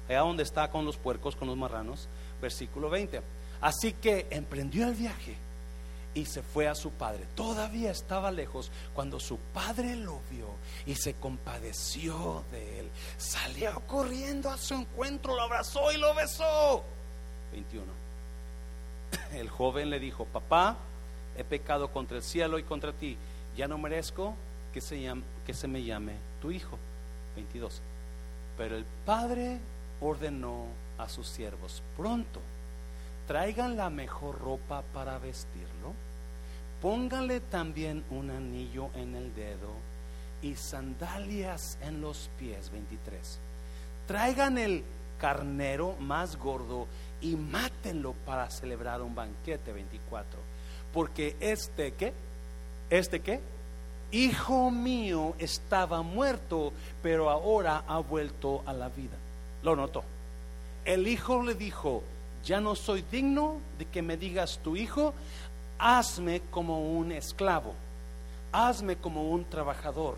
allá 0.07 0.19
donde 0.19 0.43
está 0.43 0.69
con 0.69 0.85
los 0.85 0.97
puercos, 0.97 1.35
con 1.35 1.47
los 1.47 1.57
marranos, 1.57 2.07
versículo 2.41 2.89
20. 2.89 3.21
Así 3.61 3.93
que 3.93 4.27
emprendió 4.29 4.87
el 4.87 4.95
viaje 4.95 5.35
y 6.13 6.25
se 6.25 6.41
fue 6.41 6.67
a 6.67 6.75
su 6.75 6.91
padre. 6.91 7.25
Todavía 7.35 7.91
estaba 7.91 8.31
lejos 8.31 8.71
cuando 8.93 9.19
su 9.19 9.37
padre 9.37 9.95
lo 9.95 10.19
vio 10.29 10.47
y 10.85 10.95
se 10.95 11.13
compadeció 11.13 12.43
de 12.51 12.79
él. 12.79 12.89
Salió 13.17 13.79
corriendo 13.87 14.49
a 14.49 14.57
su 14.57 14.73
encuentro, 14.75 15.35
lo 15.35 15.43
abrazó 15.43 15.91
y 15.91 15.97
lo 15.97 16.13
besó. 16.13 16.83
21. 17.51 17.85
El 19.33 19.49
joven 19.49 19.89
le 19.89 19.99
dijo, 19.99 20.25
papá, 20.25 20.77
he 21.39 21.43
pecado 21.43 21.89
contra 21.89 22.17
el 22.17 22.23
cielo 22.23 22.59
y 22.59 22.63
contra 22.63 22.91
ti, 22.91 23.17
ya 23.55 23.67
no 23.67 23.77
merezco 23.77 24.35
que 24.73 24.81
se, 24.81 25.11
que 25.45 25.53
se 25.53 25.67
me 25.67 25.83
llame 25.83 26.13
tu 26.41 26.51
hijo. 26.51 26.77
22. 27.35 27.81
Pero 28.57 28.75
el 28.75 28.85
padre 29.05 29.59
ordenó 30.01 30.65
a 30.97 31.07
sus 31.07 31.27
siervos, 31.27 31.81
pronto, 31.95 32.41
traigan 33.27 33.77
la 33.77 33.89
mejor 33.89 34.39
ropa 34.39 34.83
para 34.93 35.17
vestirlo, 35.17 35.93
pónganle 36.81 37.39
también 37.39 38.03
un 38.09 38.31
anillo 38.31 38.89
en 38.95 39.15
el 39.15 39.33
dedo 39.33 39.73
y 40.41 40.55
sandalias 40.55 41.77
en 41.81 42.01
los 42.01 42.29
pies, 42.37 42.69
23. 42.69 43.39
Traigan 44.07 44.57
el 44.57 44.83
carnero 45.19 45.95
más 45.99 46.37
gordo 46.37 46.87
y 47.21 47.35
mátenlo 47.35 48.13
para 48.25 48.49
celebrar 48.49 49.01
un 49.01 49.15
banquete, 49.15 49.71
24. 49.71 50.48
Porque 50.93 51.35
este, 51.39 51.93
¿qué? 51.93 52.13
¿Este 52.89 53.19
qué? 53.21 53.39
Hijo 54.11 54.71
mío 54.71 55.35
estaba 55.37 56.01
muerto, 56.01 56.73
pero 57.03 57.29
ahora 57.29 57.83
ha 57.87 57.99
vuelto 57.99 58.63
a 58.65 58.73
la 58.73 58.89
vida. 58.89 59.15
Lo 59.61 59.75
notó. 59.75 60.03
El 60.85 61.07
hijo 61.07 61.43
le 61.43 61.53
dijo, 61.53 62.01
ya 62.43 62.59
no 62.59 62.75
soy 62.75 63.03
digno 63.11 63.57
de 63.77 63.85
que 63.85 64.01
me 64.01 64.17
digas 64.17 64.59
tu 64.63 64.75
hijo, 64.75 65.13
hazme 65.77 66.41
como 66.49 66.97
un 66.97 67.11
esclavo, 67.11 67.75
hazme 68.51 68.95
como 68.95 69.29
un 69.29 69.45
trabajador, 69.45 70.17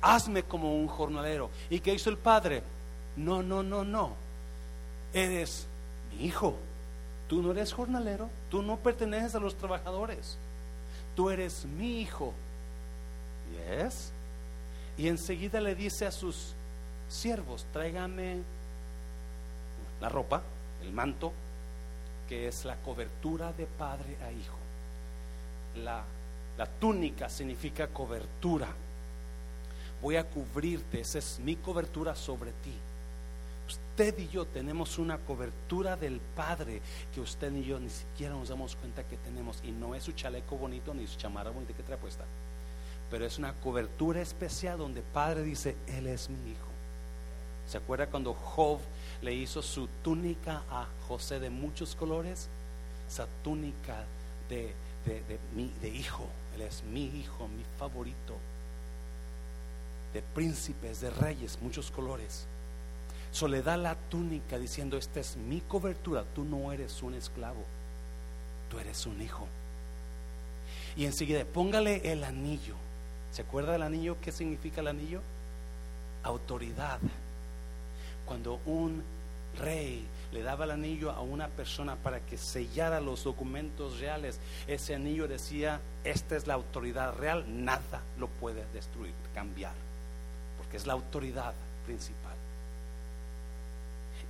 hazme 0.00 0.42
como 0.42 0.74
un 0.74 0.88
jornalero. 0.88 1.50
¿Y 1.68 1.80
qué 1.80 1.94
hizo 1.94 2.10
el 2.10 2.18
padre? 2.18 2.62
No, 3.16 3.42
no, 3.42 3.62
no, 3.62 3.84
no. 3.84 4.14
Eres 5.12 5.66
mi 6.10 6.26
hijo. 6.26 6.56
Tú 7.30 7.40
no 7.42 7.52
eres 7.52 7.72
jornalero, 7.72 8.28
tú 8.50 8.60
no 8.60 8.76
perteneces 8.76 9.36
a 9.36 9.38
los 9.38 9.54
trabajadores. 9.54 10.36
Tú 11.14 11.30
eres 11.30 11.64
mi 11.64 12.00
hijo. 12.00 12.34
Yes. 13.52 14.10
Y 14.98 15.06
enseguida 15.06 15.60
le 15.60 15.76
dice 15.76 16.06
a 16.06 16.10
sus 16.10 16.54
siervos, 17.08 17.64
tráigame 17.72 18.38
la 20.00 20.08
ropa, 20.08 20.42
el 20.82 20.92
manto, 20.92 21.32
que 22.28 22.48
es 22.48 22.64
la 22.64 22.74
cobertura 22.74 23.52
de 23.52 23.66
padre 23.66 24.16
a 24.26 24.32
hijo. 24.32 24.56
La, 25.84 26.02
la 26.58 26.66
túnica 26.66 27.28
significa 27.28 27.86
cobertura. 27.86 28.66
Voy 30.02 30.16
a 30.16 30.24
cubrirte, 30.24 31.02
esa 31.02 31.18
es 31.18 31.38
mi 31.38 31.54
cobertura 31.54 32.16
sobre 32.16 32.50
ti. 32.50 32.74
Usted 33.90 34.18
y 34.18 34.28
yo 34.28 34.46
tenemos 34.46 34.98
una 34.98 35.18
cobertura 35.18 35.96
del 35.96 36.20
Padre 36.20 36.80
que 37.12 37.20
usted 37.20 37.52
y 37.52 37.64
yo 37.64 37.78
ni 37.78 37.90
siquiera 37.90 38.34
nos 38.34 38.48
damos 38.48 38.76
cuenta 38.76 39.02
que 39.04 39.16
tenemos. 39.18 39.58
Y 39.62 39.72
no 39.72 39.94
es 39.94 40.04
su 40.04 40.12
chaleco 40.12 40.56
bonito 40.56 40.94
ni 40.94 41.06
su 41.06 41.18
chamarra 41.18 41.50
bonita 41.50 41.74
que 41.74 41.82
trae 41.82 41.98
puesta. 41.98 42.24
Pero 43.10 43.26
es 43.26 43.36
una 43.36 43.52
cobertura 43.54 44.22
especial 44.22 44.78
donde 44.78 45.02
Padre 45.02 45.42
dice, 45.42 45.76
Él 45.88 46.06
es 46.06 46.30
mi 46.30 46.52
hijo. 46.52 46.68
¿Se 47.68 47.76
acuerda 47.76 48.06
cuando 48.06 48.32
Job 48.32 48.78
le 49.20 49.34
hizo 49.34 49.60
su 49.60 49.86
túnica 50.02 50.62
a 50.70 50.86
José 51.06 51.38
de 51.38 51.50
muchos 51.50 51.94
colores? 51.94 52.48
Esa 53.06 53.26
túnica 53.42 54.04
de, 54.48 54.72
de, 55.04 55.38
de 55.80 55.88
hijo. 55.88 56.26
Él 56.54 56.62
es 56.62 56.82
mi 56.84 57.04
hijo, 57.04 57.48
mi 57.48 57.64
favorito. 57.76 58.36
De 60.14 60.22
príncipes, 60.22 61.00
de 61.00 61.10
reyes, 61.10 61.58
muchos 61.60 61.90
colores. 61.90 62.46
So 63.32 63.46
le 63.46 63.62
da 63.62 63.76
la 63.76 63.94
túnica 63.94 64.58
diciendo, 64.58 64.96
esta 64.96 65.20
es 65.20 65.36
mi 65.36 65.60
cobertura, 65.60 66.24
tú 66.34 66.44
no 66.44 66.72
eres 66.72 67.02
un 67.02 67.14
esclavo, 67.14 67.64
tú 68.68 68.78
eres 68.78 69.06
un 69.06 69.22
hijo. 69.22 69.46
Y 70.96 71.04
enseguida, 71.04 71.44
póngale 71.44 72.12
el 72.12 72.24
anillo. 72.24 72.74
¿Se 73.32 73.42
acuerda 73.42 73.72
del 73.72 73.82
anillo? 73.82 74.16
¿Qué 74.20 74.32
significa 74.32 74.80
el 74.80 74.88
anillo? 74.88 75.20
Autoridad. 76.24 76.98
Cuando 78.26 78.60
un 78.66 79.02
rey 79.58 80.04
le 80.32 80.42
daba 80.42 80.64
el 80.64 80.72
anillo 80.72 81.12
a 81.12 81.20
una 81.20 81.48
persona 81.48 81.94
para 81.94 82.20
que 82.20 82.36
sellara 82.36 83.00
los 83.00 83.22
documentos 83.22 84.00
reales, 84.00 84.40
ese 84.66 84.96
anillo 84.96 85.28
decía, 85.28 85.80
esta 86.02 86.36
es 86.36 86.48
la 86.48 86.54
autoridad 86.54 87.14
real, 87.14 87.44
nada 87.64 88.02
lo 88.18 88.26
puede 88.26 88.64
destruir, 88.72 89.14
cambiar, 89.34 89.74
porque 90.58 90.76
es 90.76 90.86
la 90.86 90.92
autoridad 90.94 91.54
principal 91.86 92.29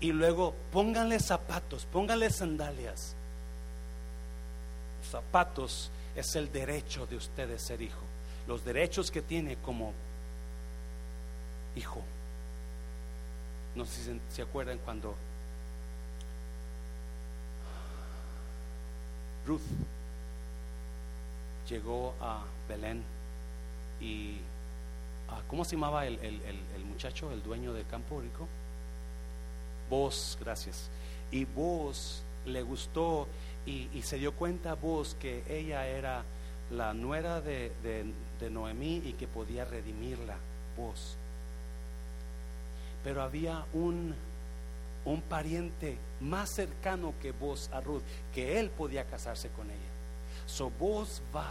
y 0.01 0.13
luego 0.13 0.55
pónganle 0.73 1.21
zapatos, 1.21 1.85
pónganle 1.87 2.31
sandalias. 2.31 3.15
zapatos 5.11 5.91
es 6.17 6.35
el 6.37 6.51
derecho 6.53 7.07
de 7.07 7.17
usted 7.17 7.49
de 7.49 7.59
ser 7.59 7.83
hijo, 7.83 8.01
los 8.47 8.65
derechos 8.65 9.11
que 9.11 9.23
tiene 9.23 9.57
como 9.57 9.93
hijo. 11.77 12.03
No 13.75 13.85
sé 13.85 14.03
si 14.03 14.21
se 14.31 14.43
acuerdan 14.43 14.79
cuando 14.79 15.15
Ruth 19.47 19.61
llegó 21.69 22.15
a 22.21 22.43
Belén 22.69 23.03
y 24.01 24.39
ah, 25.29 25.43
¿cómo 25.47 25.65
se 25.65 25.77
llamaba 25.77 26.07
el, 26.07 26.19
el 26.21 26.85
muchacho, 26.85 27.31
el 27.33 27.43
dueño 27.43 27.73
del 27.73 27.87
campo 27.87 28.21
rico? 28.21 28.49
Vos, 29.91 30.39
gracias. 30.41 30.89
Y 31.31 31.45
vos 31.45 32.23
le 32.47 32.63
gustó 32.63 33.29
y, 33.67 33.89
se 34.03 34.19
dio 34.19 34.33
cuenta 34.33 34.75
vos 34.75 35.17
que 35.21 35.45
ella 35.49 35.87
era 35.87 36.25
la 36.71 36.95
nuera 36.95 37.41
de, 37.41 37.73
de, 37.83 38.51
Noemí 38.51 39.03
y 39.05 39.13
que 39.13 39.27
podía 39.27 39.65
redimirla, 39.65 40.37
vos. 40.77 41.17
Pero 43.05 43.23
había 43.23 43.67
un, 43.75 44.15
un 45.05 45.21
pariente 45.23 45.99
más 46.21 46.51
cercano 46.51 47.13
que 47.21 47.33
vos 47.33 47.69
a 47.73 47.81
Ruth, 47.81 48.03
que 48.35 48.59
él 48.59 48.71
podía 48.71 49.05
casarse 49.05 49.51
con 49.51 49.67
ella. 49.71 49.91
So 50.47 50.71
vos 50.71 51.23
va 51.35 51.51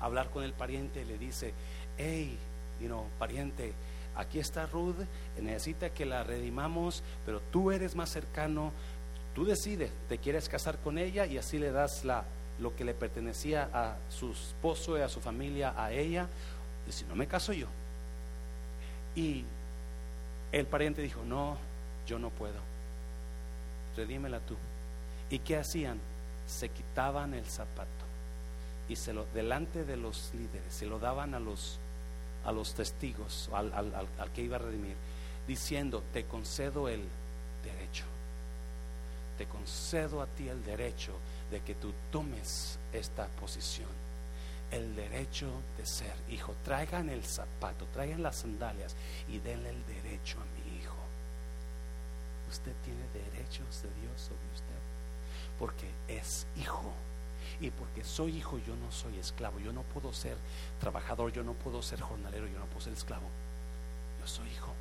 a 0.00 0.04
hablar 0.04 0.30
con 0.30 0.44
el 0.44 0.52
pariente 0.52 1.02
y 1.02 1.04
le 1.04 1.18
dice, 1.18 1.52
hey, 1.98 2.38
you 2.80 2.86
know, 2.86 3.04
pariente, 3.18 3.74
aquí 4.18 4.40
está 4.40 4.66
Ruth, 4.66 4.96
necesita 5.40 5.90
que 5.90 6.04
la 6.04 6.24
redimamos, 6.24 7.02
pero 7.24 7.40
tú 7.40 7.70
eres 7.70 7.94
más 7.94 8.10
cercano, 8.10 8.72
tú 9.34 9.44
decides, 9.44 9.90
te 10.08 10.18
quieres 10.18 10.48
casar 10.48 10.78
con 10.78 10.98
ella 10.98 11.24
y 11.24 11.38
así 11.38 11.58
le 11.58 11.70
das 11.70 12.04
la, 12.04 12.24
lo 12.58 12.74
que 12.74 12.84
le 12.84 12.94
pertenecía 12.94 13.70
a 13.72 13.96
su 14.10 14.32
esposo 14.32 14.98
y 14.98 15.02
a 15.02 15.08
su 15.08 15.20
familia, 15.20 15.72
a 15.76 15.92
ella, 15.92 16.26
y 16.86 16.92
si 16.92 17.04
no 17.04 17.14
me 17.14 17.28
caso 17.28 17.52
yo. 17.52 17.68
Y 19.14 19.44
el 20.50 20.66
pariente 20.66 21.00
dijo, 21.00 21.22
no, 21.24 21.56
yo 22.06 22.18
no 22.18 22.30
puedo, 22.30 22.60
redímela 23.96 24.40
tú. 24.40 24.56
¿Y 25.30 25.38
qué 25.38 25.58
hacían? 25.58 26.00
Se 26.48 26.70
quitaban 26.70 27.34
el 27.34 27.46
zapato 27.46 27.88
y 28.88 28.96
se 28.96 29.12
lo 29.12 29.26
delante 29.26 29.84
de 29.84 29.96
los 29.96 30.32
líderes, 30.34 30.72
se 30.72 30.86
lo 30.86 30.98
daban 30.98 31.34
a 31.34 31.40
los 31.40 31.78
a 32.44 32.52
los 32.52 32.74
testigos, 32.74 33.50
al, 33.52 33.72
al, 33.72 34.32
que 34.32 34.42
iba 34.42 34.56
a 34.56 34.60
redimir, 34.60 34.96
diciendo, 35.46 36.02
te 36.12 36.24
concedo 36.24 36.88
el 36.88 37.02
derecho, 37.62 38.04
te 39.36 39.46
concedo 39.46 40.22
a 40.22 40.26
ti 40.26 40.48
el 40.48 40.64
derecho 40.64 41.12
de 41.50 41.60
que 41.60 41.74
tú 41.74 41.92
tomes 42.10 42.78
esta 42.92 43.26
posición, 43.26 43.88
el 44.70 44.94
derecho 44.94 45.48
de 45.76 45.86
ser 45.86 46.14
hijo. 46.28 46.54
Traigan 46.64 47.08
el 47.08 47.24
zapato, 47.24 47.86
traigan 47.92 48.22
las 48.22 48.36
sandalias 48.36 48.94
y 49.28 49.38
denle 49.38 49.70
el 49.70 49.86
derecho 49.86 50.38
a 50.38 50.44
mi 50.44 50.78
hijo. 50.78 50.96
Usted 52.50 52.72
tiene 52.84 53.02
derechos 53.12 53.82
de 53.82 53.88
Dios 54.00 54.20
sobre 54.20 54.52
usted, 54.54 54.78
porque 55.58 55.90
es 56.08 56.46
hijo 56.56 56.92
y 57.60 57.70
porque 57.70 58.04
soy 58.04 58.36
hijo, 58.36 58.58
yo 58.58 58.74
no 58.76 58.90
soy 58.92 59.18
esclavo. 59.18 59.58
Yo 59.58 59.72
no 59.72 59.82
puedo 59.82 60.12
ser 60.12 60.36
trabajador, 60.80 61.32
yo 61.32 61.42
no 61.42 61.54
puedo 61.54 61.82
ser 61.82 62.00
jornalero, 62.00 62.46
yo 62.46 62.58
no 62.58 62.66
puedo 62.66 62.80
ser 62.80 62.92
esclavo. 62.92 63.28
Yo 64.20 64.26
soy 64.26 64.48
hijo. 64.48 64.72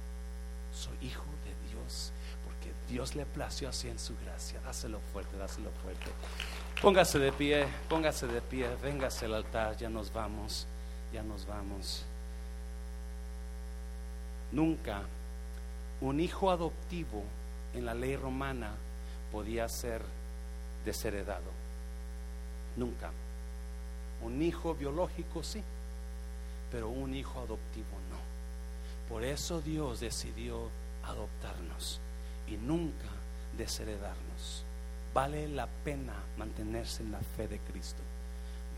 Soy 0.74 1.08
hijo 1.08 1.26
de 1.44 1.70
Dios. 1.70 2.12
Porque 2.46 2.72
Dios 2.92 3.16
le 3.16 3.26
plació 3.26 3.70
así 3.70 3.88
en 3.88 4.00
su 4.00 4.16
gracia. 4.24 4.60
Dáselo 4.62 5.00
fuerte, 5.12 5.38
dáselo 5.38 5.72
fuerte. 5.84 6.12
Póngase 6.82 7.18
de 7.18 7.32
pie, 7.32 7.68
póngase 7.90 8.28
de 8.28 8.42
pie, 8.42 8.70
véngase 8.84 9.26
al 9.26 9.34
altar, 9.34 9.76
ya 9.78 9.90
nos 9.90 10.14
vamos, 10.14 10.68
ya 11.12 11.24
nos 11.24 11.48
vamos. 11.48 12.06
Nunca 14.52 15.02
un 16.02 16.20
hijo 16.20 16.52
adoptivo 16.52 17.24
en 17.74 17.86
la 17.86 17.94
ley 17.94 18.16
romana 18.16 18.72
podía 19.32 19.68
ser 19.68 20.02
desheredado. 20.86 21.57
Nunca. 22.78 23.12
Un 24.22 24.42
hijo 24.42 24.74
biológico 24.76 25.44
sí, 25.44 25.62
pero 26.72 26.90
un 26.90 27.14
hijo 27.14 27.40
adoptivo 27.40 27.88
no. 28.10 28.18
Por 29.10 29.24
eso 29.24 29.62
Dios 29.62 30.00
decidió 30.00 30.70
adoptarnos 31.04 32.00
y 32.48 32.58
nunca 32.58 33.08
desheredarnos. 33.58 34.64
Vale 35.14 35.48
la 35.48 35.68
pena 35.68 36.14
mantenerse 36.38 37.04
en 37.04 37.12
la 37.12 37.20
fe 37.20 37.48
de 37.48 37.60
Cristo. 37.60 38.02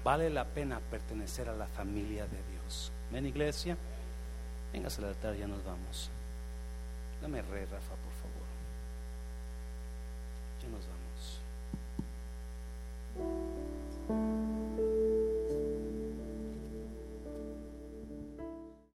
Vale 0.04 0.30
la 0.30 0.46
pena 0.46 0.80
pertenecer 0.80 1.50
a 1.50 1.56
la 1.56 1.68
familia 1.68 2.24
de 2.24 2.38
Dios. 2.52 2.92
Ven 3.12 3.26
iglesia, 3.26 3.76
vengas 4.72 4.98
al 5.00 5.06
altar, 5.06 5.36
ya 5.36 5.48
nos 5.48 5.64
vamos. 5.66 6.10
Dame 7.22 7.42
re, 7.42 7.66
Rafa, 7.66 7.96
por 7.96 8.14
favor. 8.14 8.48
Ya 10.62 10.70
nos 10.70 10.88
vamos. 13.18 13.59
Amen. 14.10 14.59